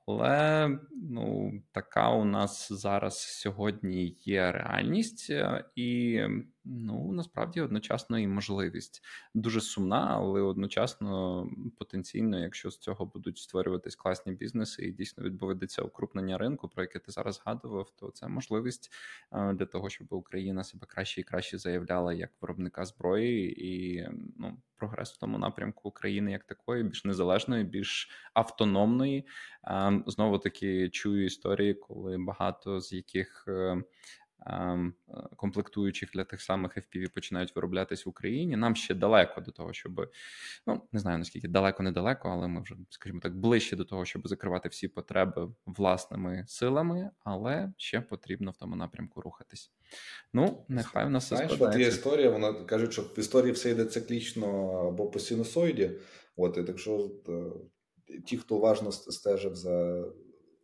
Але 0.06 0.68
ну, 0.92 1.52
така 1.72 2.10
у 2.10 2.24
нас 2.24 2.72
зараз 2.72 3.18
сьогодні 3.18 4.16
є 4.24 4.52
реальність, 4.52 5.26
е, 5.30 5.64
і 5.74 6.20
ну 6.64 7.12
насправді 7.12 7.60
одночасно 7.60 8.18
і 8.18 8.26
можливість. 8.26 9.02
Дуже 9.34 9.60
сумна, 9.60 10.06
але 10.10 10.40
одночасно 10.40 11.46
потенційно, 11.78 12.38
якщо 12.38 12.70
з 12.70 12.78
цього 12.78 13.06
будуть 13.06 13.38
створюватись 13.38 13.96
класні 13.96 14.32
бізнеси, 14.32 14.82
і 14.82 14.92
дійсно 14.92 15.24
відбудеться 15.24 15.82
укрупнення 15.82 16.38
ринку, 16.38 16.68
про 16.68 16.82
яке 16.82 16.98
ти 16.98 17.12
зараз 17.12 17.34
згадував, 17.34 17.90
то 17.96 18.10
це 18.10 18.28
можливість 18.28 18.90
е, 19.32 19.52
для 19.52 19.66
того, 19.66 19.90
щоб 19.90 20.06
Україна 20.10 20.64
себе 20.64 20.86
краще 20.86 21.20
і 21.20 21.24
краще 21.24 21.58
заявляла 21.58 22.12
як 22.12 22.30
виробника 22.40 22.84
зброї, 22.84 23.66
і 23.66 24.08
ну 24.38 24.56
прогрес 24.78 25.12
в 25.12 25.18
тому 25.18 25.38
напрямку 25.38 25.88
України 25.88 26.32
як 26.32 26.44
такої, 26.44 26.82
більш 26.82 27.04
незалежної, 27.04 27.64
більш 27.64 28.10
автономної. 28.34 29.26
Ем, 29.64 30.04
Знову 30.06 30.38
таки 30.38 30.90
чую 30.90 31.24
історії, 31.24 31.74
коли 31.74 32.18
багато 32.18 32.80
з 32.80 32.92
яких 32.92 33.44
е, 33.48 33.82
комплектуючих 35.36 36.10
для 36.10 36.24
тих 36.24 36.42
самих 36.42 36.76
FPV 36.76 37.14
починають 37.14 37.56
вироблятись 37.56 38.06
в 38.06 38.08
Україні. 38.08 38.56
Нам 38.56 38.76
ще 38.76 38.94
далеко 38.94 39.40
до 39.40 39.50
того, 39.50 39.72
щоб 39.72 40.10
ну 40.66 40.82
не 40.92 41.00
знаю 41.00 41.18
наскільки 41.18 41.48
далеко 41.48 41.82
недалеко, 41.82 42.28
але 42.28 42.48
ми 42.48 42.62
вже, 42.62 42.74
скажімо 42.90 43.20
так, 43.20 43.38
ближче 43.38 43.76
до 43.76 43.84
того, 43.84 44.04
щоб 44.04 44.28
закривати 44.28 44.68
всі 44.68 44.88
потреби 44.88 45.48
власними 45.66 46.44
силами, 46.48 47.10
але 47.24 47.72
ще 47.76 48.00
потрібно 48.00 48.50
в 48.50 48.56
тому 48.56 48.76
напрямку 48.76 49.20
рухатись. 49.20 49.72
Ну, 50.32 50.64
нехай 50.68 51.06
у 51.06 51.10
нас 51.10 51.24
все 51.24 51.36
Знаєш, 51.36 51.60
от 51.60 51.76
є 51.76 51.88
історія, 51.88 52.30
вона 52.30 52.52
кажуть, 52.52 52.92
що 52.92 53.02
в 53.02 53.18
історії 53.18 53.52
все 53.52 53.70
йде 53.70 53.84
циклічно 53.84 54.68
або 54.88 55.10
по 55.10 55.18
синусоїді. 55.18 55.90
От, 56.36 56.56
і 56.56 56.62
так 56.62 56.78
що 56.78 57.10
е, 57.28 57.32
ті, 58.26 58.36
хто 58.36 58.56
уважно 58.56 58.92
стежив 58.92 59.54
за, 59.54 60.04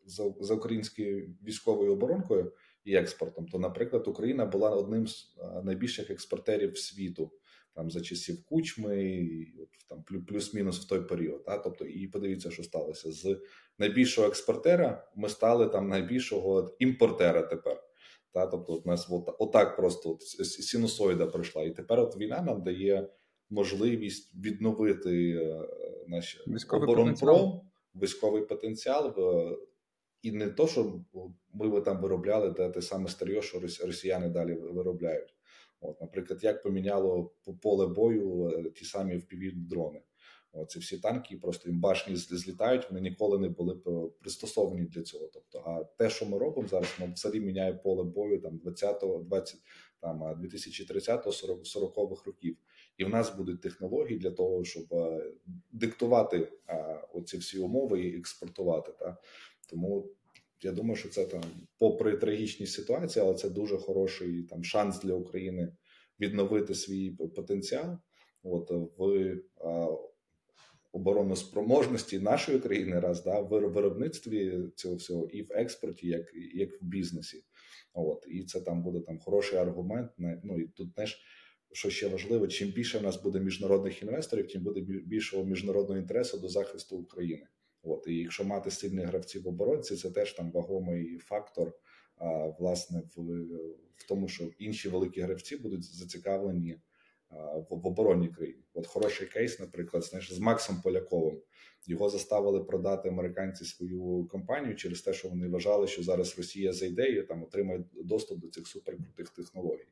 за, 0.06 0.34
за 0.40 0.54
українською 0.54 1.34
військовою 1.42 1.92
оборонкою 1.92 2.52
і 2.84 2.94
експортом, 2.94 3.46
то, 3.46 3.58
наприклад, 3.58 4.08
Україна 4.08 4.46
була 4.46 4.70
одним 4.70 5.06
з 5.06 5.36
е, 5.38 5.62
найбільших 5.62 6.10
експортерів 6.10 6.78
світу. 6.78 7.30
Там 7.74 7.90
за 7.90 8.00
часів 8.00 8.44
кучми, 8.44 9.04
і 9.04 9.54
там 9.88 10.04
плюс-мінус 10.28 10.84
в 10.84 10.88
той 10.88 11.00
період. 11.00 11.42
А? 11.46 11.58
Тобто, 11.58 11.84
і 11.84 12.08
подивіться, 12.08 12.50
що 12.50 12.62
сталося 12.62 13.12
з 13.12 13.40
найбільшого 13.78 14.28
експортера. 14.28 15.08
Ми 15.16 15.28
стали 15.28 15.68
там 15.68 15.88
найбільшого 15.88 16.76
імпортера 16.78 17.42
тепер. 17.42 17.82
Та, 18.32 18.46
Тобто, 18.46 18.72
от 18.72 18.86
нас 18.86 19.06
от, 19.10 19.36
отак 19.38 19.76
просто 19.76 20.10
от, 20.10 20.22
синусоїда 20.46 21.26
пройшла. 21.26 21.62
І 21.62 21.70
тепер 21.70 22.00
от 22.00 22.16
війна 22.16 22.42
нам 22.42 22.62
дає 22.62 23.08
можливість 23.50 24.34
відновити 24.34 25.30
е, 25.30 25.68
наш 26.08 26.44
оборонпром, 26.70 27.60
військовий 27.94 28.42
потенціал. 28.42 29.14
І 30.22 30.32
не 30.32 30.48
то, 30.48 30.66
що 30.66 31.00
ми 31.54 31.68
би 31.68 31.80
там 31.80 32.02
виробляли 32.02 32.52
те, 32.52 32.70
те 32.70 32.82
саме 32.82 33.08
старьо, 33.08 33.42
що 33.42 33.60
росіяни 33.60 34.28
далі 34.28 34.54
виробляють. 34.54 35.34
От, 35.80 36.00
Наприклад, 36.00 36.44
як 36.44 36.62
поміняло 36.62 37.32
поле 37.62 37.86
бою 37.86 38.48
е, 38.48 38.70
ті 38.70 38.84
самі 38.84 39.16
впіві 39.16 39.52
дрони. 39.54 40.00
Оці 40.54 40.78
всі 40.78 40.98
танки 40.98 41.36
просто 41.36 41.68
їм 41.68 41.80
башні 41.80 42.16
злітають, 42.16 42.90
вони 42.90 43.00
ніколи 43.00 43.38
не 43.38 43.48
були 43.48 43.74
пристосовані 44.20 44.82
для 44.82 45.02
цього. 45.02 45.30
Тобто, 45.32 45.58
а 45.58 45.84
те, 45.84 46.10
що 46.10 46.26
ми 46.26 46.38
робимо 46.38 46.68
зараз, 46.68 46.88
ми 47.00 47.12
взагалі 47.12 47.40
міняє 47.40 47.72
поле 47.72 48.04
бою 48.04 48.40
там 48.40 48.60
20-го, 48.64 49.18
20, 49.22 49.56
там 50.00 50.22
2030-го, 50.22 51.30
40-х 51.30 52.26
років. 52.26 52.56
І 52.96 53.04
в 53.04 53.08
нас 53.08 53.36
будуть 53.36 53.60
технології 53.60 54.18
для 54.18 54.30
того, 54.30 54.64
щоб 54.64 54.84
диктувати 55.72 56.52
а, 56.66 56.74
оці 57.12 57.36
всі 57.36 57.58
умови 57.58 58.00
і 58.00 58.18
експортувати. 58.18 58.92
Та? 58.92 59.16
Тому 59.70 60.10
я 60.62 60.72
думаю, 60.72 60.96
що 60.96 61.08
це 61.08 61.24
там, 61.24 61.42
попри 61.78 62.16
трагічні 62.16 62.66
ситуації, 62.66 63.24
але 63.24 63.34
це 63.34 63.50
дуже 63.50 63.76
хороший 63.76 64.42
там 64.42 64.64
шанс 64.64 65.00
для 65.00 65.14
України 65.14 65.76
відновити 66.20 66.74
свій 66.74 67.10
потенціал. 67.10 67.98
От 68.42 68.70
в 68.98 69.36
обороноспроможності 70.92 72.18
нашої 72.18 72.58
країни, 72.58 73.00
раз 73.00 73.24
да 73.24 73.40
в 73.40 73.48
виробництві 73.48 74.62
цього 74.76 74.94
всього 74.94 75.28
і 75.28 75.42
в 75.42 75.46
експорті, 75.50 76.08
як 76.08 76.26
як 76.54 76.82
в 76.82 76.84
бізнесі. 76.84 77.44
От 77.94 78.26
і 78.28 78.44
це 78.44 78.60
там 78.60 78.82
буде 78.82 79.00
там 79.00 79.18
хороший 79.18 79.58
аргумент. 79.58 80.10
Ну 80.18 80.60
і 80.60 80.68
тут 80.68 80.94
теж 80.94 81.18
що 81.72 81.90
ще 81.90 82.08
важливо, 82.08 82.48
чим 82.48 82.68
більше 82.68 82.98
в 82.98 83.02
нас 83.02 83.22
буде 83.22 83.40
міжнародних 83.40 84.02
інвесторів, 84.02 84.48
тим 84.48 84.62
буде 84.62 84.80
більшого 84.80 85.44
міжнародного 85.44 86.00
інтересу 86.00 86.38
до 86.38 86.48
захисту 86.48 86.96
України. 86.96 87.46
От 87.82 88.04
і 88.06 88.14
якщо 88.14 88.44
мати 88.44 88.70
сильних 88.70 89.06
гравців 89.06 89.42
в 89.42 89.48
оборонці, 89.48 89.96
це 89.96 90.10
теж 90.10 90.32
там 90.32 90.50
вагомий 90.50 91.18
фактор. 91.18 91.72
А, 92.16 92.46
власне, 92.58 93.02
в, 93.16 93.22
в 93.96 94.08
тому, 94.08 94.28
що 94.28 94.44
інші 94.58 94.88
великі 94.88 95.20
гравці 95.20 95.56
будуть 95.56 95.84
зацікавлені 95.84 96.80
в, 97.30 97.66
в 97.70 97.86
оборонній 97.86 98.28
країні. 98.28 98.62
От 98.74 98.86
хороший 98.86 99.26
кейс, 99.26 99.60
наприклад, 99.60 100.04
знаєш, 100.04 100.32
з 100.32 100.38
Максом 100.38 100.80
Поляковим. 100.82 101.40
Його 101.86 102.10
заставили 102.10 102.64
продати 102.64 103.08
американці 103.08 103.64
свою 103.64 104.28
компанію 104.30 104.74
через 104.74 105.00
те, 105.00 105.12
що 105.12 105.28
вони 105.28 105.48
вважали, 105.48 105.86
що 105.86 106.02
зараз 106.02 106.38
Росія 106.38 106.72
зайде 106.72 107.08
і 107.08 107.22
там 107.22 107.42
отримає 107.42 107.84
доступ 107.94 108.38
до 108.38 108.48
цих 108.48 108.66
суперкрутих 108.66 109.28
технологій. 109.28 109.88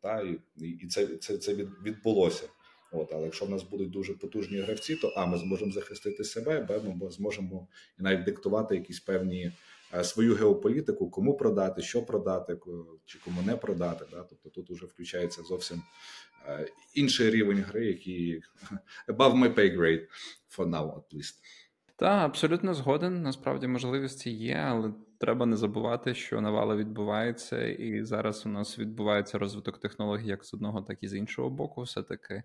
Та, 0.00 0.36
І 0.56 0.68
і 0.68 0.86
це 0.88 1.06
це, 1.06 1.38
це 1.38 1.54
відбулося. 1.54 2.48
От, 2.92 3.12
Але 3.12 3.24
якщо 3.24 3.44
в 3.44 3.50
нас 3.50 3.62
будуть 3.62 3.90
дуже 3.90 4.14
потужні 4.14 4.58
гравці, 4.60 4.96
то 4.96 5.08
а 5.08 5.26
ми 5.26 5.38
зможемо 5.38 5.72
захистити 5.72 6.24
себе, 6.24 6.60
б, 6.60 6.96
ми 7.02 7.10
зможемо 7.10 7.68
і 7.98 8.02
навіть 8.02 8.24
диктувати 8.24 8.74
якісь 8.74 9.00
певні 9.00 9.52
Е, 9.94 10.04
свою 10.04 10.34
геополітику, 10.34 11.10
кому 11.10 11.36
продати, 11.36 11.82
що 11.82 12.02
продати, 12.02 12.58
чи 13.04 13.18
кому 13.18 13.42
не 13.42 13.56
продати. 13.56 14.04
Да? 14.10 14.22
Тобто 14.22 14.50
тут 14.50 14.70
вже 14.70 14.86
включається 14.86 15.42
зовсім 15.42 15.82
е, 16.46 16.66
інший 16.94 17.30
рівень 17.30 17.58
гри, 17.58 17.86
який 17.86 18.42
above 19.08 19.34
my 19.34 19.54
pay 19.54 19.78
grade 19.78 20.06
for 20.58 20.66
now, 20.66 20.94
at 20.94 21.14
least. 21.14 21.34
Так, 21.96 22.24
абсолютно 22.24 22.74
згоден. 22.74 23.22
Насправді 23.22 23.66
можливості 23.66 24.30
є, 24.30 24.54
але 24.54 24.92
треба 25.18 25.46
не 25.46 25.56
забувати, 25.56 26.14
що 26.14 26.40
навала 26.40 26.76
відбувається, 26.76 27.66
і 27.66 28.04
зараз 28.04 28.46
у 28.46 28.48
нас 28.48 28.78
відбувається 28.78 29.38
розвиток 29.38 29.78
технологій 29.78 30.28
як 30.28 30.44
з 30.44 30.54
одного, 30.54 30.82
так 30.82 30.98
і 31.00 31.08
з 31.08 31.14
іншого 31.14 31.50
боку. 31.50 31.82
Все 31.82 32.02
таки 32.02 32.42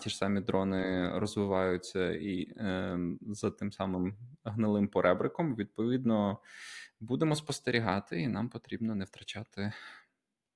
ті 0.00 0.10
ж 0.10 0.16
самі 0.16 0.40
дрони 0.40 1.10
розвиваються 1.18 2.12
і 2.12 2.48
е, 2.56 2.98
за 3.26 3.50
тим 3.50 3.72
самим 3.72 4.16
гнилим 4.44 4.88
поребриком. 4.88 5.56
Відповідно, 5.56 6.38
будемо 7.00 7.36
спостерігати, 7.36 8.20
і 8.20 8.28
нам 8.28 8.48
потрібно 8.48 8.94
не 8.94 9.04
втрачати 9.04 9.72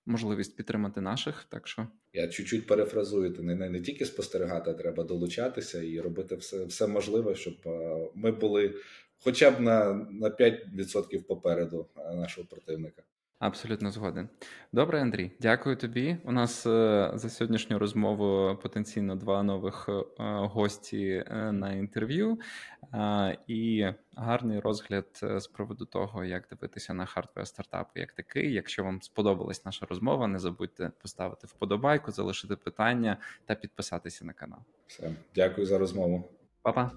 можливість 0.06 0.56
підтримати 0.56 1.00
наших. 1.00 1.44
Так 1.44 1.68
що 1.68 1.86
я 2.12 2.28
чуть-чуть 2.28 2.66
перефразую, 2.66 3.36
не, 3.38 3.54
не 3.54 3.70
не 3.70 3.80
тільки 3.80 4.04
спостерігати, 4.06 4.70
а 4.70 4.74
треба 4.74 5.04
долучатися 5.04 5.82
і 5.82 6.00
робити 6.00 6.36
все 6.36 6.64
все 6.64 6.86
можливе, 6.86 7.34
щоб 7.34 7.54
е, 7.66 8.08
ми 8.14 8.32
були 8.32 8.74
хоча 9.24 9.50
б 9.50 9.60
на, 9.60 9.94
на 9.94 10.28
5% 10.28 11.22
попереду 11.22 11.86
е, 11.96 12.14
нашого 12.14 12.46
противника. 12.46 13.02
Абсолютно 13.40 13.90
згоден. 13.90 14.28
Добре, 14.72 15.00
Андрій, 15.00 15.32
дякую 15.40 15.76
тобі. 15.76 16.16
У 16.24 16.32
нас 16.32 16.66
е, 16.66 17.10
за 17.14 17.30
сьогоднішню 17.30 17.78
розмову 17.78 18.58
потенційно 18.62 19.16
два 19.16 19.42
нових 19.42 19.88
е, 19.88 20.02
гості 20.24 21.24
е, 21.26 21.52
на 21.52 21.72
інтерв'ю 21.72 22.38
і 23.46 23.86
гарний 24.16 24.60
розгляд 24.60 25.06
з 25.22 25.46
приводу 25.46 25.84
того, 25.84 26.24
як 26.24 26.48
дивитися 26.50 26.94
на 26.94 27.06
хардвер 27.06 27.46
стартапи 27.46 28.00
як 28.00 28.12
такий. 28.12 28.52
Якщо 28.52 28.84
вам 28.84 29.02
сподобалась 29.02 29.64
наша 29.64 29.86
розмова, 29.86 30.26
не 30.26 30.38
забудьте 30.38 30.90
поставити 31.02 31.46
вподобайку, 31.46 32.10
залишити 32.10 32.56
питання 32.56 33.16
та 33.44 33.54
підписатися 33.54 34.24
на 34.24 34.32
канал. 34.32 34.60
Все, 34.86 35.12
дякую 35.34 35.66
за 35.66 35.78
розмову, 35.78 36.28
Па-па. 36.62 36.90